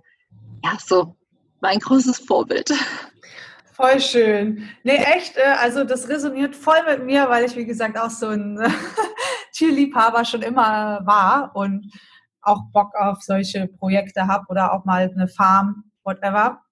ja, 0.65 0.79
so 0.85 1.17
mein 1.61 1.79
großes 1.79 2.19
Vorbild. 2.21 2.73
Voll 3.73 3.99
schön. 3.99 4.69
Nee, 4.85 4.97
echt, 4.97 5.37
äh, 5.37 5.57
also 5.61 5.83
das 5.83 6.09
resoniert 6.09 6.55
voll 6.55 6.81
mit 6.87 7.05
mir, 7.05 7.29
weil 7.29 7.45
ich, 7.45 7.57
wie 7.57 7.65
gesagt, 7.65 7.99
auch 7.99 8.11
so 8.11 8.29
ein 8.29 8.61
Tierliebhaber 9.53 10.25
schon 10.25 10.43
immer 10.43 11.01
war 11.05 11.51
und 11.57 11.91
auch 12.41 12.63
Bock 12.73 12.95
auf 12.95 13.23
solche 13.23 13.67
Projekte 13.67 14.29
habe 14.29 14.45
oder 14.49 14.73
auch 14.73 14.85
mal 14.85 15.11
eine 15.11 15.27
Farm, 15.27 15.91
whatever. 16.05 16.64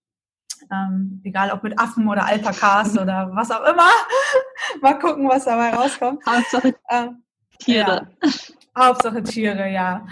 Ähm, 0.71 1.21
egal 1.25 1.51
ob 1.51 1.63
mit 1.63 1.79
Affen 1.79 2.09
oder 2.09 2.27
Alpakas 2.27 2.97
oder 2.97 3.31
was 3.35 3.51
auch 3.51 3.65
immer. 3.65 3.91
mal 4.81 4.99
gucken, 4.99 5.29
was 5.29 5.45
dabei 5.45 5.71
rauskommt. 5.71 6.25
Hauptsache 6.27 6.75
ähm, 6.91 7.23
Tiere. 7.59 8.09
Ja. 8.23 8.31
Hauptsache 8.77 9.23
Tiere, 9.23 9.71
ja. 9.71 10.07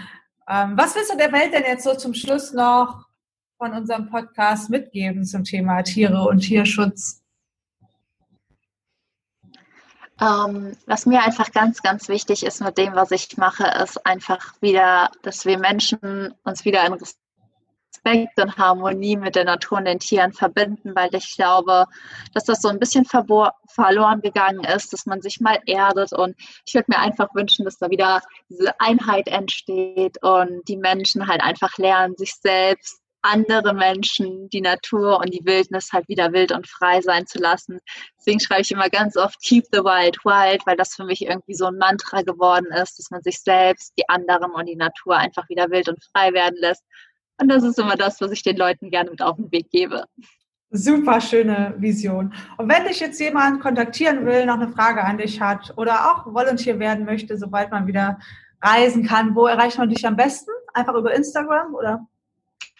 Ähm, 0.47 0.77
was 0.77 0.95
willst 0.95 1.11
du 1.11 1.17
der 1.17 1.31
Welt 1.31 1.53
denn 1.53 1.63
jetzt 1.63 1.83
so 1.83 1.95
zum 1.95 2.13
Schluss 2.13 2.53
noch 2.53 3.05
von 3.57 3.73
unserem 3.73 4.09
Podcast 4.09 4.69
mitgeben 4.69 5.23
zum 5.23 5.43
Thema 5.43 5.81
Tiere 5.83 6.23
und 6.27 6.39
Tierschutz? 6.39 7.21
Ähm, 10.21 10.77
was 10.85 11.07
mir 11.07 11.23
einfach 11.23 11.51
ganz, 11.51 11.81
ganz 11.81 12.07
wichtig 12.07 12.45
ist 12.45 12.61
mit 12.61 12.77
dem, 12.77 12.93
was 12.93 13.09
ich 13.09 13.37
mache, 13.37 13.65
ist 13.83 14.05
einfach 14.05 14.53
wieder, 14.61 15.09
dass 15.23 15.45
wir 15.45 15.57
Menschen 15.57 16.35
uns 16.43 16.63
wieder 16.63 16.85
in 16.85 16.93
Respekt 18.03 18.39
und 18.39 18.57
Harmonie 18.57 19.15
mit 19.17 19.35
der 19.35 19.45
Natur 19.45 19.77
und 19.77 19.85
den 19.85 19.99
Tieren 19.99 20.33
verbinden, 20.33 20.95
weil 20.95 21.13
ich 21.13 21.35
glaube, 21.35 21.85
dass 22.33 22.45
das 22.45 22.61
so 22.61 22.69
ein 22.69 22.79
bisschen 22.79 23.05
verloren 23.05 24.21
gegangen 24.21 24.63
ist, 24.63 24.93
dass 24.93 25.05
man 25.05 25.21
sich 25.21 25.39
mal 25.39 25.59
erdet 25.65 26.13
und 26.13 26.35
ich 26.65 26.73
würde 26.73 26.85
mir 26.89 26.99
einfach 26.99 27.33
wünschen, 27.33 27.65
dass 27.65 27.77
da 27.77 27.89
wieder 27.89 28.21
diese 28.49 28.79
Einheit 28.79 29.27
entsteht 29.27 30.21
und 30.23 30.67
die 30.67 30.77
Menschen 30.77 31.27
halt 31.27 31.41
einfach 31.41 31.77
lernen, 31.77 32.15
sich 32.17 32.33
selbst 32.35 33.01
andere 33.23 33.73
Menschen 33.75 34.49
die 34.49 34.61
Natur 34.61 35.19
und 35.19 35.31
die 35.31 35.45
Wildnis 35.45 35.91
halt 35.93 36.07
wieder 36.07 36.33
wild 36.33 36.51
und 36.51 36.67
frei 36.67 37.01
sein 37.01 37.27
zu 37.27 37.37
lassen. 37.37 37.79
Deswegen 38.17 38.39
schreibe 38.39 38.61
ich 38.61 38.71
immer 38.71 38.89
ganz 38.89 39.15
oft 39.15 39.39
Keep 39.41 39.65
the 39.71 39.79
Wild 39.79 40.17
Wild, 40.25 40.65
weil 40.65 40.75
das 40.75 40.95
für 40.95 41.03
mich 41.03 41.21
irgendwie 41.21 41.53
so 41.53 41.65
ein 41.65 41.77
Mantra 41.77 42.23
geworden 42.23 42.67
ist, 42.71 42.97
dass 42.97 43.11
man 43.11 43.21
sich 43.21 43.39
selbst, 43.41 43.93
die 43.97 44.09
anderen 44.09 44.51
und 44.51 44.65
die 44.65 44.75
Natur 44.75 45.17
einfach 45.17 45.47
wieder 45.49 45.69
wild 45.69 45.87
und 45.89 46.03
frei 46.11 46.33
werden 46.33 46.57
lässt. 46.59 46.83
Und 47.41 47.49
das 47.49 47.63
ist 47.63 47.79
immer 47.79 47.95
das, 47.95 48.21
was 48.21 48.31
ich 48.31 48.43
den 48.43 48.55
Leuten 48.55 48.91
gerne 48.91 49.09
mit 49.09 49.21
auf 49.21 49.35
den 49.35 49.51
Weg 49.51 49.69
gebe. 49.71 50.05
Super 50.69 51.19
schöne 51.19 51.73
Vision. 51.79 52.33
Und 52.57 52.69
wenn 52.69 52.85
dich 52.85 52.99
jetzt 52.99 53.19
jemand 53.19 53.61
kontaktieren 53.61 54.25
will, 54.25 54.45
noch 54.45 54.55
eine 54.55 54.69
Frage 54.69 55.03
an 55.03 55.17
dich 55.17 55.41
hat 55.41 55.73
oder 55.75 56.11
auch 56.11 56.33
Volunteer 56.33 56.79
werden 56.79 57.03
möchte, 57.03 57.37
sobald 57.37 57.71
man 57.71 57.87
wieder 57.87 58.19
reisen 58.61 59.05
kann, 59.05 59.35
wo 59.35 59.47
erreicht 59.47 59.77
man 59.77 59.89
dich 59.89 60.05
am 60.07 60.15
besten? 60.15 60.51
Einfach 60.73 60.93
über 60.93 61.13
Instagram 61.13 61.73
oder? 61.73 62.07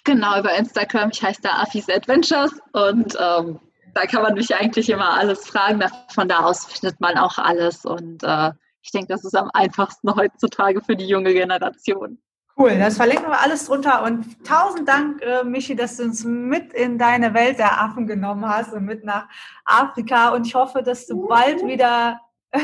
Genau, 0.04 0.40
über 0.40 0.56
Instagram. 0.56 1.10
Ich 1.12 1.22
heiße 1.22 1.42
da 1.42 1.62
Affis 1.62 1.90
Adventures 1.90 2.54
und 2.72 3.18
ähm, 3.20 3.60
da 3.94 4.06
kann 4.06 4.24
man 4.24 4.36
mich 4.36 4.56
eigentlich 4.56 4.90
immer 4.90 5.18
alles 5.18 5.48
fragen. 5.48 5.84
Von 6.14 6.30
da 6.30 6.40
aus 6.40 6.66
findet 6.66 7.02
man 7.02 7.18
auch 7.18 7.38
alles 7.38 7.84
und 7.84 8.24
äh, 8.24 8.52
ich 8.84 8.92
denke, 8.92 9.08
das 9.08 9.26
ist 9.26 9.36
am 9.36 9.50
einfachsten 9.54 10.16
heutzutage 10.16 10.82
für 10.82 10.96
die 10.96 11.08
junge 11.08 11.34
Generation. 11.34 12.20
Cool, 12.58 12.78
das 12.78 12.98
verlinken 12.98 13.28
wir 13.28 13.40
alles 13.40 13.66
drunter 13.66 14.04
und 14.04 14.46
tausend 14.46 14.88
Dank, 14.88 15.22
äh, 15.22 15.44
Michi, 15.44 15.76
dass 15.76 15.98
du 15.98 16.04
uns 16.04 16.24
mit 16.24 16.74
in 16.74 16.98
deine 16.98 17.34
Welt 17.34 17.60
der 17.60 17.82
Affen 17.82 18.08
genommen 18.08 18.48
hast 18.48 18.74
und 18.74 18.86
mit 18.86 19.04
nach 19.04 19.28
Afrika 19.66 20.30
und 20.30 20.46
ich 20.46 20.54
hoffe, 20.54 20.84
dass 20.84 21.08
du 21.08 21.28
bald 21.28 21.66
wieder 21.66 22.20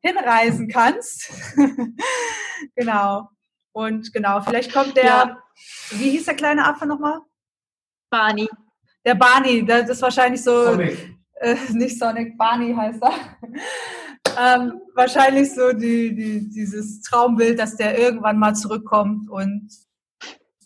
hinreisen 0.00 0.68
kannst. 0.68 1.30
genau. 2.76 3.28
Und 3.72 4.12
genau, 4.12 4.40
vielleicht 4.40 4.72
kommt 4.72 4.96
der, 4.96 5.04
ja. 5.04 5.42
wie 5.90 6.10
hieß 6.10 6.26
der 6.26 6.36
kleine 6.36 6.66
Affe 6.66 6.86
nochmal? 6.86 7.20
Barney. 8.10 8.48
Der 9.04 9.14
Barney, 9.14 9.64
das 9.66 9.90
ist 9.90 10.00
wahrscheinlich 10.00 10.42
so, 10.42 10.64
Sonic. 10.64 11.16
Äh, 11.34 11.56
nicht 11.70 11.98
Sonic, 11.98 12.38
Barney 12.38 12.74
heißt 12.74 13.02
er. 13.02 13.12
Ähm, 14.38 14.80
wahrscheinlich 14.94 15.54
so 15.54 15.72
die, 15.72 16.14
die, 16.14 16.48
dieses 16.48 17.00
Traumbild, 17.02 17.58
dass 17.58 17.76
der 17.76 17.98
irgendwann 17.98 18.38
mal 18.38 18.54
zurückkommt 18.54 19.28
und 19.30 19.68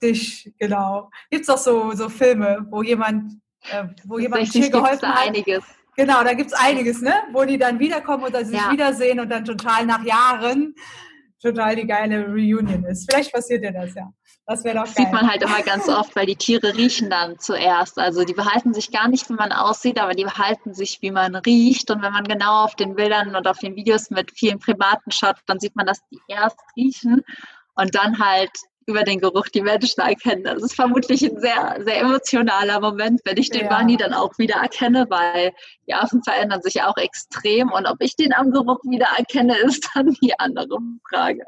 dich, 0.02 0.52
genau. 0.58 1.10
Gibt 1.30 1.42
es 1.42 1.48
auch 1.48 1.58
so, 1.58 1.92
so 1.92 2.08
Filme, 2.08 2.66
wo 2.70 2.82
jemand, 2.82 3.32
äh, 3.70 3.84
wo 4.04 4.18
jemand 4.18 4.44
hier 4.44 4.70
geholfen 4.70 5.08
hat? 5.08 5.26
einiges. 5.26 5.64
Genau, 5.96 6.22
da 6.24 6.32
gibt 6.32 6.52
es 6.52 6.58
einiges, 6.58 7.02
ne? 7.02 7.12
Wo 7.32 7.44
die 7.44 7.58
dann 7.58 7.78
wiederkommen 7.78 8.24
oder 8.24 8.44
sich 8.44 8.56
ja. 8.56 8.70
wiedersehen 8.70 9.20
und 9.20 9.28
dann 9.28 9.44
total 9.44 9.84
nach 9.84 10.02
Jahren 10.04 10.74
total 11.40 11.76
die 11.76 11.86
geile 11.86 12.26
Reunion 12.26 12.84
ist. 12.84 13.10
Vielleicht 13.10 13.32
passiert 13.32 13.64
ja 13.64 13.72
das 13.72 13.94
ja. 13.94 14.12
Das 14.46 14.64
wäre 14.64 14.78
doch 14.78 14.84
geil. 14.84 14.94
Sieht 14.96 15.12
man 15.12 15.30
halt 15.30 15.42
immer 15.42 15.62
ganz 15.62 15.88
oft, 15.88 16.16
weil 16.16 16.26
die 16.26 16.36
Tiere 16.36 16.76
riechen 16.76 17.08
dann 17.08 17.38
zuerst. 17.38 17.98
Also 17.98 18.24
die 18.24 18.34
behalten 18.34 18.74
sich 18.74 18.90
gar 18.90 19.08
nicht, 19.08 19.28
wie 19.28 19.34
man 19.34 19.52
aussieht, 19.52 20.00
aber 20.00 20.14
die 20.14 20.24
behalten 20.24 20.74
sich, 20.74 21.00
wie 21.02 21.10
man 21.10 21.36
riecht. 21.36 21.90
Und 21.90 22.02
wenn 22.02 22.12
man 22.12 22.24
genau 22.24 22.64
auf 22.64 22.74
den 22.74 22.96
Bildern 22.96 23.36
und 23.36 23.46
auf 23.46 23.58
den 23.58 23.76
Videos 23.76 24.10
mit 24.10 24.32
vielen 24.32 24.58
Primaten 24.58 25.12
schaut, 25.12 25.36
dann 25.46 25.60
sieht 25.60 25.76
man, 25.76 25.86
dass 25.86 26.00
die 26.10 26.18
erst 26.26 26.58
riechen 26.76 27.22
und 27.76 27.94
dann 27.94 28.18
halt 28.18 28.50
über 28.86 29.04
den 29.04 29.20
Geruch 29.20 29.48
die 29.48 29.62
Menschen 29.62 30.00
erkennen. 30.00 30.44
Das 30.44 30.62
ist 30.62 30.74
vermutlich 30.74 31.22
ein 31.22 31.38
sehr, 31.38 31.78
sehr 31.84 32.00
emotionaler 32.00 32.80
Moment, 32.80 33.20
wenn 33.24 33.36
ich 33.36 33.50
den 33.50 33.62
ja. 33.62 33.68
Barney 33.68 33.96
dann 33.96 34.14
auch 34.14 34.36
wieder 34.38 34.56
erkenne, 34.56 35.06
weil 35.08 35.52
die 35.86 35.94
Affen 35.94 36.22
verändern 36.22 36.62
sich 36.62 36.82
auch 36.82 36.96
extrem 36.96 37.70
und 37.70 37.86
ob 37.86 37.96
ich 38.00 38.16
den 38.16 38.32
am 38.32 38.50
Geruch 38.50 38.80
wieder 38.84 39.08
erkenne, 39.16 39.56
ist 39.64 39.88
dann 39.94 40.16
die 40.22 40.38
andere 40.38 40.78
Frage. 41.08 41.44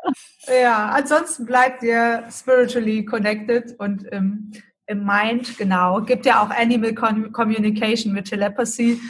Ja, 0.46 0.90
ansonsten 0.90 1.46
bleibt 1.46 1.82
ihr 1.82 2.24
spiritually 2.30 3.04
connected 3.04 3.78
und 3.78 4.04
im, 4.04 4.52
im 4.86 5.04
Mind, 5.04 5.56
genau. 5.58 6.00
Gibt 6.02 6.26
ja 6.26 6.42
auch 6.42 6.50
Animal 6.50 6.94
Communication 6.94 8.12
mit 8.12 8.26
Telepathy. 8.28 9.00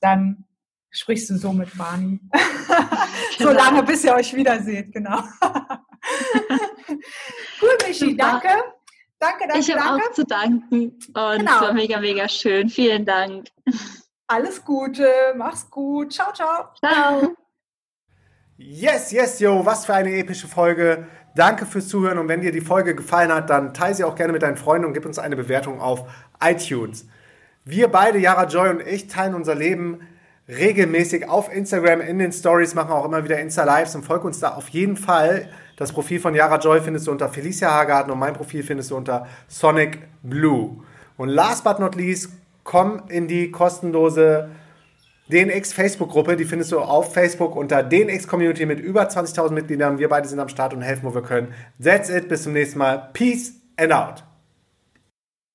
Dann 0.00 0.44
sprichst 0.90 1.30
du 1.30 1.36
so 1.36 1.52
mit 1.52 1.76
Barney. 1.76 2.20
Genau. 3.38 3.50
so 3.50 3.56
lange, 3.56 3.82
bis 3.82 4.02
ihr 4.02 4.14
euch 4.14 4.34
wiederseht, 4.34 4.92
genau. 4.92 5.22
cool, 7.62 7.76
Michi, 7.86 8.10
Super. 8.10 8.16
danke. 8.16 8.48
Danke, 9.18 9.48
danke, 9.48 9.58
Ich 9.58 9.74
habe 9.74 10.02
auch 10.02 10.12
zu 10.12 10.24
danken 10.24 10.90
und 10.90 11.38
genau. 11.38 11.54
es 11.54 11.60
war 11.60 11.72
mega, 11.72 11.98
mega 12.00 12.28
schön. 12.28 12.68
Vielen 12.68 13.06
Dank. 13.06 13.48
Alles 14.26 14.62
Gute, 14.64 15.08
mach's 15.36 15.70
gut. 15.70 16.12
Ciao, 16.12 16.32
ciao. 16.32 16.68
Ciao. 16.78 17.34
Yes, 18.58 19.12
yes, 19.12 19.38
yo, 19.40 19.64
was 19.64 19.86
für 19.86 19.94
eine 19.94 20.16
epische 20.16 20.48
Folge. 20.48 21.06
Danke 21.34 21.66
fürs 21.66 21.88
Zuhören 21.88 22.18
und 22.18 22.28
wenn 22.28 22.40
dir 22.40 22.52
die 22.52 22.60
Folge 22.60 22.94
gefallen 22.94 23.32
hat, 23.32 23.50
dann 23.50 23.74
teile 23.74 23.94
sie 23.94 24.04
auch 24.04 24.14
gerne 24.14 24.32
mit 24.32 24.42
deinen 24.42 24.56
Freunden 24.56 24.86
und 24.86 24.94
gib 24.94 25.04
uns 25.04 25.18
eine 25.18 25.36
Bewertung 25.36 25.80
auf 25.80 26.10
iTunes. 26.42 27.06
Wir 27.64 27.88
beide, 27.88 28.18
Yara 28.18 28.44
Joy 28.44 28.70
und 28.70 28.80
ich, 28.80 29.08
teilen 29.08 29.34
unser 29.34 29.54
Leben 29.54 30.00
regelmäßig 30.48 31.28
auf 31.28 31.52
Instagram 31.52 32.00
in 32.00 32.18
den 32.18 32.32
Stories, 32.32 32.74
machen 32.74 32.92
auch 32.92 33.04
immer 33.04 33.24
wieder 33.24 33.38
Insta-Lives 33.38 33.94
und 33.94 34.04
folg 34.04 34.24
uns 34.24 34.40
da 34.40 34.54
auf 34.54 34.68
jeden 34.68 34.96
Fall. 34.96 35.48
Das 35.76 35.92
Profil 35.92 36.20
von 36.20 36.34
Yara 36.34 36.58
Joy 36.58 36.80
findest 36.80 37.06
du 37.06 37.10
unter 37.10 37.28
Felicia 37.28 37.70
Hagarten 37.70 38.10
und 38.10 38.18
mein 38.18 38.34
Profil 38.34 38.62
findest 38.62 38.90
du 38.90 38.96
unter 38.96 39.26
Sonic 39.48 39.98
Blue. 40.22 40.82
Und 41.16 41.28
last 41.28 41.64
but 41.64 41.78
not 41.78 41.94
least, 41.94 42.30
komm 42.64 43.02
in 43.08 43.26
die 43.26 43.50
kostenlose 43.50 44.50
DNX 45.30 45.72
Facebook-Gruppe. 45.72 46.36
Die 46.36 46.44
findest 46.44 46.72
du 46.72 46.78
auf 46.78 47.12
Facebook 47.12 47.56
unter 47.56 47.82
DNX 47.82 48.28
Community 48.28 48.64
mit 48.64 48.78
über 48.78 49.08
20.000 49.08 49.50
Mitgliedern. 49.52 49.98
Wir 49.98 50.08
beide 50.08 50.28
sind 50.28 50.38
am 50.38 50.48
Start 50.48 50.72
und 50.72 50.82
helfen, 50.82 51.04
wo 51.04 51.14
wir 51.14 51.22
können. 51.22 51.48
That's 51.82 52.08
it. 52.08 52.28
Bis 52.28 52.44
zum 52.44 52.52
nächsten 52.52 52.78
Mal. 52.78 53.10
Peace 53.12 53.54
and 53.76 53.92
out. 53.92 54.22